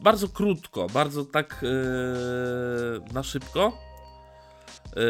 bardzo 0.00 0.28
krótko, 0.28 0.86
bardzo 0.86 1.24
tak 1.24 1.60
yy, 1.62 3.12
na 3.12 3.22
szybko 3.22 3.78
yy, 4.96 5.02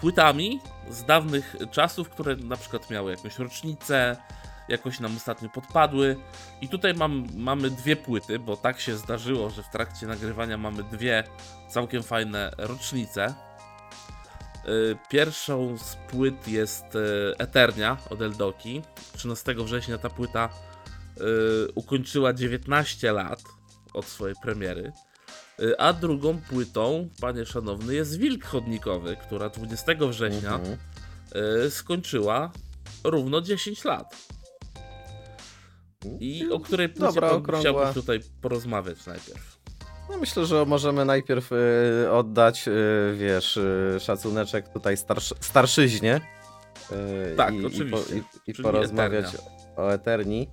płytami 0.00 0.60
z 0.90 1.04
dawnych 1.04 1.56
czasów, 1.70 2.08
które 2.08 2.36
na 2.36 2.56
przykład 2.56 2.90
miały 2.90 3.10
jakąś 3.10 3.38
rocznicę, 3.38 4.16
jakoś 4.70 5.00
nam 5.00 5.16
ostatnio 5.16 5.48
podpadły. 5.48 6.16
I 6.60 6.68
tutaj 6.68 6.94
mam, 6.94 7.26
mamy 7.36 7.70
dwie 7.70 7.96
płyty, 7.96 8.38
bo 8.38 8.56
tak 8.56 8.80
się 8.80 8.96
zdarzyło, 8.96 9.50
że 9.50 9.62
w 9.62 9.68
trakcie 9.70 10.06
nagrywania 10.06 10.58
mamy 10.58 10.82
dwie 10.82 11.24
całkiem 11.68 12.02
fajne 12.02 12.50
rocznice. 12.58 13.34
Y, 14.68 14.96
Pierwszą 15.10 15.78
z 15.78 15.96
płyt 16.10 16.48
jest 16.48 16.94
y, 16.94 17.34
Eternia 17.38 17.96
od 18.10 18.22
Eldoki. 18.22 18.82
13 19.16 19.54
września 19.54 19.98
ta 19.98 20.10
płyta 20.10 20.48
y, 20.48 21.72
ukończyła 21.74 22.32
19 22.32 23.12
lat 23.12 23.42
od 23.94 24.04
swojej 24.04 24.36
premiery. 24.42 24.92
A 25.78 25.92
drugą 25.92 26.40
płytą, 26.40 27.08
panie 27.20 27.46
szanowny, 27.46 27.94
jest 27.94 28.18
Wilk 28.18 28.44
Chodnikowy, 28.44 29.16
która 29.16 29.48
20 29.48 29.92
września 30.08 30.54
Mhm. 30.54 30.78
skończyła 31.70 32.52
równo 33.04 33.40
10 33.40 33.84
lat. 33.84 34.16
I 36.20 36.48
o 36.52 36.60
której 36.60 36.88
płycie 36.88 37.20
chciałbym 37.60 37.94
tutaj 37.94 38.20
porozmawiać 38.42 39.06
najpierw. 39.06 39.60
No 40.10 40.18
myślę, 40.18 40.46
że 40.46 40.64
możemy 40.66 41.04
najpierw 41.04 41.52
y, 41.52 42.10
oddać, 42.10 42.68
y, 42.68 42.72
wiesz, 43.18 43.56
y, 43.56 43.96
szacuneczek 44.00 44.68
tutaj 44.68 44.96
starsz, 44.96 45.34
starszyźnie. 45.40 46.20
y, 47.32 47.36
Tak, 47.36 47.54
i, 47.54 47.66
oczywiście. 47.66 48.16
I, 48.16 48.22
po, 48.22 48.30
i, 48.46 48.50
i 48.50 48.62
porozmawiać 48.62 49.26
Eternia. 49.34 49.76
o 49.76 49.92
Eterni. 49.92 50.48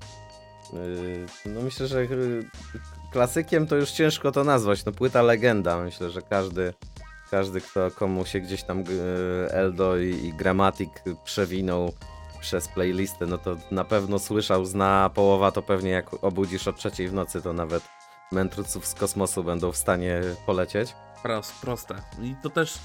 Y, 0.74 1.26
no 1.45 1.62
myślę, 1.62 1.88
że 1.88 2.00
y, 2.02 2.50
klasykiem 3.12 3.68
to 3.68 3.76
już 3.76 3.91
ciężko 3.91 4.32
to 4.32 4.43
nazwać. 4.43 4.86
No 4.86 4.91
płyta 4.91 5.22
legenda. 5.22 5.84
Myślę, 5.84 6.10
że 6.10 6.22
każdy, 6.22 6.74
każdy 7.32 7.62
kto 7.62 7.91
komu 7.91 8.26
się 8.26 8.39
gdzieś 8.39 8.64
tam 8.64 8.84
Eldo 9.50 9.98
i, 9.98 10.26
i 10.26 10.34
Grammatic 10.34 10.89
przewinął 11.24 11.93
przez 12.39 12.67
playlistę, 12.67 13.25
no 13.25 13.38
to 13.38 13.55
na 13.71 13.83
pewno 13.83 14.19
słyszał, 14.19 14.65
zna 14.65 15.09
połowa, 15.13 15.51
to 15.51 15.61
pewnie 15.61 15.89
jak 15.89 16.23
obudzisz 16.23 16.67
o 16.67 16.73
trzeciej 16.73 17.07
w 17.07 17.13
nocy, 17.13 17.41
to 17.41 17.53
nawet 17.53 17.83
mędrców 18.31 18.88
z 18.88 18.93
kosmosu 18.93 19.43
będą 19.43 19.71
w 19.71 19.77
stanie 19.77 20.21
polecieć. 20.45 20.95
Prost, 21.23 21.61
proste. 21.61 21.95
I 22.21 22.35
to 22.43 22.49
też 22.49 22.75
y, 22.75 22.79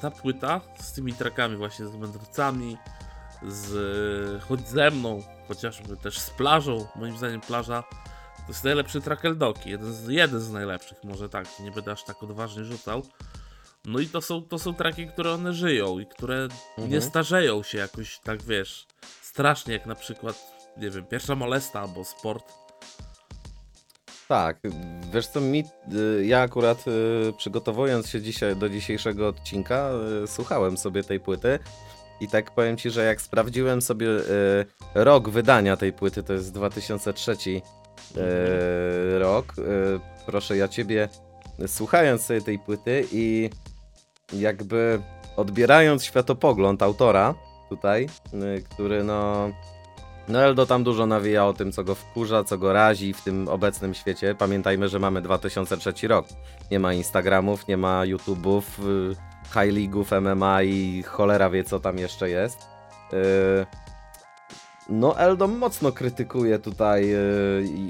ta 0.00 0.10
płyta 0.10 0.60
z 0.78 0.92
tymi 0.92 1.12
trackami 1.12 1.56
właśnie 1.56 1.86
z 1.86 1.96
mędrcami, 1.96 2.76
z 3.42 4.42
ze 4.66 4.90
mną, 4.90 5.22
chociażby 5.48 5.96
też 5.96 6.18
z 6.18 6.30
plażą, 6.30 6.86
moim 6.96 7.16
zdaniem 7.16 7.40
plaża 7.40 7.84
to 8.50 8.52
jest 8.52 8.64
najlepszy 8.64 9.00
track 9.00 9.24
Eldoki, 9.24 9.70
jeden 9.70 9.92
z, 9.92 10.08
jeden 10.08 10.40
z 10.40 10.50
najlepszych, 10.50 11.04
może 11.04 11.28
tak, 11.28 11.46
nie 11.60 11.70
będę 11.70 11.92
aż 11.92 12.04
tak 12.04 12.22
odważnie 12.22 12.64
rzucał. 12.64 13.02
No 13.84 13.98
i 13.98 14.06
to 14.06 14.20
są, 14.20 14.42
to 14.42 14.58
są 14.58 14.74
traki, 14.74 15.06
które 15.06 15.32
one 15.32 15.52
żyją 15.54 15.98
i 15.98 16.06
które 16.06 16.48
nie 16.78 16.84
Mhm. 16.84 17.02
starzeją 17.02 17.62
się 17.62 17.78
jakoś 17.78 18.18
tak, 18.18 18.42
wiesz, 18.42 18.86
strasznie 19.22 19.72
jak 19.74 19.86
na 19.86 19.94
przykład, 19.94 20.52
nie 20.76 20.90
wiem, 20.90 21.04
pierwsza 21.06 21.34
molesta 21.34 21.80
albo 21.80 22.04
sport. 22.04 22.52
Tak, 24.28 24.58
wiesz 25.12 25.26
co, 25.26 25.40
mi, 25.40 25.64
y, 26.20 26.26
ja 26.26 26.40
akurat 26.40 26.84
y, 26.88 27.32
przygotowując 27.38 28.08
się 28.08 28.20
dzisiaj 28.22 28.56
do 28.56 28.68
dzisiejszego 28.68 29.28
odcinka, 29.28 29.90
y, 30.24 30.26
słuchałem 30.26 30.76
sobie 30.76 31.04
tej 31.04 31.20
płyty 31.20 31.58
i 32.20 32.28
tak 32.28 32.54
powiem 32.54 32.76
ci, 32.76 32.90
że 32.90 33.04
jak 33.04 33.20
sprawdziłem 33.20 33.82
sobie 33.82 34.06
rok 34.94 35.28
wydania 35.28 35.76
tej 35.76 35.92
płyty, 35.92 36.22
to 36.22 36.32
jest 36.32 36.52
2003 36.52 37.32
y, 38.16 39.18
rok, 39.18 39.54
proszę 40.26 40.56
ja 40.56 40.68
ciebie, 40.68 41.08
słuchając 41.66 42.22
sobie 42.22 42.40
tej 42.40 42.58
płyty 42.58 43.06
i 43.12 43.50
jakby 44.32 45.00
odbierając 45.36 46.04
światopogląd 46.04 46.82
autora 46.82 47.34
tutaj, 47.68 48.08
y, 48.34 48.62
który 48.70 49.04
no... 49.04 49.50
No 50.28 50.42
Eldo 50.42 50.66
tam 50.66 50.84
dużo 50.84 51.06
nawija 51.06 51.46
o 51.46 51.52
tym, 51.52 51.72
co 51.72 51.84
go 51.84 51.94
wkurza, 51.94 52.44
co 52.44 52.58
go 52.58 52.72
razi 52.72 53.12
w 53.12 53.22
tym 53.22 53.48
obecnym 53.48 53.94
świecie. 53.94 54.34
Pamiętajmy, 54.34 54.88
że 54.88 54.98
mamy 54.98 55.22
2003 55.22 56.08
rok. 56.08 56.26
Nie 56.70 56.80
ma 56.80 56.92
Instagramów, 56.94 57.68
nie 57.68 57.76
ma 57.76 58.02
YouTube'ów, 58.02 58.62
y, 59.10 59.14
High 59.44 59.74
League'ów, 59.74 60.20
MMA 60.20 60.62
i 60.62 61.02
cholera 61.02 61.50
wie, 61.50 61.64
co 61.64 61.80
tam 61.80 61.98
jeszcze 61.98 62.30
jest. 62.30 62.58
Y, 63.12 63.66
No 64.88 65.18
Eldo 65.18 65.46
mocno 65.46 65.92
krytykuje 65.92 66.58
tutaj 66.58 67.14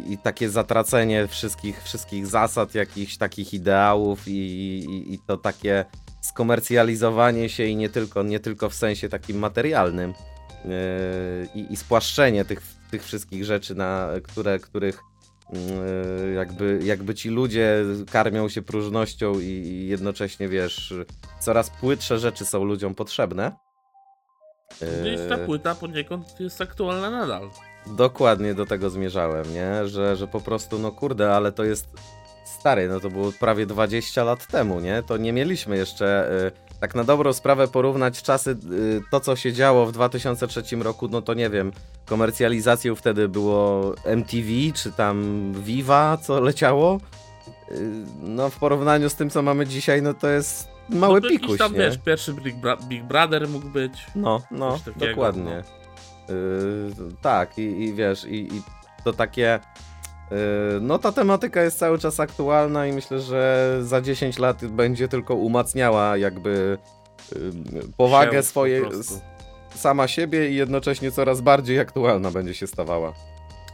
i 0.08 0.18
takie 0.18 0.50
zatracenie 0.50 1.26
wszystkich, 1.26 1.82
wszystkich 1.82 2.26
zasad, 2.26 2.74
jakichś 2.74 3.16
takich 3.16 3.54
ideałów 3.54 4.28
i, 4.28 4.32
i, 4.32 5.14
i 5.14 5.18
to 5.18 5.36
takie 5.36 5.84
skomercjalizowanie 6.20 7.48
się 7.48 7.64
i 7.64 7.76
nie 7.76 7.88
tylko, 7.88 8.22
nie 8.22 8.40
tylko 8.40 8.70
w 8.70 8.74
sensie 8.74 9.08
takim 9.08 9.38
materialnym 9.38 10.14
yy, 10.64 10.70
i, 11.54 11.72
i 11.72 11.76
spłaszczenie 11.76 12.44
tych, 12.44 12.62
tych 12.90 13.04
wszystkich 13.04 13.44
rzeczy, 13.44 13.74
na 13.74 14.08
które, 14.22 14.58
których 14.58 15.00
yy, 15.52 16.32
jakby, 16.32 16.80
jakby 16.84 17.14
ci 17.14 17.28
ludzie 17.28 17.84
karmią 18.10 18.48
się 18.48 18.62
próżnością 18.62 19.40
i, 19.40 19.44
i 19.44 19.88
jednocześnie, 19.88 20.48
wiesz, 20.48 20.94
coraz 21.40 21.70
płytsze 21.70 22.18
rzeczy 22.18 22.44
są 22.46 22.64
ludziom 22.64 22.94
potrzebne. 22.94 23.52
Gdzieś 25.00 25.20
ta 25.28 25.36
Yy, 25.36 25.46
płyta 25.46 25.74
poniekąd 25.74 26.40
jest 26.40 26.60
aktualna 26.60 27.10
nadal. 27.10 27.50
Dokładnie 27.86 28.54
do 28.54 28.66
tego 28.66 28.90
zmierzałem, 28.90 29.54
nie? 29.54 29.88
Że, 29.88 30.16
że 30.16 30.26
po 30.26 30.40
prostu, 30.40 30.78
no 30.78 30.92
kurde, 30.92 31.32
ale 31.34 31.52
to 31.52 31.64
jest 31.64 31.86
stary, 32.60 32.88
no 32.88 33.00
to 33.00 33.10
było 33.10 33.32
prawie 33.32 33.66
20 33.66 34.24
lat 34.24 34.46
temu, 34.46 34.80
nie? 34.80 35.02
To 35.02 35.16
nie 35.16 35.32
mieliśmy 35.32 35.76
jeszcze, 35.76 36.30
y, 36.46 36.78
tak 36.80 36.94
na 36.94 37.04
dobrą 37.04 37.32
sprawę 37.32 37.68
porównać 37.68 38.22
czasy, 38.22 38.50
y, 38.50 39.00
to 39.10 39.20
co 39.20 39.36
się 39.36 39.52
działo 39.52 39.86
w 39.86 39.92
2003 39.92 40.76
roku, 40.82 41.08
no 41.08 41.22
to 41.22 41.34
nie 41.34 41.50
wiem, 41.50 41.72
komercjalizacją 42.06 42.94
wtedy 42.94 43.28
było 43.28 43.94
MTV, 44.04 44.48
czy 44.74 44.92
tam 44.92 45.52
Viva, 45.52 46.16
co 46.16 46.40
leciało. 46.40 47.00
Y, 47.72 47.90
no 48.22 48.50
w 48.50 48.58
porównaniu 48.58 49.10
z 49.10 49.14
tym, 49.14 49.30
co 49.30 49.42
mamy 49.42 49.66
dzisiaj, 49.66 50.02
no 50.02 50.14
to 50.14 50.28
jest 50.28 50.68
mały 50.88 51.20
no 51.20 51.28
to 51.28 51.28
pikuś, 51.28 51.58
tam, 51.58 51.72
nie? 51.72 51.78
wiesz, 51.78 51.98
pierwszy 51.98 52.34
Big, 52.34 52.56
Bra- 52.56 52.84
Big 52.88 53.04
Brother 53.04 53.48
mógł 53.48 53.68
być. 53.68 53.92
No, 54.14 54.42
no, 54.50 54.78
takiego, 54.78 55.06
dokładnie. 55.06 55.62
Yy, 56.28 56.34
tak, 57.22 57.58
i, 57.58 57.62
i 57.62 57.94
wiesz, 57.94 58.24
i, 58.24 58.54
i 58.54 58.62
to 59.04 59.12
takie. 59.12 59.60
Yy, 60.30 60.36
no, 60.80 60.98
ta 60.98 61.12
tematyka 61.12 61.62
jest 61.62 61.78
cały 61.78 61.98
czas 61.98 62.20
aktualna 62.20 62.86
i 62.86 62.92
myślę, 62.92 63.20
że 63.20 63.78
za 63.82 64.00
10 64.00 64.38
lat 64.38 64.66
będzie 64.66 65.08
tylko 65.08 65.34
umacniała 65.34 66.16
jakby 66.16 66.78
yy, 67.34 67.82
powagę 67.96 68.32
Się 68.38 68.42
swojej 68.42 68.84
sama 69.74 70.08
siebie 70.08 70.50
i 70.50 70.54
jednocześnie 70.54 71.12
coraz 71.12 71.40
bardziej 71.40 71.78
aktualna 71.80 72.30
będzie 72.30 72.54
się 72.54 72.66
stawała. 72.66 73.12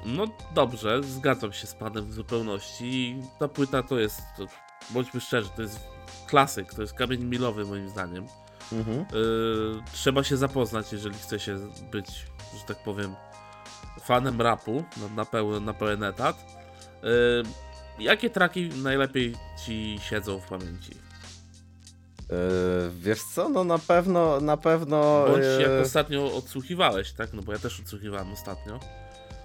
No 0.07 0.25
dobrze, 0.55 1.03
zgadzam 1.03 1.53
się 1.53 1.67
z 1.67 1.75
panem 1.75 2.07
w 2.07 2.13
zupełności. 2.13 3.17
Ta 3.39 3.49
płyta 3.49 3.83
to 3.83 3.99
jest, 3.99 4.21
to, 4.37 4.47
bądźmy 4.91 5.21
szczerzy, 5.21 5.49
to 5.57 5.63
jest 5.63 5.81
klasyk, 6.27 6.75
to 6.75 6.83
jest 6.83 6.95
kamień 6.95 7.25
milowy 7.25 7.65
moim 7.65 7.89
zdaniem. 7.89 8.27
Mhm. 8.73 8.99
Yy, 8.99 9.83
trzeba 9.93 10.25
się 10.25 10.37
zapoznać, 10.37 10.93
jeżeli 10.93 11.15
chce 11.15 11.41
się 11.41 11.57
być, 11.93 12.27
że 12.59 12.65
tak 12.67 12.77
powiem, 12.85 13.15
fanem 14.01 14.41
rapu 14.41 14.85
na, 14.97 15.09
na, 15.17 15.25
pełen, 15.25 15.65
na 15.65 15.75
pełen 15.75 16.03
etat. 16.03 16.37
Yy, 17.03 17.43
jakie 17.99 18.31
traki 18.31 18.69
najlepiej 18.69 19.35
ci 19.65 19.99
siedzą 20.03 20.41
w 20.41 20.49
pamięci? 20.49 20.91
Yy, 22.31 22.37
wiesz 23.01 23.23
co, 23.23 23.49
no 23.49 23.65
na 23.65 23.79
pewno, 23.79 24.41
na 24.41 24.57
pewno. 24.57 25.25
Bądź 25.27 25.45
jak 25.61 25.71
yy, 25.71 25.81
ostatnio 25.81 26.35
odsłuchiwałeś, 26.35 27.13
tak? 27.13 27.33
No 27.33 27.43
bo 27.43 27.53
ja 27.53 27.59
też 27.59 27.81
odsłuchiwałem 27.81 28.33
ostatnio. 28.33 28.81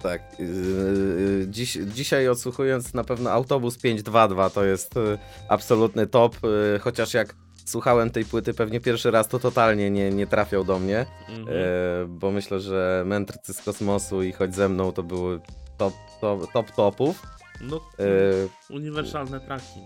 Tak. 0.02 0.22
Yy, 0.38 1.46
dziś, 1.48 1.78
dzisiaj 1.86 2.28
odsłuchując 2.28 2.94
na 2.94 3.04
pewno 3.04 3.30
autobus 3.30 3.78
522 3.78 4.50
to 4.50 4.64
jest 4.64 4.96
yy, 4.96 5.18
absolutny 5.48 6.06
top, 6.06 6.36
yy, 6.42 6.78
chociaż 6.78 7.14
jak 7.14 7.34
słuchałem 7.66 8.10
tej 8.10 8.24
płyty 8.24 8.54
pewnie 8.54 8.80
pierwszy 8.80 9.10
raz 9.10 9.28
to 9.28 9.38
totalnie 9.38 9.90
nie, 9.90 10.10
nie 10.10 10.26
trafiał 10.26 10.64
do 10.64 10.78
mnie, 10.78 11.06
Mhm. 11.28 11.46
yy, 11.46 12.06
bo 12.08 12.30
myślę, 12.30 12.60
że 12.60 13.02
Mędrcy 13.06 13.54
z 13.54 13.62
kosmosu 13.62 14.22
i 14.22 14.32
Chodź 14.32 14.54
ze 14.54 14.68
mną 14.68 14.92
to 14.92 15.02
były 15.02 15.40
top, 15.76 15.94
top, 16.20 16.52
top 16.52 16.70
topów. 16.70 17.22
No, 17.60 17.80
Yy, 17.98 18.48
uniwersalne 18.76 19.40
traki. 19.40 19.80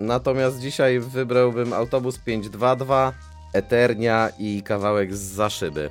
No. 0.00 0.06
natomiast 0.06 0.60
dzisiaj 0.60 1.00
wybrałbym 1.00 1.72
autobus 1.72 2.18
522, 2.18 3.12
Eternia 3.54 4.28
i 4.38 4.62
kawałek 4.62 5.14
z 5.14 5.20
za 5.20 5.50
szyby. 5.50 5.90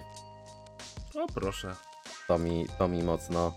O 1.16 1.28
proszę. 1.34 1.76
To 2.28 2.38
mi, 2.40 2.66
to 2.78 2.88
mi 2.88 3.04
mocno 3.04 3.54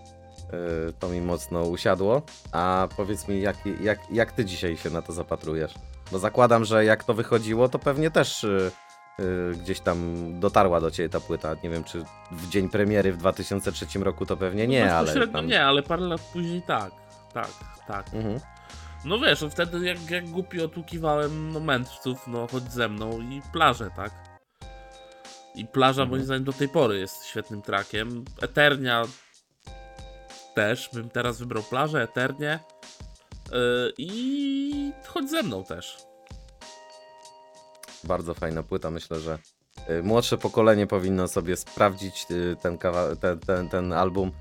yy, 0.53 0.93
to 0.99 1.09
mi 1.09 1.21
mocno 1.21 1.63
usiadło. 1.63 2.23
A 2.53 2.89
powiedz 2.97 3.29
mi, 3.29 3.41
jak, 3.41 3.57
jak, 3.81 3.99
jak 4.13 4.33
ty 4.33 4.45
dzisiaj 4.45 4.77
się 4.77 4.91
na 4.91 5.03
to 5.03 5.13
zapatrujesz? 5.13 5.75
Bo 6.13 6.19
zakładam, 6.19 6.65
że 6.65 6.85
jak 6.85 7.05
to 7.05 7.15
wychodziło, 7.15 7.69
to 7.69 7.79
pewnie 7.79 8.11
też 8.11 8.47
yy, 9.19 9.53
gdzieś 9.63 9.81
tam 9.81 10.15
dotarła 10.41 10.81
do 10.81 10.91
ciebie 10.91 11.09
ta 11.09 11.21
płyta. 11.21 11.55
Nie 11.63 11.71
wiem, 11.71 11.85
czy 11.85 12.05
w 12.31 12.49
dzień 12.49 12.69
premiery 12.69 13.13
w 13.13 13.17
2003 13.17 13.87
roku 13.99 14.27
to 14.27 14.37
pewnie 14.37 14.67
nie, 14.67 14.87
no, 14.87 14.93
ale. 14.93 15.29
Tam... 15.29 15.47
nie, 15.47 15.65
ale 15.65 15.83
parę 15.83 16.03
lat 16.03 16.21
później 16.21 16.63
tak. 16.63 16.93
Tak, 17.33 17.51
tak. 17.87 18.07
Mhm. 18.15 18.41
No 19.05 19.19
wiesz, 19.19 19.43
no 19.43 19.51
wtedy 19.51 19.87
jak, 19.87 20.11
jak 20.11 20.29
głupi 20.29 20.61
otłukiwałem 20.61 21.53
no 21.53 21.61
mędrców, 21.61 22.27
no 22.27 22.47
chodź 22.53 22.73
ze 22.73 22.89
mną 22.89 23.21
i 23.21 23.43
plażę, 23.53 23.91
tak? 23.97 24.13
I 25.55 25.67
plaża 25.67 26.03
Mhm. 26.03 26.11
moim 26.11 26.25
zdaniem 26.25 26.45
do 26.45 26.53
tej 26.53 26.69
pory 26.69 26.99
jest 26.99 27.25
świetnym 27.25 27.63
trackiem. 27.63 28.25
Eternia 28.43 29.05
też, 30.55 30.91
bym 30.93 31.11
teraz 31.11 31.39
wybrał 31.39 31.63
plażę, 31.63 32.03
Eternię. 32.03 32.59
Yy, 33.53 33.93
I 33.99 34.93
chodź 35.07 35.31
ze 35.31 35.43
mną 35.43 35.65
też. 35.65 35.97
Bardzo 38.05 38.35
fajna 38.35 38.63
płyta, 38.63 38.91
myślę, 38.91 39.21
że 39.21 39.39
y, 39.91 40.03
młodsze 40.03 40.39
pokolenie 40.39 40.87
powinno 40.87 41.29
sobie 41.29 41.57
sprawdzić 41.57 42.27
y, 42.31 42.57
ten, 42.63 42.79
kawa- 42.79 43.17
ten, 43.17 43.39
ten, 43.39 43.69
ten 43.69 43.93
album. 43.93 44.33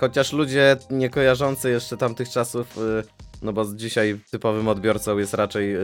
Chociaż 0.00 0.32
ludzie 0.32 0.76
nie 0.90 1.10
kojarzący 1.10 1.70
jeszcze 1.70 1.96
tamtych 1.96 2.28
czasów, 2.28 2.76
no 3.42 3.52
bo 3.52 3.64
dzisiaj 3.74 4.20
typowym 4.30 4.68
odbiorcą 4.68 5.18
jest 5.18 5.34
raczej 5.34 5.76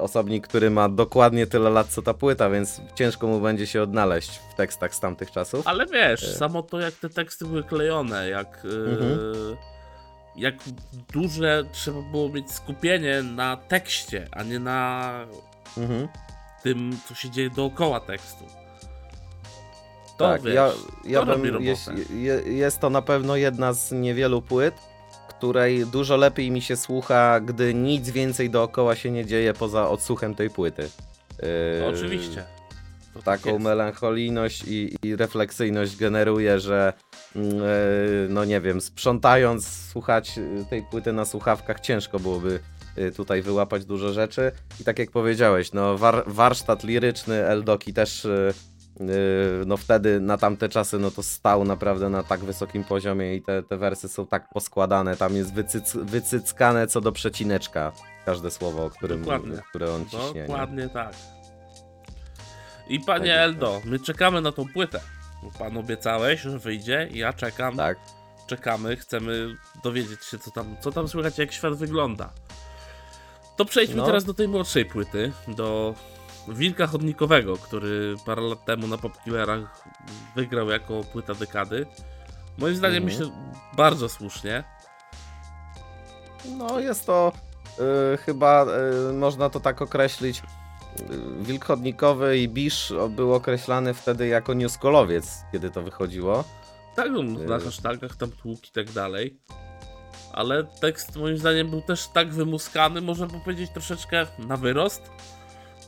osobnik, 0.00 0.48
który 0.48 0.70
ma 0.70 0.88
dokładnie 0.88 1.46
tyle 1.46 1.70
lat 1.70 1.86
co 1.88 2.02
ta 2.02 2.14
płyta, 2.14 2.50
więc 2.50 2.80
ciężko 2.94 3.26
mu 3.26 3.40
będzie 3.40 3.66
się 3.66 3.82
odnaleźć 3.82 4.30
w 4.52 4.54
tekstach 4.54 4.94
z 4.94 5.00
tamtych 5.00 5.30
czasów. 5.30 5.66
Ale 5.66 5.86
wiesz, 5.86 6.24
E. 6.24 6.34
samo 6.34 6.62
to 6.62 6.80
jak 6.80 6.94
te 6.94 7.08
teksty 7.10 7.44
były 7.44 7.62
klejone, 7.64 8.28
jak, 8.28 8.62
Mhm. 8.64 9.56
Jak 10.36 10.54
duże 11.12 11.64
trzeba 11.72 12.02
było 12.02 12.28
mieć 12.28 12.52
skupienie 12.52 13.22
na 13.22 13.56
tekście, 13.56 14.28
a 14.32 14.42
nie 14.42 14.58
na 14.58 15.10
Mhm. 15.76 16.08
tym, 16.62 16.98
co 17.08 17.14
się 17.14 17.30
dzieje 17.30 17.50
dookoła 17.50 18.00
tekstu. 18.00 18.44
To 20.18 20.28
tak, 20.28 20.42
wiesz, 20.42 20.54
ja, 20.54 20.70
ja 21.04 21.26
to 21.26 21.38
bym, 21.38 21.62
jest, 21.62 21.90
je, 22.10 22.32
jest 22.54 22.78
to 22.78 22.90
na 22.90 23.02
pewno 23.02 23.36
jedna 23.36 23.72
z 23.72 23.92
niewielu 23.92 24.42
płyt, 24.42 24.74
której 25.28 25.86
dużo 25.86 26.16
lepiej 26.16 26.50
mi 26.50 26.62
się 26.62 26.76
słucha, 26.76 27.40
gdy 27.40 27.74
nic 27.74 28.10
więcej 28.10 28.50
dookoła 28.50 28.96
się 28.96 29.10
nie 29.10 29.26
dzieje 29.26 29.54
poza 29.54 29.88
odsłuchem 29.88 30.34
tej 30.34 30.50
płyty. 30.50 30.88
Yy, 31.78 31.86
Oczywiście. 31.86 32.44
Tak 33.14 33.24
Taką 33.24 33.50
jest. 33.50 33.64
melancholijność 33.64 34.64
i, 34.66 34.96
i 35.02 35.16
refleksyjność 35.16 35.96
generuje, 35.96 36.60
że 36.60 36.92
yy, 37.34 37.42
no 38.28 38.44
nie 38.44 38.60
wiem, 38.60 38.80
sprzątając 38.80 39.66
słuchać 39.66 40.36
yy, 40.36 40.64
tej 40.70 40.82
płyty 40.82 41.12
na 41.12 41.24
słuchawkach 41.24 41.80
ciężko 41.80 42.18
byłoby 42.18 42.60
yy, 42.96 43.12
tutaj 43.12 43.42
wyłapać 43.42 43.84
dużo 43.84 44.12
rzeczy. 44.12 44.52
I 44.80 44.84
tak 44.84 44.98
jak 44.98 45.10
powiedziałeś, 45.10 45.72
no 45.72 45.98
war, 45.98 46.24
warsztat 46.26 46.84
liryczny 46.84 47.34
Eldoki 47.46 47.92
też 47.92 48.24
yy, 48.24 48.54
no 49.66 49.76
wtedy 49.76 50.20
na 50.20 50.38
tamte 50.38 50.68
czasy 50.68 50.98
no 50.98 51.10
to 51.10 51.22
stał 51.22 51.64
naprawdę 51.64 52.08
na 52.08 52.22
tak 52.22 52.40
wysokim 52.40 52.84
poziomie 52.84 53.34
i 53.36 53.42
te, 53.42 53.62
te 53.62 53.76
wersy 53.76 54.08
są 54.08 54.26
tak 54.26 54.48
poskładane, 54.48 55.16
tam 55.16 55.36
jest 55.36 55.54
wycyc, 55.54 55.96
wycyckane 55.96 56.86
co 56.86 57.00
do 57.00 57.12
przecineczka 57.12 57.92
każde 58.26 58.50
słowo, 58.50 58.84
o 58.84 58.90
którym, 58.90 59.20
Dokładnie. 59.20 59.56
które 59.70 59.92
on 59.94 60.04
ciśnie. 60.04 60.40
nie? 60.40 60.46
Dokładnie 60.46 60.88
tak. 60.88 61.14
I 62.88 63.00
panie 63.00 63.30
Tak. 63.30 63.40
Eldo, 63.40 63.80
my 63.84 63.98
czekamy 64.00 64.40
na 64.40 64.52
tą 64.52 64.68
płytę. 64.68 65.00
Pan 65.58 65.76
obiecałeś, 65.76 66.40
że 66.40 66.58
wyjdzie, 66.58 67.08
ja 67.12 67.32
czekam, 67.32 67.76
Tak. 67.76 67.98
czekamy, 68.46 68.96
chcemy 68.96 69.56
dowiedzieć 69.82 70.24
się, 70.24 70.38
co 70.38 70.50
tam, 70.50 70.76
co 70.80 70.92
tam 70.92 71.08
słychać, 71.08 71.38
jak 71.38 71.52
świat 71.52 71.74
wygląda. 71.74 72.30
To 73.56 73.64
przejdźmy 73.64 73.96
No. 73.96 74.06
teraz 74.06 74.24
do 74.24 74.34
tej 74.34 74.48
młodszej 74.48 74.84
płyty, 74.84 75.32
do 75.48 75.94
Wilka 76.48 76.86
Chodnikowego, 76.86 77.56
który 77.56 78.14
parę 78.26 78.42
lat 78.42 78.64
temu 78.64 78.86
na 78.86 78.98
Popkillerach 78.98 79.84
wygrał 80.36 80.68
jako 80.70 81.04
płyta 81.04 81.34
dekady. 81.34 81.86
Moim 82.58 82.76
zdaniem 82.76 83.02
Mhm. 83.02 83.18
myślę 83.20 83.36
bardzo 83.76 84.08
słusznie. 84.08 84.64
No 86.58 86.80
jest 86.80 87.06
to 87.06 87.32
y, 88.14 88.16
chyba, 88.16 88.66
y, 89.10 89.12
można 89.12 89.50
to 89.50 89.60
tak 89.60 89.82
określić, 89.82 90.42
y, 91.00 91.44
Wilk 91.44 91.64
Chodnikowy 91.64 92.38
i 92.38 92.48
Bisz 92.48 92.92
był 93.10 93.34
określany 93.34 93.94
wtedy 93.94 94.26
jako 94.26 94.54
newskolowiec, 94.54 95.42
kiedy 95.52 95.70
to 95.70 95.82
wychodziło. 95.82 96.44
Tak, 96.96 97.10
no, 97.12 97.22
na 97.22 97.56
Y. 97.56 97.60
hashtagach 97.64 98.16
tam 98.16 98.30
tłuk 98.30 98.68
i 98.68 98.72
tak 98.72 98.90
dalej. 98.92 99.40
Ale 100.32 100.64
tekst 100.64 101.16
moim 101.16 101.38
zdaniem 101.38 101.70
był 101.70 101.82
też 101.82 102.06
tak 102.08 102.32
wymuskany, 102.34 103.00
można 103.00 103.26
powiedzieć 103.26 103.70
troszeczkę 103.72 104.26
na 104.38 104.56
wyrost. 104.56 105.02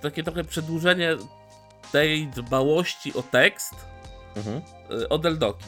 Takie 0.03 0.23
trochę 0.23 0.45
przedłużenie 0.45 1.17
tej 1.93 2.27
dbałości 2.29 3.15
o 3.15 3.23
tekst 3.23 3.75
Mhm. 4.37 4.63
y, 5.03 5.09
od 5.09 5.27
Eldoki. 5.27 5.65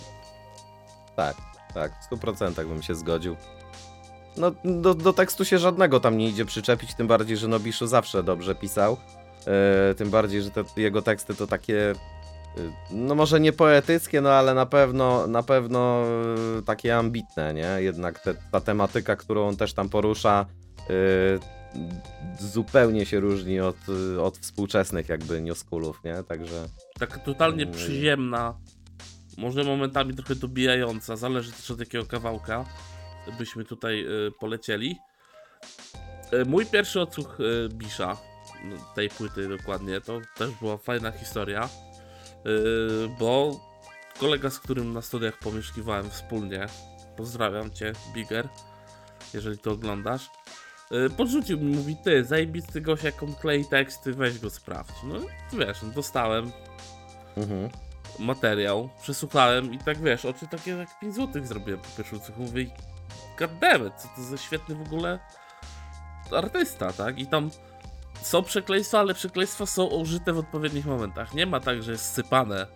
Tak, 1.17 1.37
tak, 1.75 1.93
w 2.11 2.15
100% 2.15 2.69
bym 2.69 2.83
się 2.83 2.95
zgodził. 2.95 3.37
No, 4.37 4.53
do, 4.65 4.95
do 4.95 5.13
tekstu 5.13 5.45
się 5.45 5.59
żadnego 5.59 6.01
tam 6.01 6.19
nie 6.19 6.29
idzie 6.29 6.45
przyczepić, 6.45 6.95
tym 6.95 7.07
bardziej, 7.07 7.37
że 7.37 7.49
no 7.49 7.61
Biszu 7.61 7.87
zawsze 7.87 8.23
dobrze 8.23 8.55
pisał. 8.55 8.97
E, 9.49 9.95
tym 9.95 10.11
bardziej, 10.11 10.43
że 10.43 10.51
te 10.51 10.65
jego 10.77 11.03
teksty 11.03 11.35
to 11.35 11.47
takie, 11.47 11.91
y, 11.91 11.95
no 12.91 13.15
może 13.15 13.41
nie 13.41 13.53
poetyckie, 13.53 14.21
no 14.21 14.31
ale 14.31 14.55
na 14.55 14.67
pewno, 14.67 15.27
na 15.27 15.43
pewno 15.43 16.05
y, 16.59 16.63
takie 16.63 16.97
ambitne, 16.97 17.55
nie? 17.55 17.77
Jednak 17.79 18.19
te, 18.19 18.35
ta 18.53 18.61
tematyka, 18.61 19.17
którą 19.17 19.49
on 19.49 19.57
też 19.57 19.73
tam 19.73 19.89
porusza, 19.89 20.47
zupełnie 22.41 23.07
się 23.07 23.21
różni 23.21 23.61
od, 23.61 23.77
od 24.23 24.39
współczesnych 24.39 25.09
jakby 25.09 25.43
newschoolów, 25.43 26.05
nie? 26.05 26.23
Także... 26.23 26.69
Taka 26.99 27.19
totalnie 27.19 27.63
Mm. 27.63 27.75
przyziemna, 27.75 28.59
może 29.39 29.65
momentami 29.65 30.15
trochę 30.15 30.35
dobijająca, 30.35 31.17
zależy 31.17 31.53
też 31.53 31.71
od 31.71 31.81
jakiego 31.81 32.07
kawałka 32.07 32.65
byśmy 33.39 33.65
tutaj 33.65 34.07
polecieli. 34.41 34.97
Mój 36.47 36.67
pierwszy 36.67 37.01
odsłuch 37.01 37.39
Bisza, 37.69 38.17
tej 38.95 39.09
płyty 39.11 39.49
dokładnie, 39.49 40.01
to 40.01 40.21
też 40.37 40.51
była 40.51 40.77
fajna 40.77 41.11
historia, 41.13 41.69
y, 42.47 43.09
bo 43.19 43.61
kolega, 44.21 44.51
z 44.51 44.59
którym 44.59 44.93
na 44.93 45.03
studiach 45.03 45.39
pomieszkiwałem 45.39 46.11
wspólnie, 46.11 46.67
pozdrawiam 47.17 47.71
cię, 47.71 47.93
Bigger, 48.15 48.49
jeżeli 49.35 49.59
to 49.59 49.71
oglądasz, 49.71 50.31
y, 51.07 51.11
podrzucił 51.11 51.61
mi, 51.61 51.77
mówi, 51.77 51.97
ty, 52.05 52.25
zajebisty 52.25 52.81
gość, 52.81 53.03
jak 53.03 53.23
on 53.23 53.35
klei 53.35 53.65
teksty, 53.65 54.13
weź 54.15 54.39
go 54.39 54.51
sprawdź. 54.51 54.95
No 55.05 55.15
wiesz, 55.53 55.79
dostałem, 55.95 56.53
Mhm. 57.37 57.69
materiał, 58.19 58.89
przesłuchałem 59.03 59.75
i 59.75 59.79
tak 59.79 59.99
wiesz, 59.99 60.25
oczy 60.25 60.47
takie 60.49 60.71
jak 60.71 60.99
5 61.01 61.15
złotych 61.15 61.47
zrobiłem 61.47 61.81
po 61.81 61.89
pierwszym 61.97 62.19
odsłuchu. 62.19 62.43
Mówię, 62.43 62.67
goddammit, 63.39 63.95
co 63.97 64.09
to 64.17 64.23
za 64.23 64.37
świetny 64.37 64.75
w 64.75 64.83
ogóle 64.83 65.19
artysta, 66.37 66.93
tak? 66.93 67.19
I 67.19 67.27
tam 67.27 67.51
są 68.23 68.43
przekleństwa, 68.43 68.99
ale 68.99 69.15
przekleństwa 69.15 69.67
są 69.67 69.85
użyte 69.85 70.33
w 70.33 70.39
odpowiednich 70.39 70.87
momentach. 70.87 71.35
Nie 71.35 71.47
ma 71.47 71.61
tak, 71.61 71.83
że 71.83 71.93
jest 71.93 72.15
sypane 72.15 72.67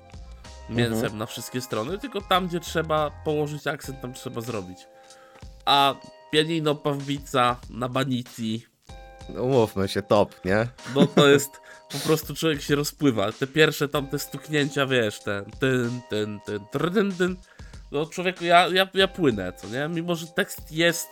mięsem 0.70 0.94
Mhm. 0.94 1.18
na 1.18 1.26
wszystkie 1.26 1.60
strony, 1.60 1.98
tylko 1.98 2.20
tam, 2.20 2.48
gdzie 2.48 2.60
trzeba 2.60 3.10
położyć 3.24 3.66
akcent, 3.66 4.00
tam 4.00 4.12
trzeba 4.14 4.40
zrobić. 4.40 4.78
A 5.64 5.94
pianino 6.32 6.74
Pawbica 6.74 7.56
na 7.70 7.88
Banicji, 7.88 8.66
No, 9.28 9.42
Umówmy 9.42 9.88
się, 9.88 10.02
top, 10.02 10.44
nie? 10.44 10.66
no 10.94 11.06
to 11.06 11.28
jest 11.28 11.50
po 11.92 11.98
prostu 11.98 12.34
człowiek 12.34 12.62
się 12.62 12.74
rozpływa. 12.74 13.32
Te 13.32 13.46
pierwsze 13.46 13.88
tam 13.88 14.06
te 14.06 14.18
stuknięcia, 14.18 14.86
wiesz, 14.86 15.20
ten 15.20 15.44
ten, 15.60 16.00
ten, 16.10 16.40
ten, 16.46 16.60
ten, 16.92 17.12
ten. 17.12 17.36
No 17.92 18.06
człowieku, 18.06 18.44
ja, 18.44 18.68
ja, 18.68 18.88
ja 18.94 19.08
płynę, 19.08 19.52
co 19.52 19.68
nie? 19.68 19.88
Mimo, 19.88 20.14
że 20.14 20.26
tekst 20.26 20.72
jest, 20.72 21.08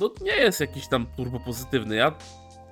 no 0.00 0.10
nie 0.20 0.36
jest 0.36 0.60
jakiś 0.60 0.86
tam 0.88 1.06
turbo 1.16 1.40
pozytywny. 1.40 1.96
Ja 1.96 2.12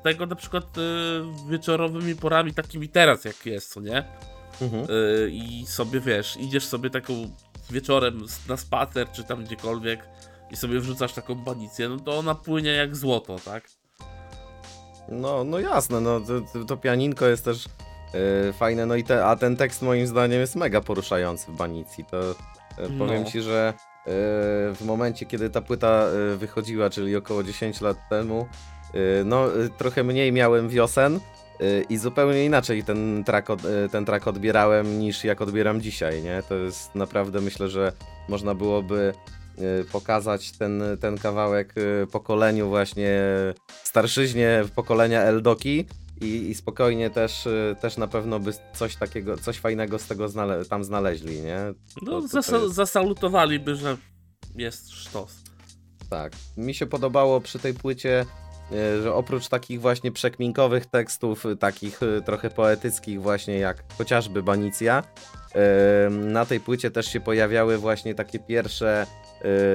tego 0.04 0.26
na 0.26 0.36
przykład 0.36 0.78
y, 0.78 1.50
wieczorowymi 1.50 2.16
porami 2.16 2.54
takimi 2.54 2.88
teraz 2.88 3.24
jak 3.24 3.46
jest, 3.46 3.72
co 3.72 3.80
nie? 3.80 4.04
Mhm. 4.62 4.84
Y, 4.90 5.30
I 5.32 5.66
sobie, 5.66 6.00
wiesz, 6.00 6.36
idziesz 6.36 6.66
sobie 6.66 6.90
taką 6.90 7.12
wieczorem 7.70 8.24
na 8.48 8.56
spacer, 8.56 9.10
czy 9.12 9.24
tam 9.24 9.44
gdziekolwiek 9.44 10.08
i 10.50 10.56
sobie 10.56 10.80
wrzucasz 10.80 11.12
taką 11.12 11.34
banicję, 11.34 11.88
no 11.88 11.96
to 11.98 12.18
ona 12.18 12.34
płynie 12.34 12.70
jak 12.70 12.96
złoto, 12.96 13.36
tak? 13.44 13.64
No, 15.08 15.44
no 15.44 15.58
jasne, 15.58 16.00
no 16.00 16.20
to, 16.20 16.64
to- 16.64 16.76
pianinko 16.76 17.26
jest 17.26 17.44
też 17.44 17.66
e, 18.48 18.52
fajne, 18.52 18.86
no 18.86 18.94
i 18.94 19.04
te, 19.04 19.26
a 19.26 19.36
ten 19.36 19.56
tekst 19.56 19.82
moim 19.82 20.06
zdaniem 20.06 20.40
jest 20.40 20.56
mega 20.56 20.80
poruszający 20.80 21.52
w 21.52 21.56
Banicji, 21.56 22.04
to 22.10 22.30
e, 22.30 22.34
No. 22.90 23.06
powiem 23.06 23.24
ci, 23.24 23.40
że 23.42 23.74
e, 23.76 24.04
w 24.74 24.82
momencie, 24.84 25.26
kiedy 25.26 25.50
ta 25.50 25.60
płyta 25.60 26.04
e, 26.32 26.36
wychodziła, 26.36 26.90
czyli 26.90 27.16
około 27.16 27.42
10 27.42 27.80
lat 27.80 28.08
temu, 28.08 28.48
no 29.24 29.46
e, 29.46 29.68
trochę 29.78 30.04
mniej 30.04 30.32
miałem 30.32 30.68
wiosen 30.68 31.14
e, 31.16 31.20
i 31.88 31.98
zupełnie 31.98 32.44
inaczej 32.44 32.84
ten 32.84 33.24
track, 33.24 33.50
od, 33.50 33.62
ten 33.92 34.04
track 34.04 34.28
odbierałem 34.28 34.98
niż 34.98 35.24
jak 35.24 35.40
odbieram 35.42 35.80
dzisiaj, 35.80 36.22
nie? 36.22 36.42
To 36.48 36.54
jest 36.54 36.94
naprawdę, 36.94 37.40
myślę, 37.40 37.68
że 37.68 37.92
można 38.28 38.54
byłoby 38.54 39.12
pokazać 39.92 40.52
ten, 40.52 40.82
ten 41.00 41.18
kawałek 41.18 41.74
pokoleniu 42.12 42.68
właśnie 42.68 43.20
starszyźnie 43.84 44.64
pokolenia 44.74 45.20
Eldoki 45.20 45.84
i, 46.20 46.26
i 46.50 46.54
spokojnie 46.54 47.10
też, 47.10 47.46
y, 47.46 47.76
też 47.80 47.96
na 47.96 48.06
pewno 48.06 48.40
by 48.40 48.52
coś 48.74 48.96
takiego, 48.96 49.36
coś 49.36 49.58
fajnego 49.58 49.98
z 49.98 50.06
tego 50.06 50.28
znale 50.28 50.64
tam 50.64 50.84
znaleźli, 50.84 51.40
nie? 51.40 51.58
No, 52.02 52.12
To- 52.12 52.28
to 52.28 52.28
zasa- 52.28 52.62
jest- 52.62 52.74
zasalutowaliby, 52.74 53.74
że 53.76 53.96
jest 54.56 54.90
sztos. 54.90 55.36
Tak. 56.10 56.32
Mi 56.56 56.74
się 56.74 56.86
podobało 56.86 57.40
przy 57.40 57.58
tej 57.58 57.74
płycie 57.74 58.26
że 59.02 59.14
oprócz 59.14 59.48
takich 59.48 59.80
właśnie 59.80 60.12
przekminkowych 60.12 60.86
tekstów, 60.86 61.46
y, 61.46 61.56
takich 61.56 62.02
y, 62.02 62.22
trochę 62.22 62.50
poetyckich 62.50 63.22
właśnie 63.22 63.58
jak 63.58 63.84
chociażby 63.98 64.42
Banicja, 64.42 65.02
e, 65.02 65.41
na 66.10 66.46
tej 66.46 66.60
płycie 66.60 66.90
też 66.90 67.06
się 67.06 67.20
pojawiały 67.20 67.78
właśnie 67.78 68.14
takie 68.14 68.38
pierwsze 68.38 69.06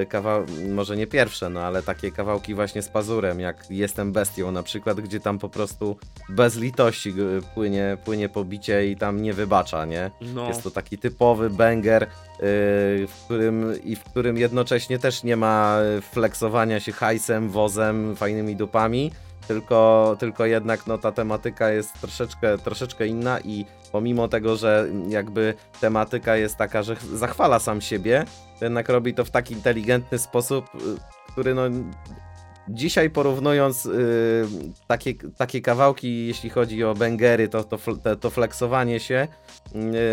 kawałki, 0.08 0.52
może 0.68 0.96
nie 0.96 1.06
pierwsze, 1.06 1.50
no 1.50 1.60
ale 1.60 1.82
takie 1.82 2.10
kawałki 2.10 2.54
właśnie 2.54 2.82
z 2.82 2.88
pazurem, 2.88 3.40
jak 3.40 3.70
Jestem 3.70 4.12
Bestią 4.12 4.52
na 4.52 4.62
przykład, 4.62 5.00
gdzie 5.00 5.20
tam 5.20 5.38
po 5.38 5.48
prostu 5.48 5.96
bez 6.28 6.56
litości 6.56 7.10
y, 7.10 7.54
płynie, 7.54 7.96
płynie 8.04 8.28
pobicie 8.28 8.90
i 8.90 8.96
tam 8.96 9.22
nie 9.22 9.32
wybacza, 9.32 9.84
nie? 9.84 10.10
No, 10.20 10.48
Jest 10.48 10.62
to 10.62 10.70
taki 10.70 10.98
typowy 10.98 11.50
banger, 11.50 12.02
yy, 12.02 12.08
w 13.06 13.14
którym, 13.24 13.84
i 13.84 13.96
w 13.96 14.04
którym 14.04 14.36
jednocześnie 14.36 14.98
też 14.98 15.22
nie 15.22 15.36
ma 15.36 15.78
flexowania 16.10 16.80
się 16.80 16.92
hajsem, 16.92 17.50
wozem, 17.50 18.16
fajnymi 18.16 18.56
dupami, 18.56 19.10
tylko, 19.48 20.16
tylko 20.18 20.46
jednak 20.46 20.86
no, 20.86 20.98
ta 20.98 21.12
tematyka 21.12 21.70
jest 21.70 22.00
troszeczkę, 22.00 22.58
troszeczkę 22.58 23.06
inna 23.06 23.40
i 23.40 23.66
pomimo 23.92 24.28
tego, 24.28 24.56
że 24.56 24.88
jakby 25.08 25.54
tematyka 25.80 26.36
jest 26.36 26.56
taka, 26.56 26.82
że 26.82 26.96
ch- 26.96 27.02
zachwala 27.02 27.58
sam 27.58 27.80
siebie, 27.80 28.24
to 28.58 28.64
jednak 28.64 28.88
robi 28.88 29.14
to 29.14 29.24
w 29.24 29.30
taki 29.30 29.54
inteligentny 29.54 30.18
sposób, 30.18 30.64
y, 30.74 30.78
który 31.32 31.54
no 31.54 31.62
dzisiaj 32.68 33.10
porównując 33.10 33.86
y, 33.86 34.46
takie, 34.86 35.14
takie 35.36 35.60
kawałki, 35.60 36.26
jeśli 36.26 36.50
chodzi 36.50 36.84
o 36.84 36.94
bangery, 36.94 37.48
to, 37.48 37.64
to, 37.64 37.78
to 38.20 38.30
flexowanie 38.30 39.00
się, 39.00 39.28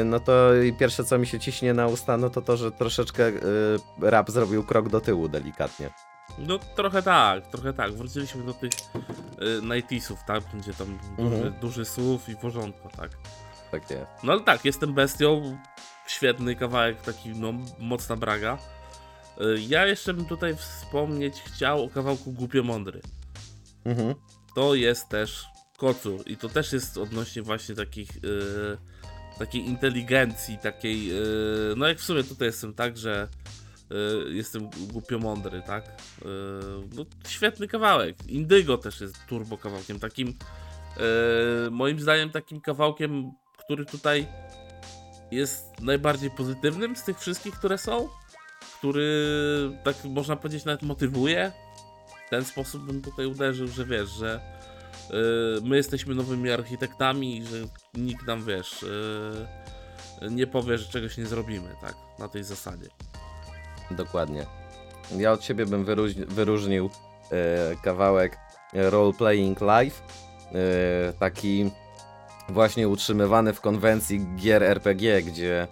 y, 0.02 0.06
no 0.06 0.20
to 0.20 0.50
pierwsze 0.80 1.04
co 1.04 1.18
mi 1.18 1.28
się 1.28 1.40
ciśnie 1.40 1.74
na 1.74 1.88
usta, 1.88 2.18
no 2.18 2.30
to 2.30 2.42
to, 2.42 2.58
że 2.58 2.72
troszeczkę 2.72 3.28
y, 3.28 3.34
rap 4.02 4.32
zrobił 4.32 4.64
krok 4.64 4.90
do 4.90 5.02
tyłu 5.02 5.28
delikatnie. 5.28 5.90
No 6.38 6.60
trochę 6.76 7.02
tak, 7.02 7.48
trochę 7.48 7.74
tak. 7.74 7.94
Wróciliśmy 7.94 8.44
do 8.44 8.54
tych 8.54 8.72
y, 9.42 9.62
90sów, 9.62 10.16
tak? 10.28 10.44
Gdzie 10.54 10.74
tam 10.74 11.00
duży, 11.18 11.36
Mhm. 11.36 11.54
duży 11.60 11.86
słów 11.86 12.30
i 12.30 12.36
porządku, 12.36 12.90
tak? 12.98 13.12
Tak 13.72 13.90
jest. 13.92 14.06
No 14.24 14.32
ale 14.34 14.42
tak, 14.42 14.66
jestem 14.66 14.94
bestią. 14.94 15.58
Świetny 16.08 16.56
kawałek, 16.56 17.02
taki 17.02 17.30
no 17.30 17.54
mocna 17.80 18.16
braga. 18.16 18.58
Y, 19.42 19.62
Ja 19.62 19.86
jeszcze 19.88 20.14
bym 20.14 20.26
tutaj 20.26 20.56
wspomnieć 20.56 21.42
chciał 21.42 21.84
o 21.84 21.90
kawałku 21.90 22.32
Głupio 22.32 22.64
Mądry. 22.64 23.02
Mhm. 23.86 24.16
To 24.56 24.76
jest 24.76 25.10
też 25.10 25.46
kocur 25.78 26.24
i 26.26 26.38
to 26.38 26.50
też 26.50 26.74
jest 26.74 26.98
odnośnie 26.98 27.42
właśnie 27.42 27.76
takich 27.76 28.10
y, 28.18 28.78
takiej 29.40 29.66
inteligencji, 29.66 30.58
takiej 30.58 31.12
y, 31.12 31.76
no 31.78 31.88
jak 31.88 31.98
w 32.00 32.04
sumie 32.04 32.24
tutaj 32.24 32.48
jestem 32.48 32.74
tak, 32.74 32.98
że 32.98 33.28
jestem 34.30 34.70
głupio 34.88 35.20
mądry, 35.20 35.62
tak? 35.62 35.86
Y, 35.86 36.26
no 36.96 37.06
świetny 37.28 37.68
kawałek. 37.68 38.16
Indygo 38.28 38.78
też 38.78 39.02
jest 39.02 39.18
turbo 39.28 39.58
kawałkiem, 39.58 40.00
takim 40.00 40.28
y, 40.28 41.72
moim 41.72 42.00
zdaniem 42.00 42.30
takim 42.30 42.62
kawałkiem, 42.62 43.32
który 43.58 43.86
tutaj 43.86 44.28
jest 45.32 45.82
najbardziej 45.82 46.32
pozytywnym 46.32 46.96
z 46.96 47.04
tych 47.04 47.20
wszystkich, 47.20 47.56
które 47.56 47.78
są, 47.78 48.10
który 48.80 49.32
tak 49.84 49.96
można 50.06 50.36
powiedzieć 50.36 50.66
nawet 50.66 50.82
motywuje. 50.82 51.52
W 52.28 52.30
ten 52.30 52.46
sposób 52.46 52.86
bym 52.86 53.02
tutaj 53.02 53.26
uderzył, 53.26 53.68
że 53.68 53.86
wiesz, 53.86 54.10
że 54.10 54.40
y, 55.60 55.62
my 55.64 55.78
jesteśmy 55.78 56.16
nowymi 56.16 56.52
architektami 56.52 57.46
że 57.46 57.58
nikt 57.94 58.28
nam, 58.28 58.46
wiesz, 58.46 58.84
y, 58.84 59.48
nie 60.32 60.48
powie, 60.48 60.78
że 60.78 60.86
czegoś 60.86 61.18
nie 61.18 61.26
zrobimy, 61.26 61.76
tak? 61.82 61.96
Na 62.20 62.28
tej 62.28 62.44
zasadzie. 62.44 62.88
Dokładnie. 63.92 64.46
Ja 65.18 65.32
od 65.32 65.44
siebie 65.44 65.66
bym 65.66 65.86
wyróżni- 65.86 66.26
wyróżnił 66.26 66.90
e, 67.32 67.38
kawałek 67.84 68.38
Role 68.74 69.14
Playing 69.14 69.62
Live. 69.62 70.04
E, 70.52 71.14
taki 71.14 71.72
właśnie 72.50 72.88
utrzymywany 72.88 73.54
w 73.54 73.62
konwencji 73.62 74.28
gier 74.36 74.64
RPG, 74.64 75.22
gdzie 75.22 75.62
e, 75.62 75.68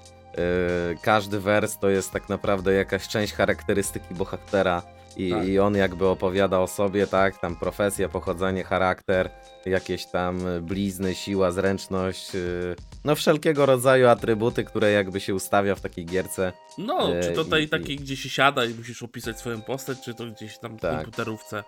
każdy 1.02 1.40
wers 1.40 1.78
to 1.80 1.90
jest 1.90 2.12
tak 2.12 2.30
naprawdę 2.30 2.74
jakaś 2.74 3.08
część 3.08 3.34
charakterystyki 3.34 4.14
bohatera. 4.16 4.82
I, 5.18 5.30
Tak. 5.32 5.48
I 5.48 5.60
on 5.60 5.76
jakby 5.76 6.08
opowiada 6.08 6.60
o 6.60 6.68
sobie, 6.68 7.08
tak? 7.08 7.38
Tam 7.42 7.56
profesja, 7.56 8.10
pochodzenie, 8.10 8.64
charakter, 8.64 9.30
jakieś 9.66 10.06
tam 10.06 10.40
blizny, 10.62 11.16
siła, 11.16 11.52
zręczność, 11.52 12.36
y, 12.36 12.76
no 13.06 13.16
wszelkiego 13.16 13.66
rodzaju 13.66 14.08
atrybuty, 14.08 14.64
które 14.64 14.92
jakby 14.92 15.20
się 15.20 15.36
ustawia 15.36 15.76
w 15.76 15.82
takiej 15.82 16.06
gierce. 16.06 16.54
No, 16.78 17.16
E, 17.16 17.22
czy 17.24 17.46
to 17.50 17.58
i- 17.58 17.70
takiej, 17.70 17.96
gdzie 17.98 18.18
się 18.18 18.30
siada 18.30 18.66
i 18.66 18.74
musisz 18.74 19.04
opisać 19.04 19.40
swoją 19.40 19.62
postać, 19.62 19.98
czy 20.06 20.14
to 20.14 20.26
gdzieś 20.26 20.58
tam 20.58 20.78
w 20.78 20.82
Tak. 20.82 20.96
komputerówce 20.96 21.64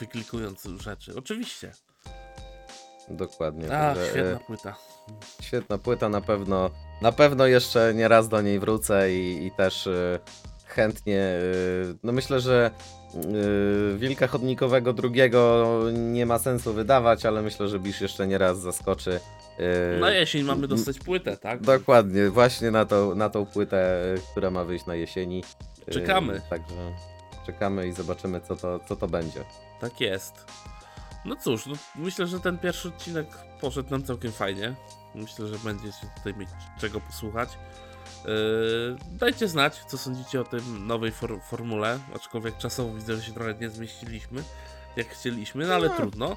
wyklikując 0.00 0.64
rzeczy. 0.64 1.12
Oczywiście. 1.18 1.72
Dokładnie. 3.08 3.76
A, 3.78 3.94
także, 3.94 4.10
świetna 4.10 4.36
e, 4.40 4.44
płyta. 4.46 4.76
Świetna 5.42 5.78
płyta, 5.78 6.08
na 6.08 6.20
pewno. 6.20 6.70
Na 7.02 7.12
pewno 7.12 7.46
jeszcze 7.46 7.94
nie 7.94 8.08
raz 8.08 8.28
do 8.28 8.40
niej 8.42 8.58
wrócę 8.60 9.12
i, 9.12 9.46
i 9.46 9.50
też 9.50 9.86
e, 9.86 10.18
chętnie. 10.70 11.18
e, 11.20 11.38
no 12.02 12.12
myślę, 12.12 12.40
że 12.40 12.70
e, 13.14 13.98
Wilka 13.98 14.26
Chodnikowego 14.26 14.92
drugiego 14.92 15.74
nie 15.92 16.26
ma 16.26 16.38
sensu 16.38 16.72
wydawać, 16.72 17.26
ale 17.26 17.42
myślę, 17.42 17.68
że 17.68 17.78
Bisz 17.78 18.00
jeszcze 18.00 18.26
nie 18.26 18.38
raz 18.38 18.60
zaskoczy. 18.60 19.20
e, 19.96 20.00
Na 20.00 20.10
jesień 20.10 20.42
mamy 20.42 20.68
dostać 20.68 20.98
płytę, 20.98 21.36
tak? 21.36 21.60
Dokładnie, 21.60 22.30
właśnie 22.30 22.70
na, 22.70 22.84
to, 22.84 23.14
na 23.14 23.28
tą 23.30 23.46
płytę, 23.46 24.00
która 24.32 24.50
ma 24.50 24.64
wyjść 24.64 24.86
na 24.86 24.94
jesieni. 24.94 25.44
Czekamy. 25.90 26.40
Także 26.50 26.74
czekamy 27.46 27.88
i 27.88 27.92
zobaczymy, 27.92 28.40
co 28.40 28.56
to, 28.56 28.80
co 28.88 28.96
to 28.96 29.08
będzie. 29.08 29.44
Tak 29.80 30.00
jest. 30.00 30.44
No 31.24 31.36
cóż, 31.36 31.66
no, 31.66 31.74
myślę, 31.96 32.26
że 32.26 32.40
ten 32.40 32.58
pierwszy 32.58 32.88
odcinek 32.88 33.26
poszedł 33.60 33.90
nam 33.90 34.02
całkiem 34.04 34.32
fajnie. 34.32 34.74
Myślę, 35.14 35.46
że 35.46 35.56
będziecie 35.64 36.06
tutaj 36.16 36.34
mieć 36.34 36.48
czego 36.80 37.00
posłuchać. 37.00 37.48
Yy, 38.24 38.96
dajcie 39.10 39.48
znać, 39.48 39.80
co 39.88 39.98
sądzicie 39.98 40.40
o 40.40 40.44
tym 40.44 40.86
nowej 40.86 41.10
for 41.10 41.40
formule, 41.50 41.98
aczkolwiek 42.16 42.58
czasowo 42.58 42.94
widzę, 42.94 43.16
że 43.16 43.22
się 43.22 43.32
trochę 43.32 43.54
nie 43.54 43.70
zmieściliśmy, 43.70 44.42
jak 44.96 45.08
chcieliśmy, 45.08 45.66
no 45.66 45.74
ale 45.74 45.88
No. 45.88 45.94
trudno. 45.96 46.36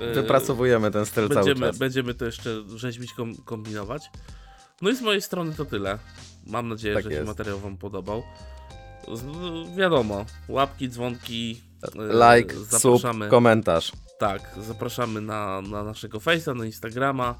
Yy, 0.00 0.14
Wypracowujemy 0.14 0.90
ten 0.90 1.06
styl 1.06 1.28
cały 1.28 1.44
będziemy, 1.44 1.66
czas. 1.66 1.78
będziemy 1.78 2.14
to 2.14 2.24
jeszcze 2.24 2.50
rzeźbić, 2.76 3.12
kom 3.12 3.34
kombinować. 3.36 4.10
No 4.82 4.90
i 4.90 4.96
z 4.96 5.02
mojej 5.02 5.22
strony 5.22 5.54
to 5.54 5.64
tyle. 5.64 5.98
Mam 6.46 6.68
nadzieję, 6.68 6.94
Tak 6.94 7.04
że 7.04 7.10
się 7.10 7.16
jest. 7.16 7.26
materiał 7.28 7.58
Wam 7.58 7.76
podobał. 7.76 8.22
Z, 9.14 9.24
wiadomo, 9.76 10.24
łapki, 10.48 10.88
dzwonki. 10.88 11.50
yy, 11.94 12.36
Like, 12.36 12.54
sub, 12.54 12.68
zapraszamy. 12.70 13.28
komentarz. 13.28 13.92
Tak, 14.18 14.54
zapraszamy 14.60 15.20
na, 15.20 15.60
na 15.60 15.84
naszego 15.84 16.18
Face'a, 16.18 16.56
na 16.56 16.64
Instagrama. 16.66 17.38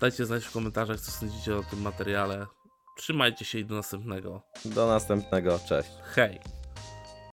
Dajcie 0.00 0.26
znać 0.26 0.44
w 0.44 0.52
komentarzach, 0.52 1.00
co 1.00 1.10
sądzicie 1.10 1.56
o 1.56 1.62
tym 1.62 1.80
materiale. 1.82 2.46
Trzymajcie 3.00 3.44
się 3.44 3.58
i 3.58 3.64
do 3.64 3.74
następnego. 3.74 4.42
Do 4.64 4.86
następnego, 4.86 5.58
cześć. 5.68 5.90
Hej! 6.02 6.40